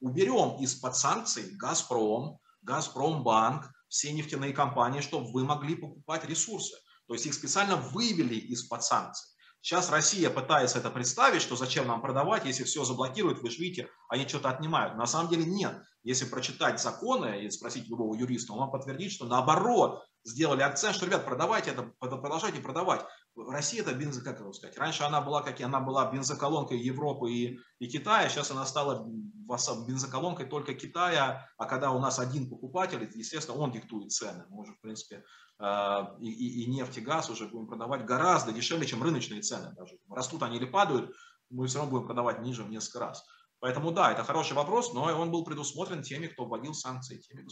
уберем 0.00 0.56
из-под 0.60 0.94
санкций 0.94 1.56
«Газпром», 1.56 2.38
«Газпромбанк», 2.64 3.70
все 3.88 4.12
нефтяные 4.12 4.52
компании, 4.52 5.00
чтобы 5.00 5.30
вы 5.30 5.44
могли 5.44 5.76
покупать 5.76 6.24
ресурсы. 6.24 6.76
То 7.06 7.14
есть 7.14 7.26
их 7.26 7.34
специально 7.34 7.76
вывели 7.76 8.34
из-под 8.34 8.82
санкций. 8.82 9.28
Сейчас 9.60 9.88
Россия 9.88 10.28
пытается 10.28 10.78
это 10.78 10.90
представить, 10.90 11.40
что 11.40 11.56
зачем 11.56 11.86
нам 11.86 12.02
продавать, 12.02 12.44
если 12.44 12.64
все 12.64 12.84
заблокируют, 12.84 13.40
вы 13.40 13.50
же 13.50 13.58
видите, 13.58 13.88
они 14.10 14.28
что-то 14.28 14.50
отнимают. 14.50 14.96
На 14.96 15.06
самом 15.06 15.30
деле 15.30 15.46
нет. 15.46 15.80
Если 16.02 16.26
прочитать 16.26 16.82
законы 16.82 17.44
и 17.44 17.50
спросить 17.50 17.88
любого 17.88 18.14
юриста, 18.14 18.52
он 18.52 18.58
вам 18.58 18.70
подтвердит, 18.70 19.12
что 19.12 19.24
наоборот, 19.24 20.04
сделали 20.22 20.60
акцент, 20.60 20.96
что, 20.96 21.06
ребят, 21.06 21.24
продавайте 21.24 21.70
это, 21.70 21.82
продолжайте 21.98 22.60
продавать. 22.60 23.06
Россия 23.36 23.82
это 23.82 23.92
бензо, 23.94 24.22
как 24.22 24.40
это 24.40 24.52
сказать, 24.52 24.78
раньше 24.78 25.02
она 25.02 25.20
была, 25.20 25.42
как 25.42 25.60
она 25.60 25.80
была 25.80 26.10
бензоколонкой 26.10 26.78
Европы 26.78 27.32
и, 27.32 27.58
и 27.80 27.88
Китая, 27.88 28.28
сейчас 28.28 28.50
она 28.50 28.64
стала 28.64 29.06
бензоколонкой 29.06 30.46
только 30.46 30.74
Китая, 30.74 31.48
а 31.56 31.66
когда 31.66 31.90
у 31.90 31.98
нас 31.98 32.18
один 32.18 32.48
покупатель, 32.48 33.10
естественно, 33.14 33.58
он 33.58 33.72
диктует 33.72 34.12
цены. 34.12 34.44
Мы 34.48 34.62
уже, 34.62 34.72
в 34.72 34.80
принципе, 34.80 35.24
а, 35.58 36.16
и, 36.20 36.30
и, 36.30 36.62
и 36.62 36.66
нефть, 36.70 36.98
и 36.98 37.00
газ 37.00 37.28
уже 37.28 37.48
будем 37.48 37.66
продавать 37.66 38.04
гораздо 38.04 38.52
дешевле, 38.52 38.86
чем 38.86 39.02
рыночные 39.02 39.42
цены 39.42 39.74
даже. 39.76 39.98
Растут 40.08 40.42
они 40.42 40.56
или 40.56 40.66
падают, 40.66 41.14
мы 41.50 41.66
все 41.66 41.78
равно 41.78 41.90
будем 41.90 42.06
продавать 42.06 42.40
ниже 42.40 42.62
в 42.62 42.70
несколько 42.70 43.00
раз. 43.00 43.24
Поэтому 43.64 43.92
да, 43.92 44.12
это 44.12 44.24
хороший 44.24 44.52
вопрос, 44.52 44.92
но 44.92 45.04
он 45.18 45.30
был 45.30 45.42
предусмотрен 45.42 46.02
теми, 46.02 46.26
кто 46.26 46.44
вводил 46.44 46.74
санкции, 46.74 47.16
теми 47.16 47.46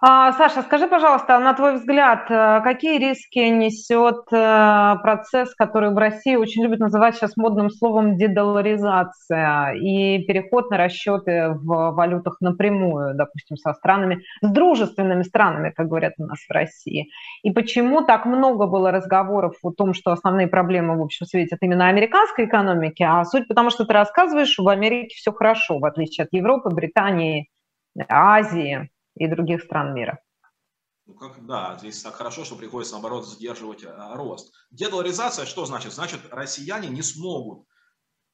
А, 0.00 0.30
Саша, 0.34 0.62
скажи, 0.62 0.86
пожалуйста, 0.86 1.36
на 1.40 1.52
твой 1.52 1.78
взгляд, 1.78 2.30
э, 2.30 2.60
какие 2.62 3.00
риски 3.00 3.40
несет 3.40 4.32
э, 4.32 4.94
процесс, 5.02 5.52
который 5.56 5.92
в 5.92 5.98
России 5.98 6.36
очень 6.36 6.62
любят 6.62 6.78
называть 6.78 7.16
сейчас 7.16 7.36
модным 7.36 7.70
словом 7.70 8.16
дедоларизация 8.16 9.72
и 9.72 10.24
переход 10.26 10.70
на 10.70 10.76
расчеты 10.76 11.48
в 11.48 11.90
валютах 11.90 12.36
напрямую, 12.40 13.16
допустим, 13.16 13.56
со 13.56 13.72
странами, 13.72 14.22
с 14.42 14.48
дружественными 14.48 15.24
странами, 15.24 15.72
как 15.74 15.88
говорят 15.88 16.12
у 16.18 16.26
нас 16.26 16.38
в 16.38 16.52
России? 16.52 17.10
И 17.42 17.50
почему 17.50 18.02
так 18.02 18.26
много 18.26 18.68
было 18.68 18.92
разговоров 18.92 19.54
о 19.64 19.72
том, 19.72 19.92
что 19.92 20.12
основные 20.12 20.46
проблемы 20.46 20.96
в 20.96 21.02
общем 21.02 21.26
светят 21.26 21.58
именно 21.62 21.88
американской 21.88 22.44
экономике, 22.44 23.06
а 23.06 23.24
суть 23.24 23.48
потому, 23.48 23.70
что 23.70 23.84
ты 23.84 23.92
рассказываешь, 23.92 24.56
в 24.56 24.68
Америке 24.68 25.16
все 25.16 25.32
хорошо 25.32 25.47
хорошо, 25.48 25.78
в 25.78 25.84
отличие 25.84 26.24
от 26.24 26.32
Европы, 26.32 26.70
Британии, 26.70 27.50
Азии 28.08 28.90
и 29.16 29.26
других 29.26 29.62
стран 29.62 29.94
мира. 29.94 30.20
Ну, 31.06 31.14
как, 31.14 31.44
да, 31.46 31.76
здесь 31.78 32.02
так 32.02 32.14
хорошо, 32.14 32.44
что 32.44 32.56
приходится, 32.56 32.94
наоборот, 32.94 33.26
сдерживать 33.26 33.82
а, 33.84 34.14
рост. 34.14 34.52
Дедоларизация 34.70 35.46
что 35.46 35.64
значит? 35.64 35.92
Значит, 35.92 36.20
россияне 36.30 36.88
не 36.88 37.02
смогут 37.02 37.66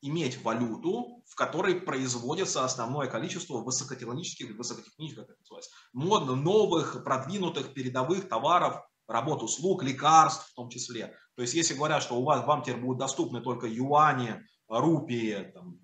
иметь 0.03 0.43
валюту, 0.43 1.23
в 1.27 1.37
которой 1.37 1.77
производится 1.77 2.65
основное 2.65 3.07
количество 3.07 3.59
высокотехнологических, 3.59 4.57
высокотехнических, 4.57 5.23
как 5.23 5.31
это 5.31 5.41
называется, 5.41 5.71
модно, 5.93 6.35
новых, 6.35 7.05
продвинутых, 7.05 7.75
передовых 7.75 8.29
товаров 8.29 8.83
работ, 9.07 9.43
услуг, 9.43 9.85
лекарств 9.85 10.51
в 10.51 10.55
том 10.55 10.69
числе. 10.69 11.15
То 11.37 11.43
есть 11.43 11.55
если 11.55 11.75
говорят, 11.75 12.03
что 12.03 12.17
у 12.17 12.25
вас, 12.25 12.45
вам 12.45 12.63
теперь 12.63 12.81
будут 12.81 12.99
доступны 12.99 13.41
только 13.41 13.67
юани, 13.69 14.43
рупии, 14.69 15.53
там, 15.55 15.79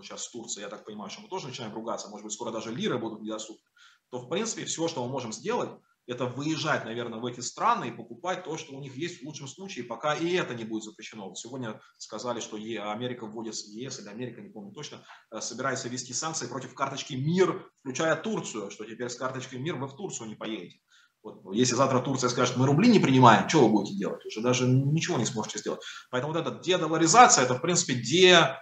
ну 0.00 0.04
сейчас 0.04 0.28
Турция, 0.28 0.62
я 0.62 0.68
так 0.68 0.84
понимаю, 0.84 1.10
что 1.10 1.20
мы 1.20 1.28
тоже 1.28 1.46
начинаем 1.46 1.74
ругаться, 1.74 2.08
может 2.08 2.24
быть, 2.24 2.32
скоро 2.32 2.50
даже 2.50 2.74
лиры 2.74 2.98
будут 2.98 3.20
недоступны, 3.20 3.68
то 4.10 4.18
в 4.18 4.28
принципе 4.28 4.64
все, 4.64 4.88
что 4.88 5.04
мы 5.04 5.10
можем 5.10 5.32
сделать, 5.32 5.70
это 6.06 6.24
выезжать, 6.24 6.86
наверное, 6.86 7.20
в 7.20 7.26
эти 7.26 7.40
страны 7.40 7.88
и 7.88 7.92
покупать 7.92 8.42
то, 8.44 8.56
что 8.56 8.74
у 8.74 8.80
них 8.80 8.96
есть 8.96 9.20
в 9.20 9.26
лучшем 9.26 9.46
случае, 9.46 9.84
пока 9.84 10.14
и 10.14 10.32
это 10.32 10.54
не 10.54 10.64
будет 10.64 10.84
запрещено. 10.84 11.32
Сегодня 11.34 11.80
сказали, 11.98 12.40
что 12.40 12.56
Америка 12.56 13.26
вводит, 13.26 13.54
ЕС 13.54 14.00
или 14.00 14.08
Америка, 14.08 14.40
не 14.40 14.48
помню 14.48 14.72
точно, 14.72 15.04
э, 15.30 15.40
собирается 15.40 15.88
ввести 15.88 16.12
санкции 16.14 16.48
против 16.48 16.74
карточки 16.74 17.14
МИР, 17.14 17.70
включая 17.80 18.16
Турцию, 18.16 18.70
что 18.70 18.84
теперь 18.86 19.10
с 19.10 19.16
карточкой 19.16 19.60
МИР 19.60 19.76
вы 19.76 19.86
в 19.86 19.94
Турцию 19.94 20.28
не 20.28 20.34
поедете. 20.34 20.80
Вот, 21.22 21.42
если 21.54 21.74
завтра 21.74 22.00
Турция 22.00 22.30
скажет, 22.30 22.56
мы 22.56 22.66
рубли 22.66 22.88
не 22.88 22.98
принимаем, 22.98 23.46
что 23.48 23.68
вы 23.68 23.68
будете 23.68 23.94
делать? 23.94 24.24
Уже 24.24 24.40
даже 24.40 24.66
ничего 24.66 25.18
не 25.18 25.26
сможете 25.26 25.58
сделать. 25.58 25.82
Поэтому 26.10 26.32
вот 26.32 26.40
эта 26.40 26.58
дедоларизация, 26.58 27.44
это 27.44 27.54
в 27.54 27.60
принципе 27.60 27.94
де 27.94 28.56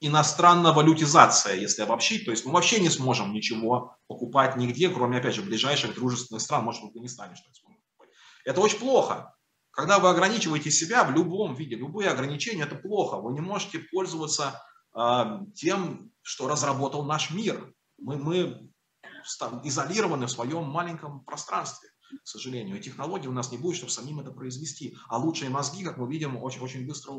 иностранная 0.00 0.72
валютизация, 0.72 1.54
если 1.54 1.82
обобщить. 1.82 2.24
То 2.24 2.30
есть 2.30 2.44
мы 2.44 2.52
вообще 2.52 2.80
не 2.80 2.88
сможем 2.88 3.32
ничего 3.32 3.96
покупать 4.08 4.56
нигде, 4.56 4.88
кроме, 4.88 5.18
опять 5.18 5.34
же, 5.34 5.42
ближайших 5.42 5.94
дружественных 5.94 6.42
стран, 6.42 6.64
может, 6.64 6.82
в 6.82 6.86
Афганистане 6.86 7.34
покупать. 7.34 8.08
Это 8.44 8.60
очень 8.60 8.78
плохо. 8.78 9.34
Когда 9.70 9.98
вы 9.98 10.08
ограничиваете 10.08 10.70
себя 10.70 11.04
в 11.04 11.12
любом 11.12 11.54
виде, 11.54 11.76
любые 11.76 12.10
ограничения, 12.10 12.64
это 12.64 12.74
плохо. 12.74 13.16
Вы 13.16 13.32
не 13.32 13.40
можете 13.40 13.78
пользоваться 13.78 14.60
э, 14.94 15.24
тем, 15.54 16.10
что 16.22 16.48
разработал 16.48 17.04
наш 17.04 17.30
мир. 17.30 17.72
Мы, 17.98 18.16
мы 18.16 18.70
изолированы 19.64 20.26
в 20.26 20.30
своем 20.30 20.64
маленьком 20.64 21.24
пространстве 21.24 21.90
к 22.22 22.26
сожалению. 22.26 22.76
И 22.76 22.80
технологий 22.80 23.28
у 23.28 23.32
нас 23.32 23.52
не 23.52 23.58
будет, 23.58 23.76
чтобы 23.76 23.92
самим 23.92 24.20
это 24.20 24.30
произвести. 24.30 24.96
А 25.08 25.18
лучшие 25.18 25.50
мозги, 25.50 25.84
как 25.84 25.98
мы 25.98 26.10
видим, 26.10 26.36
очень, 26.36 26.60
очень 26.60 26.86
быстро 26.86 27.14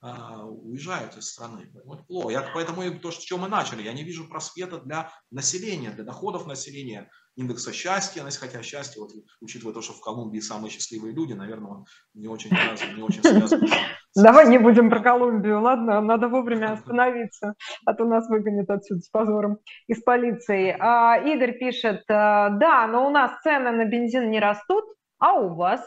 а, 0.00 0.44
уезжают 0.44 1.16
из 1.16 1.28
страны. 1.28 1.70
Вот 1.84 2.06
плохо. 2.06 2.30
Я, 2.30 2.50
поэтому 2.54 2.98
то, 3.00 3.10
с 3.10 3.18
чего 3.18 3.38
мы 3.38 3.48
начали, 3.48 3.82
я 3.82 3.92
не 3.92 4.04
вижу 4.04 4.28
просвета 4.28 4.78
для 4.80 5.12
населения, 5.30 5.90
для 5.90 6.04
доходов 6.04 6.46
населения, 6.46 7.10
индекса 7.36 7.72
счастья, 7.72 8.28
хотя 8.30 8.62
счастье, 8.62 9.00
вот, 9.00 9.12
учитывая 9.40 9.74
то, 9.74 9.82
что 9.82 9.92
в 9.92 10.00
Колумбии 10.00 10.40
самые 10.40 10.70
счастливые 10.70 11.14
люди, 11.14 11.32
наверное, 11.32 11.70
он 11.70 11.84
не 12.14 12.28
очень, 12.28 12.50
не 12.50 13.02
очень 13.02 13.22
связан. 13.22 13.68
Давай 14.16 14.48
не 14.48 14.58
будем 14.58 14.90
про 14.90 15.00
Колумбию, 15.00 15.60
ладно? 15.60 16.00
Надо 16.00 16.28
вовремя 16.28 16.72
остановиться, 16.72 17.54
а 17.86 17.94
то 17.94 18.04
нас 18.04 18.28
выгонят 18.28 18.68
отсюда 18.68 19.00
с 19.00 19.08
позором 19.08 19.58
из 19.86 20.02
полиции. 20.02 20.76
А, 20.78 21.16
Игорь 21.18 21.58
пишет, 21.58 22.02
а, 22.08 22.50
да, 22.50 22.86
но 22.88 23.06
у 23.06 23.10
нас 23.10 23.40
цены 23.42 23.70
на 23.70 23.84
бензин 23.84 24.30
не 24.30 24.40
растут, 24.40 24.84
а 25.18 25.34
у 25.34 25.54
вас? 25.54 25.80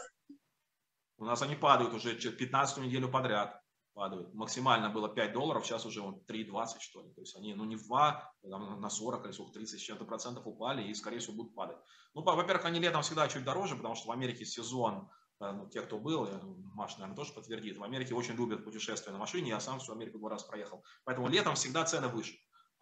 У 1.18 1.24
нас 1.24 1.42
они 1.42 1.54
падают 1.54 1.92
уже 1.92 2.14
15 2.14 2.78
неделю 2.78 3.08
подряд 3.08 3.60
падают. 3.94 4.34
Максимально 4.34 4.90
было 4.90 5.08
5 5.08 5.32
долларов, 5.32 5.64
сейчас 5.64 5.86
уже 5.86 6.02
вот 6.02 6.28
3,20 6.28 6.80
что 6.80 7.02
ли. 7.02 7.10
То 7.12 7.20
есть 7.20 7.36
они, 7.36 7.54
ну 7.54 7.64
не 7.64 7.76
в 7.76 7.86
2, 7.86 8.32
там, 8.50 8.80
на 8.80 8.90
40 8.90 9.24
или 9.24 9.32
сколько, 9.32 9.52
30 9.54 9.80
с 9.80 9.82
чем-то 9.82 10.04
процентов 10.04 10.46
упали 10.46 10.82
и, 10.82 10.94
скорее 10.94 11.20
всего, 11.20 11.36
будут 11.36 11.54
падать. 11.54 11.78
Ну, 12.14 12.22
во-первых, 12.22 12.64
они 12.64 12.80
летом 12.80 13.02
всегда 13.02 13.28
чуть 13.28 13.44
дороже, 13.44 13.76
потому 13.76 13.94
что 13.94 14.08
в 14.08 14.12
Америке 14.12 14.44
сезон, 14.44 14.94
э, 14.94 15.23
ну, 15.40 15.68
те, 15.68 15.82
кто 15.82 15.98
был, 15.98 16.26
я, 16.26 16.40
Маша, 16.74 16.98
наверное, 16.98 17.16
тоже 17.16 17.32
подтвердит, 17.32 17.76
в 17.76 17.84
Америке 17.84 18.14
очень 18.14 18.34
любят 18.34 18.64
путешествия 18.64 19.12
на 19.12 19.18
машине, 19.18 19.50
я 19.50 19.60
сам 19.60 19.78
всю 19.78 19.92
Америку 19.92 20.18
два 20.18 20.30
раза 20.30 20.46
проехал. 20.46 20.84
Поэтому 21.04 21.28
летом 21.28 21.54
всегда 21.54 21.84
цены 21.84 22.08
выше. 22.08 22.36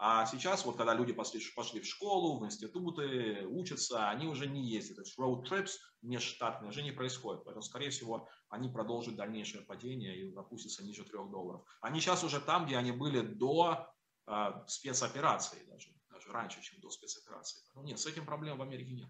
А 0.04 0.26
сейчас, 0.26 0.64
вот 0.64 0.76
когда 0.76 0.94
люди 0.94 1.12
пошли, 1.12 1.40
пошли 1.54 1.80
в 1.80 1.86
школу, 1.86 2.40
в 2.40 2.44
институты, 2.44 3.46
учатся, 3.46 4.08
они 4.08 4.26
уже 4.26 4.48
не 4.48 4.66
ездят. 4.68 4.96
То 4.96 5.02
есть 5.02 5.16
road 5.16 5.44
trips 5.44 5.70
межштатные 6.02 6.70
уже 6.70 6.82
не 6.82 6.90
происходят. 6.90 7.44
Поэтому, 7.44 7.62
скорее 7.62 7.90
всего, 7.90 8.28
они 8.48 8.68
продолжат 8.68 9.14
дальнейшее 9.14 9.62
падение 9.62 10.16
и 10.16 10.34
опустятся 10.34 10.82
ниже 10.82 11.04
3 11.04 11.12
долларов. 11.30 11.64
Они 11.80 12.00
сейчас 12.00 12.24
уже 12.24 12.40
там, 12.40 12.66
где 12.66 12.76
они 12.78 12.90
были 12.90 13.20
до 13.20 13.86
э, 14.26 14.46
спецоперации, 14.66 15.64
даже, 15.68 15.90
даже 16.10 16.32
раньше, 16.32 16.60
чем 16.62 16.80
до 16.80 16.90
спецоперации. 16.90 17.62
Ну, 17.76 17.84
нет, 17.84 18.00
с 18.00 18.06
этим 18.06 18.26
проблем 18.26 18.58
в 18.58 18.62
Америке 18.62 18.92
нет. 18.94 19.08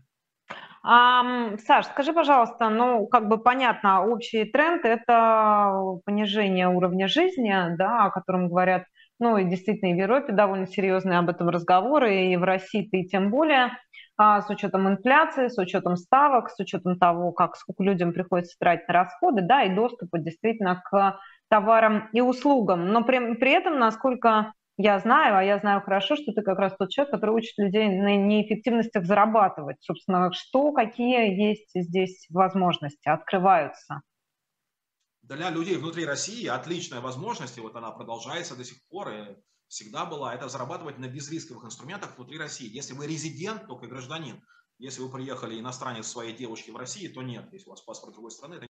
А, 0.84 1.57
Саш, 1.59 1.86
скажи, 1.86 2.12
пожалуйста, 2.12 2.68
ну, 2.68 3.07
как 3.07 3.28
бы 3.28 3.38
понятно, 3.38 4.05
общий 4.05 4.44
тренд– 4.44 4.84
это 4.84 6.00
понижение 6.05 6.68
уровня 6.68 7.07
жизни, 7.07 7.55
да, 7.76 8.07
о 8.07 8.11
котором 8.11 8.48
говорят 8.48 8.84
ну 9.22 9.36
и 9.36 9.44
действительно 9.44 9.90
и 9.90 9.94
в 9.94 9.98
Европе 9.98 10.32
довольно 10.32 10.66
серьезные 10.66 11.20
об 11.20 11.28
этом 11.28 11.48
разговоры, 11.48 12.24
и 12.26 12.36
в 12.36 12.42
России-то 12.42 12.96
и 12.96 13.07
тем 13.07 13.30
более, 13.30 13.70
а, 14.16 14.42
с 14.42 14.50
учетом 14.50 14.88
инфляции, 14.88 15.46
с 15.46 15.57
учетом 15.59 15.96
ставок, 15.96 16.50
с 16.50 16.59
учетом 16.59 16.98
того, 16.98 17.30
как 17.30 17.57
сколько 17.57 17.84
людям 17.84 18.12
приходится 18.12 18.57
тратить 18.59 18.88
на 18.88 18.94
расходы, 18.94 19.42
да, 19.42 19.62
и 19.62 19.74
доступа 19.74 20.18
действительно 20.18 20.82
к 20.84 21.20
товарам 21.48 22.09
и 22.12 22.20
услугам. 22.20 22.88
Но 22.88 23.05
при, 23.05 23.34
при 23.34 23.53
этом, 23.53 23.78
насколько 23.78 24.55
я 24.76 24.98
знаю, 24.98 25.36
а 25.36 25.44
я 25.44 25.58
знаю 25.58 25.82
хорошо, 25.82 26.16
что 26.16 26.32
ты 26.32 26.42
как 26.42 26.58
раз 26.58 26.74
тот 26.76 26.90
человек, 26.90 27.12
который 27.12 27.36
учит 27.36 27.58
людей 27.58 27.88
на 27.88 28.16
неэффективностях 28.16 29.04
зарабатывать. 29.04 29.76
Собственно, 29.80 30.30
что, 30.32 30.72
какие 30.72 31.34
есть 31.40 31.70
здесь 31.74 32.26
возможности, 32.30 33.08
открываются? 33.08 34.02
для 35.22 35.50
людей 35.50 35.76
внутри 35.76 36.04
России 36.04 36.46
отличная 36.46 37.00
возможность, 37.00 37.56
и 37.56 37.60
вот 37.60 37.76
она 37.76 37.90
продолжается 37.90 38.56
до 38.56 38.64
сих 38.64 38.78
пор, 38.88 39.10
и 39.10 39.36
всегда 39.68 40.04
была, 40.04 40.34
это 40.34 40.48
зарабатывать 40.48 40.98
на 40.98 41.08
безрисковых 41.08 41.64
инструментах 41.64 42.16
внутри 42.16 42.38
России. 42.38 42.68
Если 42.68 42.94
вы 42.94 43.06
резидент, 43.06 43.66
только 43.66 43.86
гражданин. 43.86 44.42
Если 44.78 45.00
вы 45.00 45.10
приехали 45.10 45.60
иностранец 45.60 46.08
своей 46.08 46.36
девушки 46.36 46.70
в 46.70 46.76
России, 46.76 47.06
то 47.06 47.22
нет. 47.22 47.48
Если 47.52 47.66
у 47.66 47.70
вас 47.70 47.80
паспорт 47.82 48.14
другой 48.14 48.32
страны, 48.32 48.54
это 48.54 48.66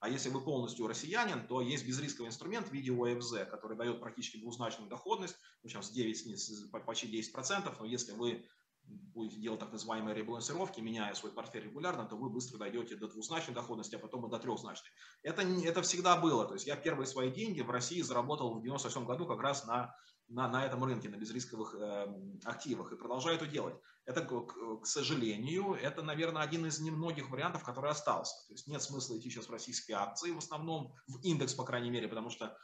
а 0.00 0.08
если 0.08 0.28
вы 0.28 0.40
полностью 0.40 0.86
россиянин, 0.86 1.46
то 1.46 1.60
есть 1.60 1.86
безрисковый 1.86 2.28
инструмент 2.28 2.68
в 2.68 2.72
виде 2.72 2.92
ОФЗ, 2.92 3.50
который 3.50 3.76
дает 3.76 4.00
практически 4.00 4.38
двузначную 4.38 4.88
доходность, 4.88 5.36
ну, 5.62 5.68
сейчас 5.68 5.90
9, 5.90 6.70
почти 6.86 7.20
10%, 7.20 7.76
но 7.78 7.84
если 7.84 8.12
вы 8.12 8.46
будете 8.88 9.40
делать 9.40 9.60
так 9.60 9.72
называемые 9.72 10.14
ребалансировки, 10.14 10.80
меняя 10.80 11.12
свой 11.14 11.32
портфель 11.32 11.64
регулярно, 11.64 12.06
то 12.06 12.16
вы 12.16 12.30
быстро 12.30 12.58
дойдете 12.58 12.96
до 12.96 13.08
двузначной 13.08 13.54
доходности, 13.54 13.96
а 13.96 13.98
потом 13.98 14.26
и 14.26 14.30
до 14.30 14.38
трехзначной. 14.38 14.90
Это, 15.22 15.42
это 15.42 15.82
всегда 15.82 16.16
было. 16.16 16.46
То 16.46 16.54
есть 16.54 16.66
я 16.66 16.76
первые 16.76 17.06
свои 17.06 17.30
деньги 17.30 17.60
в 17.60 17.70
России 17.70 18.00
заработал 18.00 18.54
в 18.54 18.62
97 18.62 19.04
году 19.04 19.26
как 19.26 19.40
раз 19.40 19.66
на, 19.66 19.94
на, 20.28 20.48
на 20.48 20.64
этом 20.64 20.84
рынке, 20.84 21.08
на 21.08 21.16
безрисковых 21.16 21.74
э, 21.74 22.06
активах 22.44 22.92
и 22.92 22.96
продолжаю 22.96 23.36
это 23.36 23.46
делать. 23.46 23.74
Это, 24.08 24.22
к, 24.22 24.86
сожалению, 24.86 25.74
это, 25.74 26.00
наверное, 26.00 26.40
один 26.40 26.64
из 26.64 26.80
немногих 26.80 27.28
вариантов, 27.28 27.62
который 27.62 27.90
остался. 27.90 28.36
То 28.46 28.54
есть 28.54 28.66
нет 28.66 28.80
смысла 28.80 29.18
идти 29.18 29.28
сейчас 29.28 29.48
в 29.48 29.52
российские 29.52 29.98
акции, 29.98 30.30
в 30.30 30.38
основном 30.38 30.94
в 31.06 31.20
индекс, 31.20 31.52
по 31.52 31.62
крайней 31.62 31.90
мере, 31.90 32.08
потому 32.08 32.30
что 32.30 32.56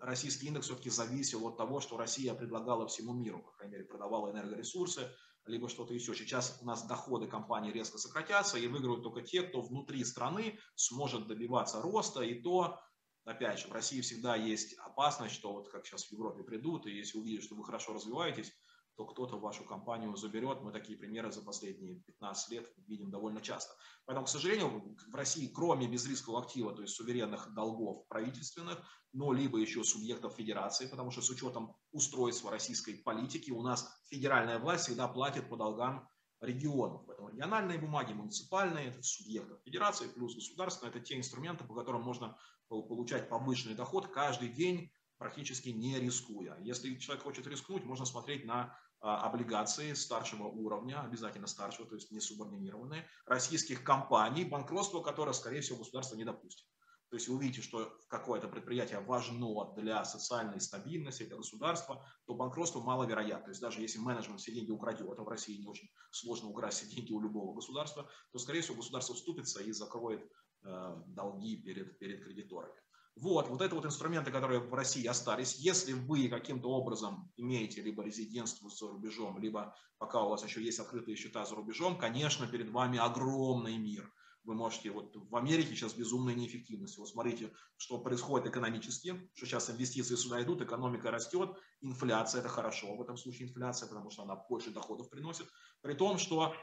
российский 0.00 0.46
индекс 0.46 0.68
все-таки 0.68 0.88
зависел 0.88 1.46
от 1.46 1.58
того, 1.58 1.80
что 1.80 1.98
Россия 1.98 2.32
предлагала 2.32 2.86
всему 2.86 3.12
миру, 3.12 3.42
по 3.42 3.50
крайней 3.50 3.72
мере, 3.74 3.84
продавала 3.84 4.30
энергоресурсы, 4.30 5.12
либо 5.44 5.68
что-то 5.68 5.92
еще. 5.92 6.14
Сейчас 6.14 6.56
у 6.62 6.64
нас 6.64 6.86
доходы 6.86 7.26
компании 7.26 7.72
резко 7.72 7.98
сократятся, 7.98 8.56
и 8.56 8.66
выиграют 8.66 9.02
только 9.02 9.20
те, 9.20 9.42
кто 9.42 9.60
внутри 9.60 10.02
страны 10.02 10.58
сможет 10.76 11.26
добиваться 11.26 11.82
роста, 11.82 12.22
и 12.22 12.40
то, 12.40 12.80
опять 13.26 13.58
же, 13.58 13.68
в 13.68 13.72
России 13.72 14.00
всегда 14.00 14.34
есть 14.34 14.72
опасность, 14.78 15.34
что 15.34 15.52
вот 15.52 15.68
как 15.68 15.84
сейчас 15.84 16.06
в 16.06 16.12
Европе 16.12 16.42
придут, 16.42 16.86
и 16.86 16.96
если 16.96 17.18
увидят, 17.18 17.44
что 17.44 17.54
вы 17.54 17.64
хорошо 17.66 17.92
развиваетесь, 17.92 18.50
то 18.96 19.04
кто-то 19.04 19.38
вашу 19.38 19.64
компанию 19.64 20.16
заберет. 20.16 20.62
Мы 20.62 20.72
такие 20.72 20.98
примеры 20.98 21.30
за 21.30 21.42
последние 21.42 22.00
15 22.00 22.50
лет 22.50 22.72
видим 22.86 23.10
довольно 23.10 23.40
часто. 23.40 23.74
Поэтому, 24.06 24.26
к 24.26 24.30
сожалению, 24.30 24.96
в 25.08 25.14
России, 25.14 25.48
кроме 25.48 25.86
безрискового 25.86 26.42
актива, 26.42 26.74
то 26.74 26.82
есть 26.82 26.94
суверенных 26.94 27.52
долгов 27.54 28.06
правительственных, 28.08 28.82
но 29.12 29.32
либо 29.32 29.58
еще 29.58 29.84
субъектов 29.84 30.34
федерации, 30.34 30.86
потому 30.86 31.10
что 31.10 31.20
с 31.20 31.30
учетом 31.30 31.76
устройства 31.92 32.50
российской 32.50 32.94
политики 32.94 33.50
у 33.50 33.62
нас 33.62 33.86
федеральная 34.08 34.58
власть 34.58 34.84
всегда 34.84 35.08
платит 35.08 35.48
по 35.48 35.56
долгам 35.56 36.08
регионов. 36.40 37.04
Поэтому 37.06 37.28
региональные 37.28 37.78
бумаги, 37.78 38.12
муниципальные, 38.12 38.88
это 38.88 39.02
субъектов 39.02 39.60
федерации, 39.62 40.08
плюс 40.08 40.34
государственные, 40.34 40.90
это 40.90 41.00
те 41.00 41.16
инструменты, 41.16 41.64
по 41.64 41.74
которым 41.74 42.02
можно 42.02 42.38
получать 42.68 43.28
повышенный 43.28 43.74
доход 43.74 44.08
каждый 44.08 44.48
день, 44.48 44.90
практически 45.18 45.70
не 45.70 45.98
рискуя. 45.98 46.58
Если 46.60 46.94
человек 46.96 47.24
хочет 47.24 47.46
рискнуть, 47.46 47.84
можно 47.84 48.04
смотреть 48.04 48.44
на 48.44 48.76
облигации 49.06 49.92
старшего 49.94 50.48
уровня, 50.48 51.00
обязательно 51.00 51.46
старшего, 51.46 51.88
то 51.88 51.94
есть 51.94 52.10
не 52.10 52.20
субординированные, 52.20 53.06
российских 53.26 53.84
компаний, 53.84 54.44
банкротство 54.44 55.02
которое, 55.02 55.32
скорее 55.32 55.60
всего, 55.60 55.78
государство 55.78 56.16
не 56.16 56.24
допустит. 56.24 56.66
То 57.08 57.16
есть 57.16 57.28
вы 57.28 57.36
увидите, 57.36 57.62
что 57.62 57.96
какое-то 58.08 58.48
предприятие 58.48 58.98
важно 59.00 59.72
для 59.76 60.04
социальной 60.04 60.60
стабильности, 60.60 61.22
для 61.22 61.36
государства, 61.36 62.04
то 62.26 62.34
банкротство 62.34 62.80
маловероятно. 62.80 63.44
То 63.44 63.50
есть 63.50 63.60
даже 63.60 63.80
если 63.80 64.00
менеджмент 64.00 64.40
все 64.40 64.52
деньги 64.52 64.72
украдет, 64.72 65.16
а 65.18 65.22
в 65.22 65.28
России 65.28 65.56
не 65.56 65.66
очень 65.68 65.88
сложно 66.10 66.48
украсть 66.48 66.78
все 66.78 66.94
деньги 66.94 67.12
у 67.12 67.20
любого 67.20 67.54
государства, 67.54 68.10
то, 68.32 68.38
скорее 68.38 68.62
всего, 68.62 68.76
государство 68.76 69.14
вступится 69.14 69.62
и 69.62 69.70
закроет 69.70 70.28
э, 70.64 70.94
долги 71.06 71.56
перед, 71.62 71.96
перед 71.98 72.24
кредиторами. 72.24 72.74
Вот, 73.16 73.48
вот 73.48 73.62
это 73.62 73.74
вот 73.74 73.86
инструменты, 73.86 74.30
которые 74.30 74.60
в 74.60 74.74
России 74.74 75.06
остались. 75.06 75.56
Если 75.56 75.94
вы 75.94 76.28
каким-то 76.28 76.68
образом 76.68 77.32
имеете 77.36 77.80
либо 77.80 78.02
резидентство 78.02 78.68
за 78.68 78.88
рубежом, 78.88 79.38
либо 79.38 79.74
пока 79.96 80.22
у 80.22 80.28
вас 80.28 80.44
еще 80.44 80.62
есть 80.62 80.78
открытые 80.80 81.16
счета 81.16 81.46
за 81.46 81.54
рубежом, 81.54 81.96
конечно, 81.96 82.46
перед 82.46 82.68
вами 82.68 82.98
огромный 82.98 83.78
мир. 83.78 84.12
Вы 84.44 84.54
можете, 84.54 84.90
вот 84.90 85.16
в 85.16 85.34
Америке 85.34 85.74
сейчас 85.74 85.94
безумная 85.94 86.34
неэффективность. 86.34 86.98
Вот 86.98 87.08
смотрите, 87.08 87.52
что 87.78 87.98
происходит 87.98 88.48
экономически, 88.48 89.30
что 89.34 89.46
сейчас 89.46 89.70
инвестиции 89.70 90.14
сюда 90.14 90.42
идут, 90.42 90.60
экономика 90.60 91.10
растет, 91.10 91.56
инфляция, 91.80 92.40
это 92.40 92.50
хорошо 92.50 92.94
в 92.94 93.02
этом 93.02 93.16
случае 93.16 93.48
инфляция, 93.48 93.88
потому 93.88 94.10
что 94.10 94.24
она 94.24 94.36
больше 94.36 94.70
доходов 94.70 95.08
приносит. 95.08 95.48
При 95.80 95.94
том, 95.94 96.18
что 96.18 96.54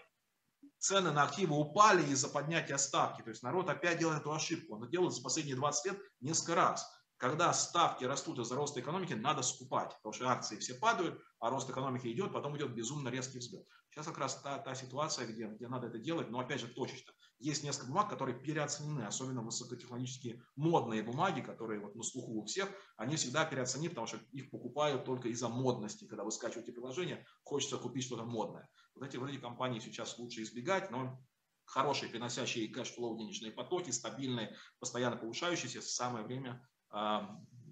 цены 0.83 1.11
на 1.11 1.23
активы 1.23 1.55
упали 1.55 2.03
из-за 2.11 2.27
поднятия 2.27 2.77
ставки. 2.77 3.21
То 3.21 3.29
есть 3.29 3.41
народ 3.41 3.69
опять 3.69 3.99
делает 3.99 4.19
эту 4.19 4.33
ошибку. 4.33 4.75
Он 4.75 4.89
делает 4.89 5.13
за 5.13 5.21
последние 5.23 5.55
20 5.55 5.85
лет 5.85 5.99
несколько 6.19 6.55
раз 6.55 6.85
когда 7.23 7.53
ставки 7.53 8.03
растут 8.03 8.39
из-за 8.39 8.55
роста 8.55 8.81
экономики, 8.81 9.13
надо 9.13 9.43
скупать, 9.43 9.95
потому 9.95 10.11
что 10.11 10.29
акции 10.29 10.57
все 10.57 10.73
падают, 10.73 11.21
а 11.39 11.49
рост 11.49 11.69
экономики 11.69 12.07
идет, 12.07 12.33
потом 12.33 12.57
идет 12.57 12.75
безумно 12.75 13.07
резкий 13.07 13.39
взлет. 13.39 13.65
Сейчас 13.89 14.07
как 14.07 14.17
раз 14.17 14.41
та, 14.41 14.57
та 14.57 14.75
ситуация, 14.75 15.25
где, 15.25 15.47
где 15.47 15.69
надо 15.69 15.87
это 15.87 15.99
делать, 15.99 16.29
но 16.29 16.41
опять 16.41 16.59
же 16.59 16.67
точечно. 16.67 17.13
Есть 17.39 17.63
несколько 17.63 17.87
бумаг, 17.87 18.09
которые 18.09 18.37
переоценены, 18.37 19.03
особенно 19.03 19.41
высокотехнологические 19.41 20.43
модные 20.57 21.01
бумаги, 21.01 21.39
которые 21.39 21.79
вот 21.79 21.95
на 21.95 22.03
слуху 22.03 22.41
у 22.41 22.43
всех, 22.43 22.69
они 22.97 23.15
всегда 23.15 23.45
переоценены, 23.45 23.91
потому 23.91 24.07
что 24.07 24.17
их 24.33 24.51
покупают 24.51 25.05
только 25.05 25.29
из-за 25.29 25.47
модности. 25.47 26.05
Когда 26.05 26.25
вы 26.25 26.31
скачиваете 26.31 26.73
приложение, 26.73 27.25
хочется 27.43 27.77
купить 27.77 28.03
что-то 28.03 28.25
модное. 28.25 28.67
Вот 28.95 29.05
эти, 29.07 29.17
эти 29.29 29.39
компании 29.39 29.79
сейчас 29.79 30.17
лучше 30.17 30.43
избегать, 30.43 30.91
но 30.91 31.19
хорошие, 31.65 32.09
приносящие 32.09 32.67
cash 32.67 32.92
flow 32.92 33.17
денежные 33.17 33.51
потоки, 33.51 33.91
стабильные, 33.91 34.55
постоянно 34.79 35.17
повышающиеся, 35.17 35.81
самое 35.81 36.25
время 36.25 36.67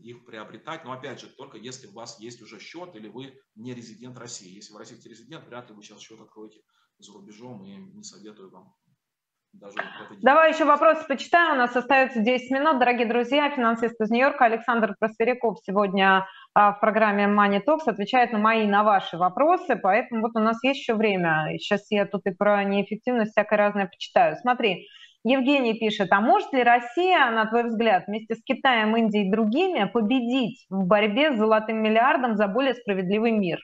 их 0.01 0.25
приобретать. 0.25 0.83
Но 0.83 0.93
опять 0.93 1.19
же, 1.19 1.27
только 1.27 1.57
если 1.57 1.87
у 1.87 1.93
вас 1.93 2.19
есть 2.19 2.41
уже 2.41 2.59
счет 2.59 2.95
или 2.95 3.07
вы 3.07 3.39
не 3.55 3.73
резидент 3.73 4.17
России. 4.17 4.55
Если 4.55 4.73
вы 4.73 4.79
российский 4.79 5.09
резидент, 5.09 5.45
вряд 5.45 5.69
ли 5.69 5.75
вы 5.75 5.83
сейчас 5.83 5.99
счет 5.99 6.19
откроете 6.19 6.61
за 6.97 7.13
рубежом 7.13 7.63
и 7.65 7.75
не 7.75 8.03
советую 8.03 8.49
вам 8.49 8.73
даже 9.53 9.75
Давай 10.21 10.53
еще 10.53 10.65
вопрос 10.65 11.03
почитаю. 11.07 11.55
У 11.55 11.57
нас 11.57 11.75
остается 11.75 12.21
10 12.21 12.51
минут. 12.51 12.79
Дорогие 12.79 13.05
друзья, 13.05 13.49
финансист 13.49 13.99
из 13.99 14.09
Нью-Йорка 14.09 14.45
Александр 14.45 14.95
Просверяков 14.97 15.59
сегодня 15.65 16.25
в 16.53 16.77
программе 16.81 17.25
Money 17.25 17.61
Talks 17.65 17.83
отвечает 17.87 18.33
на 18.33 18.39
мои, 18.39 18.67
на 18.67 18.83
ваши 18.83 19.17
вопросы, 19.17 19.75
поэтому 19.75 20.21
вот 20.21 20.31
у 20.35 20.39
нас 20.39 20.61
есть 20.63 20.81
еще 20.81 20.95
время. 20.95 21.47
Сейчас 21.57 21.89
я 21.89 22.05
тут 22.05 22.25
и 22.25 22.31
про 22.31 22.63
неэффективность 22.63 23.31
всякое 23.31 23.57
разное 23.57 23.85
почитаю. 23.87 24.35
Смотри, 24.35 24.87
Евгений 25.23 25.75
пишет, 25.75 26.11
а 26.11 26.19
может 26.19 26.51
ли 26.51 26.63
Россия, 26.63 27.29
на 27.29 27.45
твой 27.45 27.65
взгляд, 27.65 28.05
вместе 28.07 28.35
с 28.35 28.43
Китаем, 28.43 28.97
Индией 28.97 29.27
и 29.27 29.31
другими 29.31 29.85
победить 29.85 30.65
в 30.69 30.85
борьбе 30.85 31.33
с 31.35 31.37
золотым 31.37 31.81
миллиардом 31.81 32.35
за 32.35 32.47
более 32.47 32.73
справедливый 32.73 33.31
мир? 33.31 33.59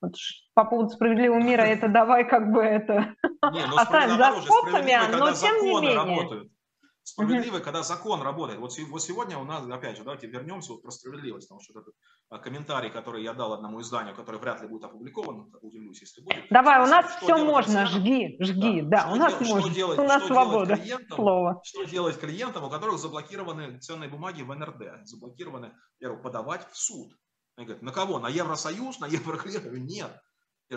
Вот 0.00 0.14
по 0.54 0.64
поводу 0.64 0.90
справедливого 0.90 1.40
мира 1.40 1.62
это 1.62 1.88
давай 1.88 2.24
как 2.24 2.52
бы 2.52 2.62
это 2.62 3.14
не, 3.52 3.66
ну, 3.66 3.76
оставим 3.78 4.16
за 4.16 4.32
скобками, 4.42 5.16
но 5.16 5.32
тем 5.32 5.64
не 5.64 5.80
менее. 5.80 5.96
Работают. 5.96 6.52
Справедливый, 7.08 7.62
когда 7.62 7.82
закон 7.82 8.20
работает. 8.20 8.60
Вот, 8.60 8.76
вот 8.90 9.02
сегодня 9.02 9.38
у 9.38 9.44
нас, 9.44 9.66
опять 9.66 9.96
же, 9.96 10.04
давайте 10.04 10.26
вернемся 10.26 10.72
вот 10.72 10.82
про 10.82 10.90
справедливость, 10.90 11.48
потому 11.48 11.62
что 11.62 11.80
этот 11.80 11.94
а, 12.28 12.38
комментарий, 12.38 12.90
который 12.90 13.22
я 13.22 13.32
дал 13.32 13.54
одному 13.54 13.80
изданию, 13.80 14.14
который 14.14 14.38
вряд 14.38 14.60
ли 14.60 14.68
будет 14.68 14.84
опубликован, 14.84 15.50
удивлюсь, 15.62 16.02
если 16.02 16.20
будет. 16.20 16.44
Давай, 16.50 16.82
у 16.82 16.86
нас 16.86 17.06
все 17.16 17.38
можно, 17.38 17.86
жги, 17.86 18.36
жги, 18.40 18.82
да, 18.82 19.06
да 19.06 19.12
у 19.12 19.16
нас 19.16 19.38
дел, 19.38 19.48
можно, 19.56 19.74
делать, 19.74 19.98
у 19.98 20.02
нас 20.02 20.26
свобода 20.26 20.76
клиентам, 20.76 21.16
слова. 21.16 21.60
Что 21.64 21.84
делать 21.84 22.20
клиентам, 22.20 22.64
у 22.64 22.68
которых 22.68 22.98
заблокированы 22.98 23.78
ценные 23.80 24.10
бумаги 24.10 24.42
в 24.42 24.54
НРД, 24.54 25.06
заблокированы, 25.08 25.72
первое, 25.98 26.22
подавать 26.22 26.70
в 26.70 26.76
суд. 26.76 27.10
Они 27.56 27.64
говорят, 27.64 27.82
на 27.82 27.92
кого? 27.92 28.18
На 28.18 28.28
Евросоюз, 28.28 29.00
на 29.00 29.06
Евроклир? 29.06 29.62
Нет. 29.78 30.14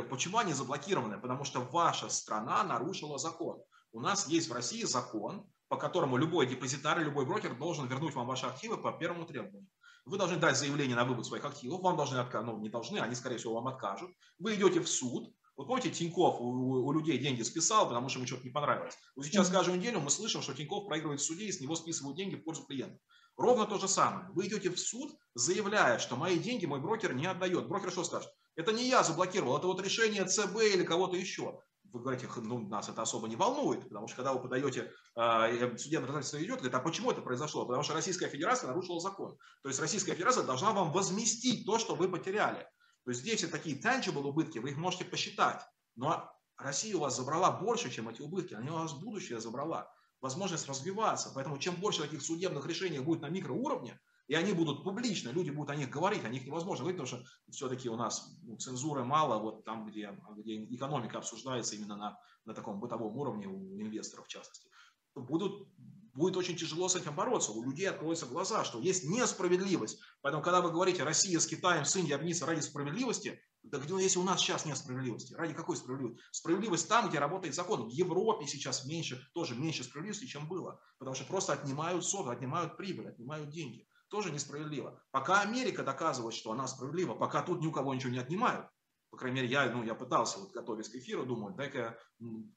Почему 0.09 0.38
они 0.38 0.53
заблокированы? 0.53 1.19
Потому 1.19 1.43
что 1.43 1.59
ваша 1.59 2.07
страна 2.07 2.63
нарушила 2.63 3.17
закон. 3.17 3.61
У 3.91 3.99
нас 3.99 4.29
есть 4.29 4.49
в 4.49 4.53
России 4.53 4.84
закон, 4.84 5.45
по 5.72 5.78
которому 5.78 6.17
любой 6.17 6.47
депозитар, 6.47 6.99
любой 6.99 7.26
брокер 7.26 7.55
должен 7.55 7.88
вернуть 7.88 8.13
вам 8.13 8.28
ваши 8.28 8.45
активы 8.45 8.76
по 8.76 8.91
первому 8.91 9.26
требованию. 9.26 9.69
Вы 10.03 10.17
должны 10.17 10.36
дать 10.36 10.57
заявление 10.57 10.97
на 10.97 11.05
вывод 11.05 11.26
своих 11.26 11.45
активов, 11.45 11.80
вам 11.80 11.95
должны 11.95 12.17
отказать, 12.17 12.45
ну 12.45 12.59
не 12.59 12.67
должны, 12.67 12.97
они 12.97 13.15
скорее 13.15 13.38
всего 13.38 13.53
вам 13.53 13.69
откажут. 13.69 14.11
Вы 14.38 14.55
идете 14.55 14.82
в 14.82 14.89
суд, 14.89 15.34
вот 15.55 15.67
помните, 15.67 15.89
Тиньков 15.89 16.41
у, 16.41 16.45
у 16.86 16.91
людей 16.91 17.17
деньги 17.19 17.41
списал, 17.43 17.88
потому 17.88 18.09
что 18.09 18.19
ему 18.19 18.28
что-то 18.28 18.43
не 18.43 18.49
понравилось. 18.49 18.97
Вот 19.15 19.26
сейчас 19.26 19.49
каждую 19.49 19.80
неделю 19.80 20.01
мы 20.01 20.09
слышим, 20.09 20.41
что 20.41 20.53
Тиньков 20.53 20.88
проигрывает 20.88 21.22
в 21.22 21.24
суде 21.24 21.45
и 21.45 21.51
с 21.53 21.61
него 21.61 21.76
списывают 21.76 22.17
деньги 22.17 22.36
в 22.36 22.43
пользу 22.43 22.65
клиента. 22.65 22.99
Ровно 23.38 23.65
то 23.65 23.78
же 23.78 23.88
самое. 23.88 24.28
Вы 24.34 24.47
идете 24.47 24.72
в 24.72 24.78
суд, 24.78 25.13
заявляя, 25.36 25.99
что 25.99 26.17
мои 26.17 26.38
деньги 26.38 26.65
мой 26.65 26.82
брокер 26.82 27.13
не 27.13 27.28
отдает. 27.28 27.69
Брокер 27.69 27.91
что 27.91 28.03
скажет? 28.03 28.30
Это 28.57 28.74
не 28.74 28.89
я 28.89 29.03
заблокировал, 29.03 29.57
это 29.57 29.67
вот 29.67 29.82
решение 29.82 30.26
ЦБ 30.26 30.57
или 30.74 30.84
кого-то 30.84 31.15
еще 31.15 31.61
вы 31.93 32.01
говорите, 32.01 32.27
ну, 32.37 32.67
нас 32.67 32.89
это 32.89 33.01
особо 33.01 33.27
не 33.27 33.35
волнует, 33.35 33.83
потому 33.83 34.07
что 34.07 34.17
когда 34.17 34.33
вы 34.33 34.41
подаете, 34.41 34.91
э, 35.15 35.77
судебное 35.77 36.07
разбирательство 36.07 36.43
идет, 36.43 36.57
говорит, 36.57 36.75
а 36.75 36.79
почему 36.79 37.11
это 37.11 37.21
произошло? 37.21 37.65
Потому 37.65 37.83
что 37.83 37.93
Российская 37.93 38.29
Федерация 38.29 38.67
нарушила 38.67 38.99
закон. 38.99 39.37
То 39.63 39.69
есть 39.69 39.79
Российская 39.79 40.13
Федерация 40.13 40.43
должна 40.43 40.71
вам 40.71 40.91
возместить 40.91 41.65
то, 41.65 41.79
что 41.79 41.95
вы 41.95 42.09
потеряли. 42.09 42.67
То 43.03 43.11
есть 43.11 43.21
здесь 43.21 43.39
все 43.39 43.47
такие 43.47 43.79
tangible 43.79 44.27
убытки, 44.27 44.59
вы 44.59 44.71
их 44.71 44.77
можете 44.77 45.05
посчитать. 45.05 45.61
Но 45.95 46.31
Россия 46.57 46.95
у 46.95 46.99
вас 46.99 47.15
забрала 47.15 47.51
больше, 47.51 47.89
чем 47.89 48.09
эти 48.09 48.21
убытки. 48.21 48.53
Она 48.53 48.73
у 48.73 48.79
вас 48.79 48.93
будущее 48.93 49.39
забрала. 49.39 49.91
Возможность 50.21 50.67
развиваться. 50.67 51.31
Поэтому 51.33 51.57
чем 51.57 51.75
больше 51.75 52.01
таких 52.01 52.21
судебных 52.21 52.65
решений 52.67 52.99
будет 52.99 53.21
на 53.21 53.29
микроуровне, 53.29 53.99
и 54.32 54.34
они 54.34 54.53
будут 54.53 54.86
публично, 54.86 55.29
люди 55.32 55.49
будут 55.49 55.71
о 55.71 55.75
них 55.75 55.89
говорить, 55.89 56.23
о 56.23 56.29
них 56.29 56.45
невозможно 56.45 56.86
говорить, 56.86 57.01
потому 57.01 57.21
что 57.21 57.29
все-таки 57.51 57.89
у 57.89 57.97
нас 57.97 58.34
ну, 58.43 58.55
цензуры 58.55 59.03
мало, 59.03 59.38
вот 59.39 59.65
там, 59.65 59.86
где, 59.86 60.17
где 60.38 60.63
экономика 60.73 61.17
обсуждается 61.17 61.75
именно 61.75 61.97
на, 61.97 62.17
на 62.45 62.53
таком 62.53 62.79
бытовом 62.79 63.17
уровне 63.17 63.47
у 63.47 63.77
инвесторов 63.82 64.27
в 64.27 64.29
частности, 64.29 64.69
будут, 65.15 65.67
будет 66.13 66.38
очень 66.38 66.55
тяжело 66.55 66.88
с 66.88 66.95
этим 66.95 67.13
бороться. 67.13 67.51
У 67.51 67.61
людей 67.61 67.89
откроются 67.89 68.25
глаза, 68.25 68.63
что 68.63 68.79
есть 68.79 69.03
несправедливость. 69.03 69.99
Поэтому, 70.21 70.41
когда 70.41 70.61
вы 70.61 70.71
говорите, 70.71 71.03
Россия 71.03 71.38
с 71.38 71.45
Китаем, 71.45 71.84
с 71.84 71.93
Индией 71.97 72.15
объединится 72.15 72.45
ради 72.45 72.61
справедливости, 72.61 73.38
да 73.63 73.79
где, 73.79 73.95
если 73.95 74.19
у 74.19 74.23
нас 74.23 74.39
сейчас 74.39 74.65
нет 74.65 74.77
справедливости, 74.77 75.34
ради 75.34 75.53
какой 75.53 75.75
справедливости? 75.75 76.23
Справедливость 76.32 76.88
там, 76.88 77.09
где 77.09 77.19
работает 77.19 77.53
закон. 77.53 77.89
В 77.89 77.91
Европе 77.91 78.47
сейчас 78.47 78.86
меньше, 78.86 79.29
тоже 79.34 79.55
меньше 79.55 79.84
справедливости, 79.84 80.25
чем 80.25 80.47
было. 80.47 80.79
Потому 80.99 81.15
что 81.15 81.25
просто 81.25 81.51
отнимают 81.51 82.05
сок, 82.05 82.29
отнимают 82.29 82.77
прибыль, 82.77 83.09
отнимают 83.09 83.49
деньги 83.49 83.86
тоже 84.12 84.32
несправедливо. 84.32 85.01
Пока 85.12 85.41
Америка 85.41 85.84
доказывает, 85.84 86.36
что 86.36 86.51
она 86.51 86.68
справедлива, 86.68 87.16
пока 87.16 87.41
тут 87.41 87.62
ни 87.62 87.68
у 87.68 87.72
кого 87.72 87.93
ничего 87.95 88.12
не 88.12 88.20
отнимают, 88.20 88.68
по 89.09 89.18
крайней 89.18 89.41
мере, 89.41 89.51
я, 89.51 89.70
ну, 89.70 89.84
я 89.84 89.95
пытался, 89.95 90.39
вот 90.39 90.51
готовясь 90.51 90.89
к 90.89 90.95
эфиру, 90.95 91.26
думаю, 91.26 91.53
дай-ка 91.53 91.97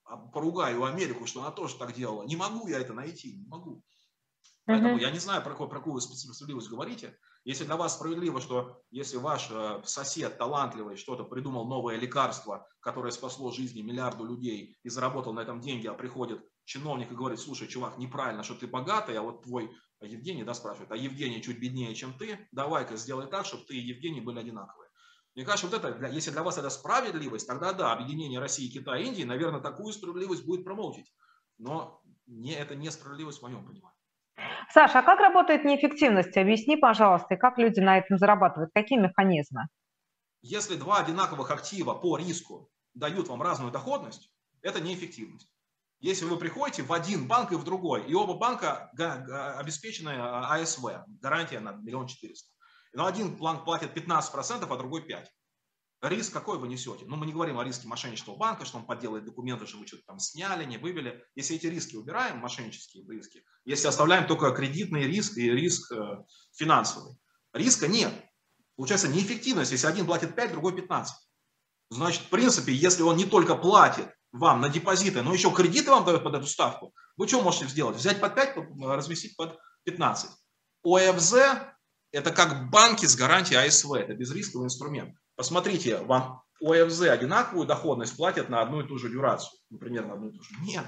а, 0.05 0.17
поругаю 0.17 0.85
Америку, 0.85 1.27
что 1.27 1.41
она 1.41 1.51
тоже 1.51 1.77
так 1.77 1.93
делала. 1.95 2.25
Не 2.25 2.37
могу 2.37 2.69
я 2.69 2.79
это 2.79 2.93
найти, 2.93 3.37
не 3.37 3.47
могу. 3.47 3.83
Поэтому 4.65 4.97
uh-huh. 4.97 5.03
я 5.03 5.11
не 5.11 5.19
знаю, 5.19 5.43
про, 5.43 5.51
какую, 5.51 5.69
про 5.69 5.79
какую 5.79 6.01
справедливость 6.01 6.71
говорите. 6.71 7.19
Если 7.45 7.65
для 7.65 7.77
вас 7.77 7.97
справедливо, 7.97 8.41
что 8.41 8.81
если 8.91 9.19
ваш 9.19 9.49
э, 9.51 9.83
сосед 9.85 10.39
талантливый 10.39 10.97
что-то 10.97 11.25
придумал 11.25 11.67
новое 11.67 11.97
лекарство, 11.97 12.67
которое 12.81 13.11
спасло 13.11 13.51
жизни 13.51 13.83
миллиарду 13.83 14.25
людей 14.25 14.79
и 14.83 14.89
заработал 14.89 15.35
на 15.35 15.41
этом 15.41 15.61
деньги, 15.61 15.87
а 15.87 15.93
приходит 15.93 16.43
чиновник 16.65 17.13
и 17.13 17.15
говорит, 17.15 17.41
слушай, 17.41 17.69
чувак, 17.69 17.99
неправильно, 17.99 18.43
что 18.43 18.55
ты 18.55 18.67
богатый, 18.67 19.19
а 19.19 19.23
вот 19.23 19.43
твой 19.43 19.71
Евгений, 20.07 20.45
да, 20.45 20.55
спрашивает, 20.55 20.91
а 20.93 20.97
Евгений 20.97 21.43
чуть 21.43 21.59
беднее, 21.59 21.95
чем 21.95 22.17
ты, 22.19 22.49
давай-ка 22.53 22.97
сделай 22.97 23.27
так, 23.27 23.47
чтобы 23.47 23.65
ты 23.65 23.75
и 23.75 23.81
Евгений 23.81 24.21
были 24.21 24.39
одинаковые. 24.39 24.91
Мне 25.35 25.45
кажется, 25.45 25.67
вот 25.67 25.85
это, 25.85 26.07
если 26.09 26.31
для 26.31 26.43
вас 26.43 26.59
это 26.59 26.71
справедливость, 26.71 27.47
тогда 27.49 27.73
да, 27.73 27.93
объединение 27.93 28.39
России, 28.39 28.71
Китая, 28.71 29.03
Индии, 29.03 29.25
наверное, 29.25 29.61
такую 29.61 29.93
справедливость 29.93 30.47
будет 30.47 30.65
промолчить. 30.65 31.13
Но 31.59 32.03
не, 32.27 32.53
это 32.53 32.75
не 32.77 32.91
справедливость 32.91 33.41
в 33.41 33.43
моем 33.43 33.65
понимании. 33.65 33.99
Саша, 34.71 35.01
а 35.01 35.03
как 35.03 35.21
работает 35.21 35.65
неэффективность? 35.65 36.37
Объясни, 36.37 36.77
пожалуйста, 36.77 37.35
и 37.35 37.39
как 37.39 37.59
люди 37.59 37.81
на 37.81 37.99
этом 37.99 38.19
зарабатывают? 38.19 38.71
Какие 38.75 38.99
механизмы? 38.99 39.69
Если 40.43 40.77
два 40.77 40.99
одинаковых 40.99 41.51
актива 41.51 41.95
по 41.95 42.17
риску 42.17 42.71
дают 42.95 43.29
вам 43.29 43.43
разную 43.43 43.73
доходность, 43.73 44.31
это 44.63 44.81
неэффективность. 44.81 45.54
Если 46.05 46.27
вы 46.27 46.37
приходите 46.37 46.83
в 46.83 46.93
один 46.93 47.27
банк 47.27 47.53
и 47.53 47.55
в 47.55 47.65
другой, 47.65 48.07
и 48.07 48.13
оба 48.13 48.35
банка 48.35 48.91
обеспечены 49.59 50.11
а, 50.11 50.55
АСВ, 50.55 50.85
гарантия 51.23 51.61
на 51.61 51.73
миллион 51.73 52.09
четыреста. 52.09 52.51
Но 52.93 53.07
один 53.07 53.35
банк 53.39 53.65
платит 53.65 53.97
15%, 53.97 54.67
а 54.69 54.77
другой 54.77 55.01
5%. 55.09 55.25
Риск 56.03 56.31
какой 56.31 56.59
вы 56.59 56.69
несете? 56.69 57.07
Ну, 57.07 57.17
мы 57.17 57.25
не 57.25 57.33
говорим 57.33 57.59
о 57.59 57.65
риске 57.65 57.89
мошеннического 57.89 58.37
банка, 58.37 58.67
что 58.67 58.77
он 58.77 58.85
подделает 58.85 59.25
документы, 59.25 59.67
что 59.67 59.79
вы 59.79 59.87
что-то 59.87 60.03
там 60.05 60.19
сняли, 60.19 60.67
не 60.67 60.77
вывели. 60.77 61.25
Если 61.37 61.57
эти 61.57 61.69
риски 61.69 61.97
убираем, 61.97 62.37
мошеннические 62.37 63.07
риски, 63.09 63.43
если 63.65 63.87
оставляем 63.87 64.27
только 64.27 64.51
кредитный 64.51 65.05
риск 65.05 65.39
и 65.39 65.51
риск 65.51 65.91
э, 65.91 66.19
финансовый, 66.55 67.17
риска 67.55 67.89
нет. 67.89 68.13
Получается 68.77 69.09
неэффективность, 69.09 69.73
если 69.73 69.87
один 69.87 70.05
платит 70.05 70.35
5, 70.37 70.53
другой 70.53 70.77
15. 70.77 71.17
Значит, 71.89 72.25
в 72.25 72.29
принципе, 72.29 72.75
если 72.75 73.01
он 73.01 73.17
не 73.17 73.25
только 73.25 73.55
платит, 73.55 74.11
вам 74.35 74.61
на 74.61 74.69
депозиты, 74.69 75.23
но 75.23 75.33
еще 75.33 75.53
кредиты 75.53 75.91
вам 75.91 76.05
дают 76.05 76.25
под 76.25 76.35
эту 76.35 76.47
ставку, 76.47 76.93
вы 77.17 77.29
что 77.29 77.41
можете 77.41 77.69
сделать? 77.69 77.97
Взять 77.97 78.21
под 78.21 78.35
5, 78.35 78.57
разместить 78.83 79.37
под 79.37 79.59
15. 79.85 80.31
ОФЗ– 80.85 81.35
это 82.13 82.33
как 82.33 82.69
банки 82.69 83.07
с 83.07 83.15
гарантией 83.15 83.65
АСВ, 83.65 83.93
это 83.93 84.15
безрисковый 84.15 84.67
инструмент. 84.67 85.17
Посмотрите, 85.37 85.99
вам 85.99 86.43
ОФЗ 86.61 87.03
одинаковую 87.03 87.67
доходность 87.67 88.17
платят 88.17 88.49
на 88.49 88.61
одну 88.61 88.81
и 88.81 88.89
ту 88.89 88.99
же 88.99 89.09
дюрацию, 89.09 89.57
например, 89.71 90.07
на 90.07 90.15
одну 90.15 90.31
и 90.31 90.33
ту 90.37 90.43
же. 90.43 90.51
Нет, 90.63 90.85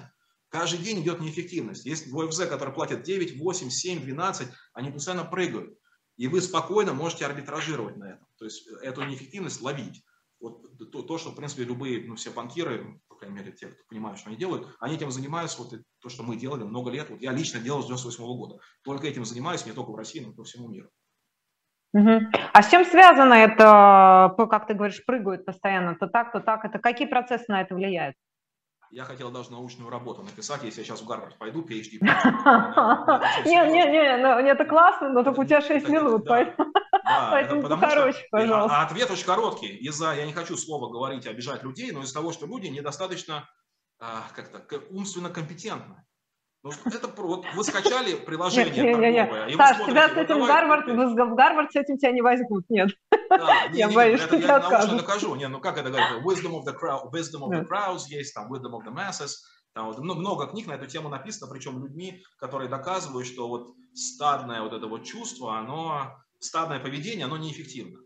Каждый 0.48 0.78
день 0.78 1.02
идет 1.02 1.20
неэффективность. 1.20 1.84
Есть 1.84 2.12
ОФЗ, 2.12 2.46
который 2.46 2.72
платят 2.72 3.02
9, 3.02 3.38
8, 3.38 3.68
7, 3.68 4.00
12, 4.00 4.48
они 4.74 4.90
постоянно 4.90 5.24
прыгают. 5.24 5.76
И 6.16 6.28
вы 6.28 6.40
спокойно 6.40 6.94
можете 6.94 7.26
арбитражировать 7.26 7.96
на 7.96 8.12
этом. 8.12 8.26
То 8.38 8.44
есть 8.44 8.66
эту 8.82 9.02
неэффективность 9.02 9.60
ловить. 9.60 10.04
Вот 10.40 10.62
то, 10.92 11.02
то, 11.02 11.18
что, 11.18 11.30
в 11.30 11.34
принципе, 11.34 11.64
любые, 11.64 12.06
ну, 12.06 12.14
все 12.16 12.30
банкиры, 12.30 13.00
по 13.16 13.20
крайней 13.20 13.38
мере, 13.38 13.52
те, 13.52 13.68
кто 13.68 13.82
понимают, 13.88 14.18
что 14.18 14.28
они 14.28 14.36
делают, 14.36 14.68
они 14.78 14.94
этим 14.94 15.10
занимаются, 15.10 15.62
вот 15.62 15.72
то, 16.00 16.08
что 16.08 16.22
мы 16.22 16.36
делали 16.36 16.64
много 16.64 16.90
лет. 16.90 17.08
Вот 17.08 17.20
я 17.20 17.32
лично 17.32 17.60
делал 17.60 17.82
с 17.82 17.86
98 17.86 18.22
-го 18.22 18.36
года. 18.36 18.58
Только 18.84 19.06
этим 19.06 19.24
занимаюсь 19.24 19.64
не 19.64 19.72
только 19.72 19.90
в 19.90 19.96
России, 19.96 20.20
но 20.20 20.32
и 20.32 20.34
по 20.34 20.44
всему 20.44 20.68
миру. 20.68 20.90
Угу. 21.94 22.30
А 22.52 22.62
с 22.62 22.70
чем 22.70 22.84
связано 22.84 23.32
это, 23.32 24.34
как 24.50 24.66
ты 24.66 24.74
говоришь, 24.74 25.02
прыгают 25.06 25.46
постоянно, 25.46 25.94
то 25.94 26.06
так, 26.06 26.30
то 26.32 26.40
так, 26.40 26.64
это 26.66 26.78
какие 26.78 27.08
процессы 27.08 27.46
на 27.48 27.62
это 27.62 27.74
влияют? 27.74 28.16
Я 28.96 29.04
хотел 29.04 29.30
даже 29.30 29.52
научную 29.52 29.90
работу 29.90 30.22
написать, 30.22 30.64
если 30.64 30.80
я 30.80 30.86
сейчас 30.86 31.02
в 31.02 31.06
Гарвард 31.06 31.36
пойду, 31.36 31.60
PhD. 31.60 31.98
Не, 32.00 33.70
не, 33.70 33.92
не, 33.92 34.16
ну, 34.16 34.38
это 34.38 34.64
классно, 34.64 35.10
но 35.10 35.22
только 35.22 35.40
у 35.40 35.44
тебя 35.44 35.60
6 35.60 35.86
минут, 35.90 36.24
поэтому 36.26 36.72
короче, 37.78 38.26
пожалуйста. 38.30 38.74
А 38.74 38.86
ответ 38.86 39.10
очень 39.10 39.26
короткий. 39.26 39.66
Из-за, 39.66 40.14
я 40.14 40.24
не 40.24 40.32
хочу 40.32 40.56
слово 40.56 40.90
говорить, 40.90 41.26
обижать 41.26 41.62
людей, 41.62 41.92
но 41.92 42.04
из-за 42.04 42.14
того, 42.14 42.32
что 42.32 42.46
люди 42.46 42.68
недостаточно 42.68 43.46
а, 44.00 44.28
как-то 44.34 44.78
умственно 44.88 45.28
компетентны. 45.28 46.02
Ну, 46.66 46.90
это 46.90 47.08
вот 47.22 47.44
вы 47.54 47.64
скачали 47.64 48.16
приложение 48.16 48.74
нет, 48.74 48.98
нет, 48.98 48.98
нет, 48.98 49.28
торговое. 49.30 49.56
Саш, 49.56 49.76
смотрите, 49.76 49.90
тебя 49.92 50.08
с 50.08 50.16
этим 50.16 50.38
вот 50.38 50.48
Гарвард, 50.48 50.86
в 50.86 51.34
Гарвард 51.34 51.72
с 51.72 51.76
этим 51.76 51.98
тебя 51.98 52.12
не 52.12 52.22
возьмут, 52.22 52.64
нет. 52.68 52.90
Да, 53.30 53.68
не, 53.68 53.78
я 53.78 53.86
не, 53.86 53.94
боюсь, 53.94 54.20
это, 54.20 54.38
что 54.38 54.46
я 54.46 54.58
научно 54.58 54.98
докажу. 54.98 55.34
Не, 55.36 55.48
ну 55.48 55.60
как 55.60 55.78
это 55.78 55.90
говорится? 55.90 56.16
Wisdom 56.24 56.54
of 56.54 56.64
the, 56.64 56.74
crowd, 56.74 57.12
wisdom 57.12 57.42
of 57.44 57.50
the 57.50 57.64
crowds 57.64 58.08
есть, 58.08 58.34
там, 58.34 58.52
wisdom 58.52 58.72
of 58.72 58.84
the 58.84 58.92
masses. 58.92 59.30
Там 59.74 59.86
вот, 59.86 59.98
много 59.98 60.46
книг 60.46 60.66
на 60.66 60.72
эту 60.72 60.86
тему 60.86 61.08
написано, 61.08 61.52
причем 61.52 61.82
людьми, 61.82 62.22
которые 62.38 62.68
доказывают, 62.68 63.26
что 63.26 63.46
вот 63.46 63.68
стадное 63.94 64.62
вот 64.62 64.72
это 64.72 64.86
вот 64.86 65.04
чувство, 65.04 65.58
оно, 65.58 66.16
стадное 66.40 66.80
поведение, 66.80 67.26
оно 67.26 67.36
неэффективно. 67.36 67.98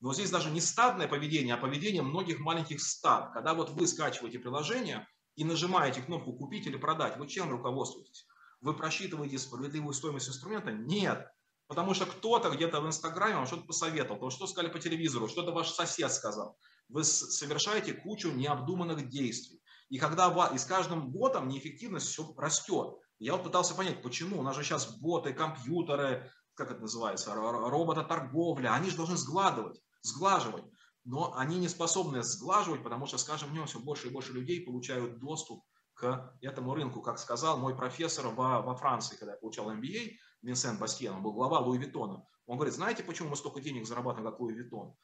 Но 0.00 0.14
здесь 0.14 0.30
даже 0.30 0.50
не 0.50 0.60
стадное 0.60 1.08
поведение, 1.08 1.54
а 1.54 1.58
поведение 1.58 2.02
многих 2.02 2.38
маленьких 2.38 2.80
стад. 2.80 3.32
Когда 3.32 3.54
вот 3.54 3.70
вы 3.70 3.86
скачиваете 3.88 4.38
приложение, 4.38 5.06
и 5.38 5.44
нажимаете 5.44 6.02
кнопку 6.02 6.32
«Купить» 6.32 6.66
или 6.66 6.76
«Продать», 6.76 7.16
вы 7.16 7.28
чем 7.28 7.48
руководствуетесь? 7.48 8.26
Вы 8.60 8.74
просчитываете 8.74 9.38
справедливую 9.38 9.94
стоимость 9.94 10.28
инструмента? 10.28 10.72
Нет. 10.72 11.30
Потому 11.68 11.94
что 11.94 12.06
кто-то 12.06 12.50
где-то 12.50 12.80
в 12.80 12.88
Инстаграме 12.88 13.36
вам 13.36 13.46
что-то 13.46 13.62
посоветовал, 13.62 14.18
то, 14.18 14.30
что 14.30 14.48
сказали 14.48 14.72
по 14.72 14.80
телевизору, 14.80 15.28
что-то 15.28 15.52
ваш 15.52 15.70
сосед 15.70 16.12
сказал. 16.12 16.58
Вы 16.88 17.04
совершаете 17.04 17.92
кучу 17.92 18.32
необдуманных 18.32 19.08
действий. 19.08 19.62
И 19.90 19.98
когда 19.98 20.50
и 20.52 20.58
с 20.58 20.64
каждым 20.64 21.12
ботом 21.12 21.46
неэффективность 21.46 22.08
все 22.08 22.34
растет. 22.36 22.96
Я 23.20 23.34
вот 23.34 23.44
пытался 23.44 23.76
понять, 23.76 24.02
почему. 24.02 24.40
У 24.40 24.42
нас 24.42 24.56
же 24.56 24.64
сейчас 24.64 24.98
боты, 24.98 25.32
компьютеры, 25.32 26.32
как 26.54 26.72
это 26.72 26.80
называется, 26.80 27.32
робота-торговля, 27.36 28.74
они 28.74 28.90
же 28.90 28.96
должны 28.96 29.16
сгладывать, 29.16 29.80
сглаживать 30.02 30.64
но 31.08 31.34
они 31.36 31.58
не 31.58 31.68
способны 31.68 32.22
сглаживать, 32.22 32.82
потому 32.82 33.06
что 33.06 33.16
с 33.16 33.24
каждым 33.24 33.52
днем 33.52 33.64
все 33.64 33.80
больше 33.80 34.08
и 34.08 34.10
больше 34.10 34.34
людей 34.34 34.62
получают 34.62 35.18
доступ 35.18 35.64
к 35.94 36.36
этому 36.42 36.74
рынку. 36.74 37.00
Как 37.00 37.18
сказал 37.18 37.56
мой 37.56 37.74
профессор 37.74 38.28
во, 38.28 38.60
во 38.60 38.76
Франции, 38.76 39.16
когда 39.16 39.32
я 39.32 39.38
получал 39.38 39.72
MBA, 39.72 40.16
Винсен 40.42 40.76
Бастьен, 40.76 41.14
он 41.14 41.22
был 41.22 41.32
глава 41.32 41.60
Луи 41.60 41.78
Виттона. 41.78 42.26
Он 42.44 42.56
говорит, 42.58 42.74
знаете, 42.74 43.02
почему 43.02 43.30
мы 43.30 43.36
столько 43.36 43.62
денег 43.62 43.86
зарабатываем, 43.86 44.30
как 44.30 44.38
Луи 44.38 44.52
Виттон? 44.52 44.94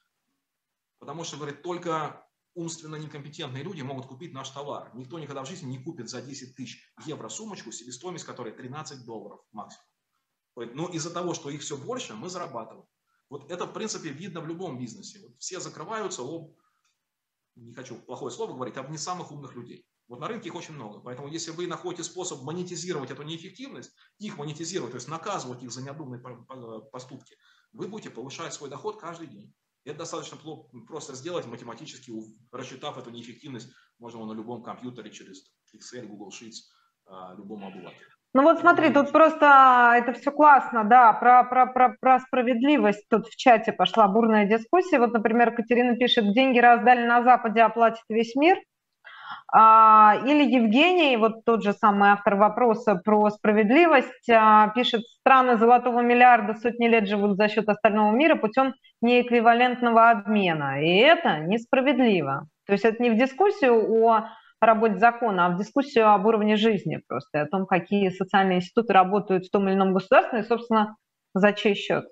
Потому 0.99 1.25
что, 1.25 1.39
говорит, 1.39 1.63
только 1.63 2.29
умственно 2.55 2.97
некомпетентные 2.97 3.65
люди 3.65 3.81
могут 3.81 4.05
купить 4.05 4.35
наш 4.35 4.51
товар. 4.51 4.91
Никто 4.95 5.19
никогда 5.19 5.43
в 5.43 5.49
жизни 5.49 5.71
не 5.71 5.83
купит 5.83 6.11
за 6.11 6.21
10 6.21 6.55
тысяч 6.55 6.87
евро 7.07 7.31
сумочку, 7.31 7.73
себестоимость 7.73 8.27
которой 8.27 8.53
13 8.53 9.07
долларов 9.07 9.41
максимум. 9.53 9.87
Но 10.55 10.87
из-за 10.89 11.11
того, 11.11 11.33
что 11.33 11.49
их 11.49 11.63
все 11.63 11.79
больше, 11.79 12.13
мы 12.13 12.29
зарабатываем. 12.29 12.87
Вот 13.35 13.51
это, 13.51 13.66
в 13.66 13.72
принципе, 13.72 14.11
видно 14.11 14.41
в 14.41 14.47
любом 14.47 14.78
бизнесе. 14.78 15.18
Вот 15.18 15.37
все 15.41 15.59
закрываются 15.59 16.22
об, 16.22 16.57
не 17.57 17.74
хочу 17.74 17.97
плохое 17.97 18.30
слово 18.30 18.55
говорить, 18.55 18.76
об 18.76 18.91
не 18.91 18.97
самых 18.97 19.32
умных 19.32 19.57
людей. 19.57 19.85
Вот 20.07 20.20
на 20.20 20.28
рынке 20.28 20.51
их 20.51 20.55
очень 20.55 20.74
много. 20.74 21.01
Поэтому 21.01 21.26
если 21.26 21.51
вы 21.51 21.66
находите 21.66 22.05
способ 22.05 22.43
монетизировать 22.43 23.11
эту 23.11 23.24
неэффективность, 23.24 23.93
их 24.20 24.39
монетизировать, 24.39 24.93
то 24.93 24.99
есть 24.99 25.09
наказывать 25.09 25.64
их 25.64 25.72
за 25.72 25.82
необдуманные 25.82 26.22
поступки, 26.93 27.37
вы 27.72 27.89
будете 27.89 28.11
повышать 28.11 28.55
свой 28.55 28.70
доход 28.70 29.01
каждый 29.01 29.26
день. 29.26 29.53
Это 29.85 29.99
достаточно 29.99 30.39
просто 30.87 31.16
сделать 31.16 31.45
математически, 31.47 32.12
рассчитав 32.53 32.99
эту 32.99 33.11
неэффективность, 33.11 33.68
можно 33.99 34.24
на 34.24 34.32
любом 34.32 34.62
компьютере 34.62 35.11
через 35.11 35.53
Excel, 35.74 36.07
Google 36.07 36.28
Sheets, 36.28 36.70
а, 37.07 37.35
любому 37.35 37.66
обывателю. 37.66 38.12
Ну 38.37 38.43
вот 38.43 38.59
смотри, 38.59 38.91
тут 38.91 39.12
просто 39.12 39.95
это 39.97 40.12
все 40.12 40.32
классно, 40.32 40.82
да, 40.82 41.12
про, 41.12 41.45
про, 41.45 41.66
про, 41.66 41.95
про 42.01 42.18
справедливость 42.18 43.05
тут 43.09 43.28
в 43.28 43.37
чате 43.37 43.72
пошла 43.72 44.09
бурная 44.09 44.45
дискуссия. 44.45 44.99
Вот, 44.99 45.12
например, 45.12 45.53
Катерина 45.55 45.97
пишет, 45.97 46.32
деньги 46.35 46.59
раздали 46.59 47.07
на 47.07 47.22
Западе, 47.22 47.62
оплатит 47.62 48.03
весь 48.09 48.35
мир. 48.35 48.59
А, 49.53 50.16
или 50.26 50.43
Евгений, 50.43 51.16
вот 51.16 51.45
тот 51.45 51.62
же 51.62 51.72
самый 51.72 52.11
автор 52.11 52.35
вопроса 52.35 52.97
про 52.97 53.30
справедливость, 53.30 54.28
а, 54.28 54.66
пишет, 54.70 55.03
страны 55.20 55.57
золотого 55.57 56.01
миллиарда 56.01 56.55
сотни 56.55 56.89
лет 56.89 57.07
живут 57.07 57.37
за 57.37 57.49
счет 57.49 57.68
остального 57.68 58.11
мира 58.11 58.35
путем 58.35 58.74
неэквивалентного 59.01 60.11
обмена. 60.11 60.82
И 60.82 60.97
это 60.97 61.39
несправедливо. 61.39 62.49
То 62.66 62.72
есть 62.72 62.85
это 62.85 63.01
не 63.01 63.11
в 63.11 63.16
дискуссию 63.16 64.05
о 64.05 64.28
работе 64.67 64.99
закона, 64.99 65.47
а 65.47 65.51
в 65.51 65.59
дискуссию 65.59 66.11
об 66.11 66.27
уровне 66.27 66.57
жизни 66.57 67.01
просто, 67.07 67.43
о 67.43 67.47
том, 67.47 67.67
какие 67.67 68.11
социальные 68.11 68.59
институты 68.59 68.93
работают 68.93 69.47
в 69.47 69.51
том 69.51 69.69
или 69.69 69.75
ином 69.75 69.93
государстве, 69.93 70.41
и, 70.41 70.45
собственно, 70.45 70.97
за 71.35 71.53
чей 71.53 71.75
счет. 71.75 72.05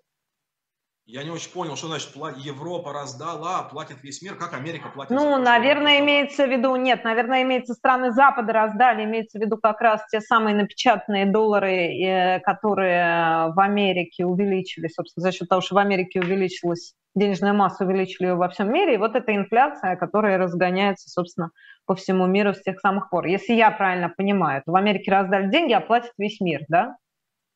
Я 1.04 1.24
не 1.24 1.30
очень 1.30 1.50
понял, 1.50 1.74
что 1.74 1.88
значит 1.88 2.10
Европа 2.36 2.92
раздала, 2.92 3.64
платит 3.64 4.02
весь 4.02 4.22
мир, 4.22 4.36
как 4.36 4.54
Америка 4.54 4.88
платит. 4.88 5.10
Ну, 5.10 5.36
наверное, 5.36 5.98
имеется 5.98 6.46
в 6.46 6.50
виду, 6.50 6.76
нет, 6.76 7.02
наверное, 7.02 7.42
имеется 7.42 7.74
страны 7.74 8.12
Запада 8.12 8.52
раздали, 8.52 9.04
имеется 9.04 9.38
в 9.38 9.42
виду 9.42 9.56
как 9.56 9.80
раз 9.80 10.00
те 10.12 10.20
самые 10.20 10.54
напечатанные 10.54 11.26
доллары, 11.26 11.72
э, 11.72 12.40
которые 12.40 13.52
в 13.52 13.58
Америке 13.58 14.24
увеличили, 14.24 14.86
собственно, 14.86 15.22
за 15.22 15.32
счет 15.32 15.48
того, 15.48 15.60
что 15.60 15.74
в 15.74 15.78
Америке 15.78 16.20
увеличилась 16.20 16.94
денежная 17.16 17.52
масса, 17.52 17.84
увеличили 17.84 18.28
ее 18.28 18.34
во 18.36 18.48
всем 18.48 18.72
мире, 18.72 18.94
и 18.94 18.98
вот 18.98 19.16
эта 19.16 19.34
инфляция, 19.34 19.96
которая 19.96 20.38
разгоняется, 20.38 21.10
собственно, 21.10 21.50
по 21.86 21.94
всему 21.94 22.26
миру 22.26 22.54
с 22.54 22.62
тех 22.62 22.80
самых 22.80 23.10
пор. 23.10 23.26
Если 23.26 23.54
я 23.54 23.70
правильно 23.70 24.08
понимаю, 24.08 24.62
то 24.64 24.72
в 24.72 24.76
Америке 24.76 25.10
раздали 25.10 25.50
деньги, 25.50 25.72
оплатит 25.72 26.12
весь 26.18 26.40
мир, 26.40 26.62
да? 26.68 26.96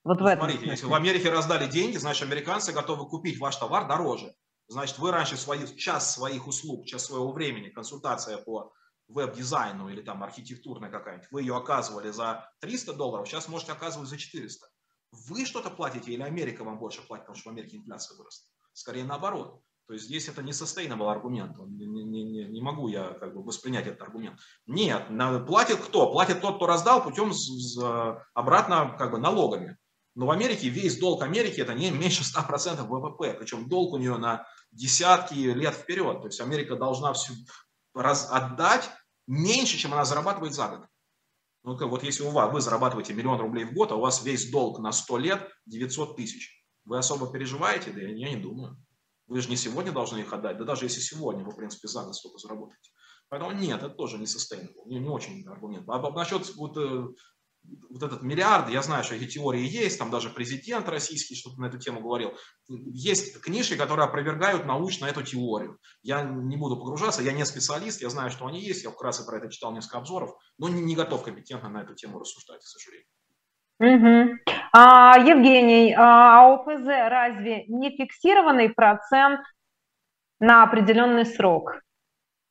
Вот 0.05 0.19
ну, 0.19 0.25
в 0.25 0.27
этом 0.27 0.41
смотрите, 0.41 0.59
смысле. 0.59 0.73
если 0.73 0.87
в 0.87 0.95
Америке 0.95 1.31
раздали 1.31 1.67
деньги, 1.67 1.97
значит, 1.97 2.23
американцы 2.23 2.73
готовы 2.73 3.09
купить 3.09 3.41
ваш 3.41 3.57
товар 3.57 3.89
дороже. 3.89 4.33
Значит, 4.69 4.99
вы 4.99 5.11
раньше 5.11 5.37
свои, 5.37 5.67
час 5.77 6.15
своих 6.15 6.47
услуг, 6.47 6.87
час 6.87 7.07
своего 7.07 7.33
времени, 7.33 7.71
консультация 7.71 8.39
по 8.39 8.73
веб-дизайну 9.09 9.89
или 9.89 10.03
там 10.03 10.23
архитектурная 10.23 10.91
какая-нибудь, 10.91 11.29
вы 11.31 11.43
ее 11.43 11.57
оказывали 11.57 12.11
за 12.11 12.49
300 12.61 12.95
долларов, 12.95 13.29
сейчас 13.29 13.49
можете 13.49 13.73
оказывать 13.73 14.09
за 14.09 14.19
400. 14.19 14.67
Вы 15.29 15.47
что-то 15.47 15.71
платите 15.71 16.13
или 16.13 16.23
Америка 16.23 16.65
вам 16.65 16.79
больше 16.79 17.07
платит, 17.07 17.25
потому 17.25 17.39
что 17.39 17.51
в 17.51 17.53
Америке 17.53 17.77
инфляция 17.77 18.17
выросла? 18.17 18.47
Скорее 18.73 19.05
наоборот. 19.05 19.63
То 19.87 19.95
есть 19.95 20.07
здесь 20.07 20.29
это 20.29 20.43
не 20.43 20.51
sustainable 20.51 21.11
аргумент. 21.11 21.57
Не, 21.59 21.87
не, 21.87 22.25
не, 22.25 22.45
не 22.45 22.61
могу 22.61 22.89
я 22.89 23.15
как 23.21 23.35
бы 23.35 23.43
воспринять 23.43 23.87
этот 23.87 24.03
аргумент. 24.03 24.41
Нет, 24.67 25.07
платит 25.47 25.79
кто? 25.79 26.11
Платит 26.11 26.41
тот, 26.41 26.57
кто 26.57 26.67
раздал 26.67 27.05
путем 27.05 27.33
обратно 28.35 28.97
как 28.99 29.13
бы 29.13 29.19
налогами. 29.19 29.79
Но 30.17 30.27
в 30.27 30.31
Америке 30.31 30.71
весь 30.71 30.99
долг 30.99 31.23
Америки 31.23 31.61
это 31.61 31.75
не 31.75 31.91
меньше 31.91 32.23
100% 32.25 32.85
ВВП. 32.87 33.35
Причем 33.35 33.69
долг 33.69 33.93
у 33.93 33.99
нее 33.99 34.17
на 34.17 34.47
десятки 34.73 35.35
лет 35.35 35.75
вперед. 35.75 36.21
То 36.21 36.27
есть 36.27 36.41
Америка 36.41 36.75
должна 36.75 37.13
всю 37.13 37.35
раз, 37.95 38.29
отдать 38.31 38.91
меньше, 39.27 39.77
чем 39.77 39.93
она 39.93 40.05
зарабатывает 40.05 40.55
за 40.55 40.69
год. 40.69 40.87
Ну, 41.63 41.89
вот 41.89 42.03
если 42.03 42.23
у 42.23 42.31
вас, 42.31 42.53
вы 42.53 42.61
зарабатываете 42.61 43.13
миллион 43.13 43.41
рублей 43.41 43.65
в 43.65 43.75
год, 43.75 43.93
а 43.93 43.97
у 43.97 44.01
вас 44.01 44.25
весь 44.25 44.51
долг 44.51 44.79
на 44.79 44.91
100 44.91 45.19
лет 45.19 45.49
900 45.67 46.17
тысяч. 46.17 46.65
Вы 46.85 46.99
особо 46.99 47.31
переживаете? 47.31 47.91
Да 47.91 48.01
я 48.01 48.31
не 48.31 48.37
думаю. 48.37 48.77
Вы 49.27 49.41
же 49.41 49.49
не 49.49 49.57
сегодня 49.57 49.93
должны 49.93 50.19
их 50.19 50.33
отдать, 50.33 50.59
да 50.59 50.65
даже 50.65 50.85
если 50.85 51.01
сегодня 51.01 51.45
вы, 51.45 51.51
в 51.51 51.57
принципе, 51.57 51.89
за 51.89 52.05
год 52.05 52.15
столько 52.15 52.39
заработаете. 52.39 52.91
Поэтому 53.29 53.53
нет, 53.53 53.83
это 53.83 53.95
тоже 53.95 54.19
не 54.19 54.27
sustainable, 54.27 54.87
не, 54.87 55.01
не 55.01 55.09
очень 55.09 55.47
аргумент. 55.49 55.89
А 55.89 55.99
насчет 56.13 56.55
вот, 56.55 56.77
э, 56.77 57.09
вот 57.91 58.03
этот 58.03 58.23
миллиард, 58.23 58.71
я 58.71 58.83
знаю, 58.83 59.03
что 59.03 59.17
эти 59.17 59.27
теории 59.27 59.67
есть, 59.67 59.99
там 59.99 60.11
даже 60.11 60.31
президент 60.31 60.89
российский 60.89 61.35
что-то 61.35 61.61
на 61.61 61.67
эту 61.67 61.79
тему 61.79 62.01
говорил. 62.01 62.35
Есть 62.69 63.41
книжки, 63.41 63.77
которые 63.77 64.07
опровергают 64.07 64.65
научно 64.65 65.07
эту 65.07 65.23
теорию. 65.23 65.81
Я 66.03 66.23
не 66.23 66.57
буду 66.57 66.77
погружаться, 66.77 67.23
я 67.23 67.33
не 67.33 67.45
специалист, 67.45 68.01
я 68.01 68.11
знаю, 68.11 68.31
что 68.31 68.47
они 68.47 68.61
есть, 68.61 68.85
я 68.85 68.91
вкратце 68.91 69.25
про 69.25 69.39
это 69.39 69.51
читал 69.51 69.73
несколько 69.73 69.99
обзоров, 69.99 70.31
но 70.59 70.69
не, 70.69 70.83
не 70.83 70.95
готов 70.95 71.25
компетентно 71.25 71.69
на 71.69 71.83
эту 71.83 71.95
тему 71.95 72.21
рассуждать, 72.21 72.61
к 72.61 72.67
сожалению. 72.67 73.09
Угу. 73.79 74.39
А, 74.73 75.19
Евгений, 75.19 75.95
а 75.97 76.49
ОПЗ 76.55 76.87
разве 76.87 77.67
не 77.67 77.97
фиксированный 77.97 78.71
процент 78.71 79.41
на 80.41 80.63
определенный 80.63 81.27
срок? 81.27 81.81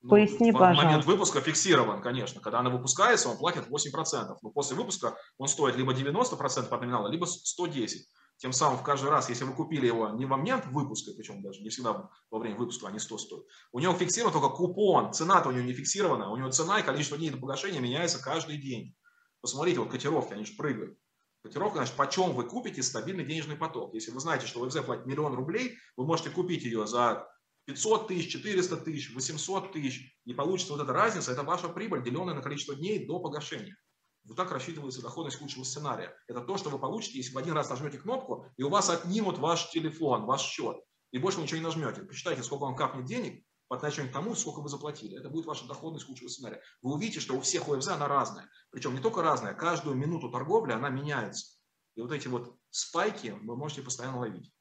Ну, 0.01 0.09
Поясни, 0.09 0.51
в 0.51 0.53
пожалуйста. 0.53 0.85
момент 0.85 1.05
выпуска 1.05 1.41
фиксирован, 1.41 1.99
конечно. 1.99 2.39
Когда 2.39 2.59
она 2.59 2.69
выпускается, 2.69 3.27
он 3.27 3.37
платит 3.37 3.67
8%. 3.67 4.37
Но 4.43 4.51
после 4.51 4.75
выпуска 4.75 5.17
он 5.39 5.47
стоит 5.47 5.75
либо 5.77 5.93
90% 5.93 6.67
от 6.69 6.81
номинала, 6.81 7.07
либо 7.07 7.25
110. 7.25 8.07
Тем 8.37 8.51
самым 8.53 8.77
в 8.77 8.83
каждый 8.83 9.09
раз, 9.09 9.29
если 9.29 9.45
вы 9.45 9.53
купили 9.53 9.87
его 9.87 10.09
не 10.09 10.25
в 10.25 10.29
момент 10.29 10.65
выпуска, 10.67 11.11
причем 11.17 11.41
даже 11.41 11.61
не 11.61 11.69
всегда 11.69 12.09
во 12.29 12.39
время 12.39 12.57
выпуска 12.57 12.87
они 12.87 12.99
100 12.99 13.17
стоят, 13.17 13.45
у 13.71 13.79
него 13.79 13.93
фиксирован 13.93 14.33
только 14.33 14.49
купон, 14.49 15.13
цена-то 15.13 15.49
у 15.49 15.51
него 15.53 15.63
не 15.63 15.73
фиксирована, 15.73 16.29
у 16.29 16.37
него 16.37 16.51
цена 16.51 16.79
и 16.79 16.83
количество 16.83 17.17
дней 17.17 17.31
до 17.31 17.37
погашения 17.37 17.79
меняется 17.79 18.21
каждый 18.21 18.57
день. 18.57 18.93
Посмотрите, 19.41 19.79
вот 19.79 19.89
котировки, 19.89 20.33
они 20.33 20.45
же 20.45 20.55
прыгают. 20.55 20.97
Котировка, 21.45 21.77
значит, 21.77 21.95
почем 21.95 22.33
вы 22.33 22.47
купите 22.47 22.81
стабильный 22.81 23.23
денежный 23.23 23.55
поток. 23.55 23.93
Если 23.93 24.09
вы 24.09 24.19
знаете, 24.19 24.47
что 24.47 24.67
ВФЗ 24.67 24.83
платит 24.83 25.05
миллион 25.05 25.35
рублей, 25.35 25.77
вы 25.95 26.03
можете 26.03 26.31
купить 26.31 26.63
ее 26.63 26.87
за 26.87 27.27
500 27.65 28.07
тысяч, 28.07 28.31
400 28.31 28.77
тысяч, 28.77 29.13
800 29.13 29.71
тысяч, 29.71 30.17
и 30.25 30.33
получится 30.33 30.73
вот 30.73 30.81
эта 30.81 30.91
разница, 30.91 31.31
это 31.31 31.43
ваша 31.43 31.69
прибыль, 31.69 32.01
деленная 32.01 32.33
на 32.33 32.41
количество 32.41 32.73
дней 32.73 33.05
до 33.05 33.19
погашения. 33.19 33.77
Вот 34.23 34.37
так 34.37 34.51
рассчитывается 34.51 35.03
доходность 35.03 35.37
худшего 35.37 35.63
сценария. 35.63 36.17
Это 36.27 36.41
то, 36.41 36.57
что 36.57 36.71
вы 36.71 36.79
получите, 36.79 37.19
если 37.19 37.35
вы 37.35 37.41
один 37.41 37.53
раз 37.53 37.69
нажмете 37.69 37.99
кнопку, 37.99 38.47
и 38.57 38.63
у 38.63 38.69
вас 38.69 38.89
отнимут 38.89 39.37
ваш 39.37 39.69
телефон, 39.69 40.25
ваш 40.25 40.41
счет, 40.41 40.77
и 41.11 41.19
больше 41.19 41.41
ничего 41.41 41.59
не 41.59 41.63
нажмете. 41.63 42.01
Посчитайте, 42.01 42.41
сколько 42.41 42.63
вам 42.63 42.75
капнет 42.75 43.05
денег 43.05 43.44
по 43.67 43.75
отношению 43.75 44.11
к 44.11 44.13
тому, 44.13 44.35
сколько 44.35 44.61
вы 44.61 44.69
заплатили. 44.69 45.17
Это 45.19 45.29
будет 45.29 45.45
ваша 45.45 45.67
доходность 45.67 46.05
худшего 46.05 46.27
сценария. 46.27 46.61
Вы 46.81 46.93
увидите, 46.93 47.19
что 47.19 47.35
у 47.35 47.41
всех 47.41 47.67
ОФЗ 47.67 47.89
она 47.89 48.07
разная. 48.07 48.49
Причем 48.71 48.93
не 48.93 49.01
только 49.01 49.21
разная, 49.21 49.53
каждую 49.53 49.95
минуту 49.95 50.29
торговли 50.29 50.73
она 50.73 50.89
меняется. 50.89 51.57
И 51.95 52.01
вот 52.01 52.11
эти 52.11 52.27
вот 52.27 52.55
спайки 52.69 53.33
вы 53.41 53.55
можете 53.55 53.81
постоянно 53.81 54.19
ловить. 54.19 54.51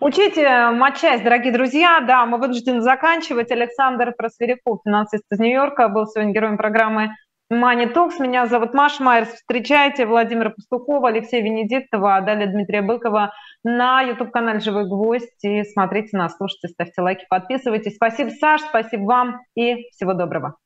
Учите 0.00 0.70
матчасть, 0.70 1.24
дорогие 1.24 1.52
друзья. 1.52 2.00
Да, 2.00 2.24
мы 2.24 2.38
вынуждены 2.38 2.80
заканчивать. 2.80 3.50
Александр 3.50 4.14
Просверяков, 4.16 4.80
финансист 4.84 5.24
из 5.30 5.38
Нью-Йорка, 5.38 5.88
был 5.88 6.06
сегодня 6.06 6.32
героем 6.32 6.56
программы 6.56 7.14
Money 7.52 7.92
Talks. 7.94 8.20
Меня 8.20 8.46
зовут 8.46 8.74
Маша 8.74 9.02
Майерс. 9.02 9.30
Встречайте 9.30 10.04
Владимира 10.04 10.50
Пастухова, 10.50 11.08
Алексея 11.08 11.42
Венедиктова, 11.42 12.20
далее 12.20 12.46
Дмитрия 12.46 12.82
Быкова 12.82 13.32
на 13.64 14.02
YouTube-канале 14.02 14.60
«Живой 14.60 14.86
гвоздь». 14.86 15.42
И 15.42 15.64
смотрите 15.64 16.16
нас, 16.16 16.36
слушайте, 16.36 16.68
ставьте 16.68 17.00
лайки, 17.00 17.24
подписывайтесь. 17.28 17.96
Спасибо, 17.96 18.30
Саш, 18.30 18.60
спасибо 18.60 19.04
вам 19.04 19.40
и 19.54 19.88
всего 19.92 20.12
доброго. 20.12 20.56